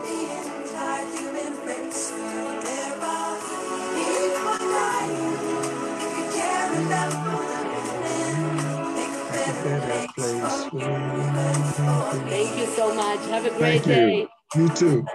Thank 12.30 12.58
you 12.58 12.66
so 12.68 12.94
much. 12.96 13.20
Have 13.30 13.46
a 13.46 13.50
great 13.50 13.84
Thank 13.84 13.86
day. 13.86 14.28
You. 14.56 14.64
you 14.64 14.70
too. 14.70 15.06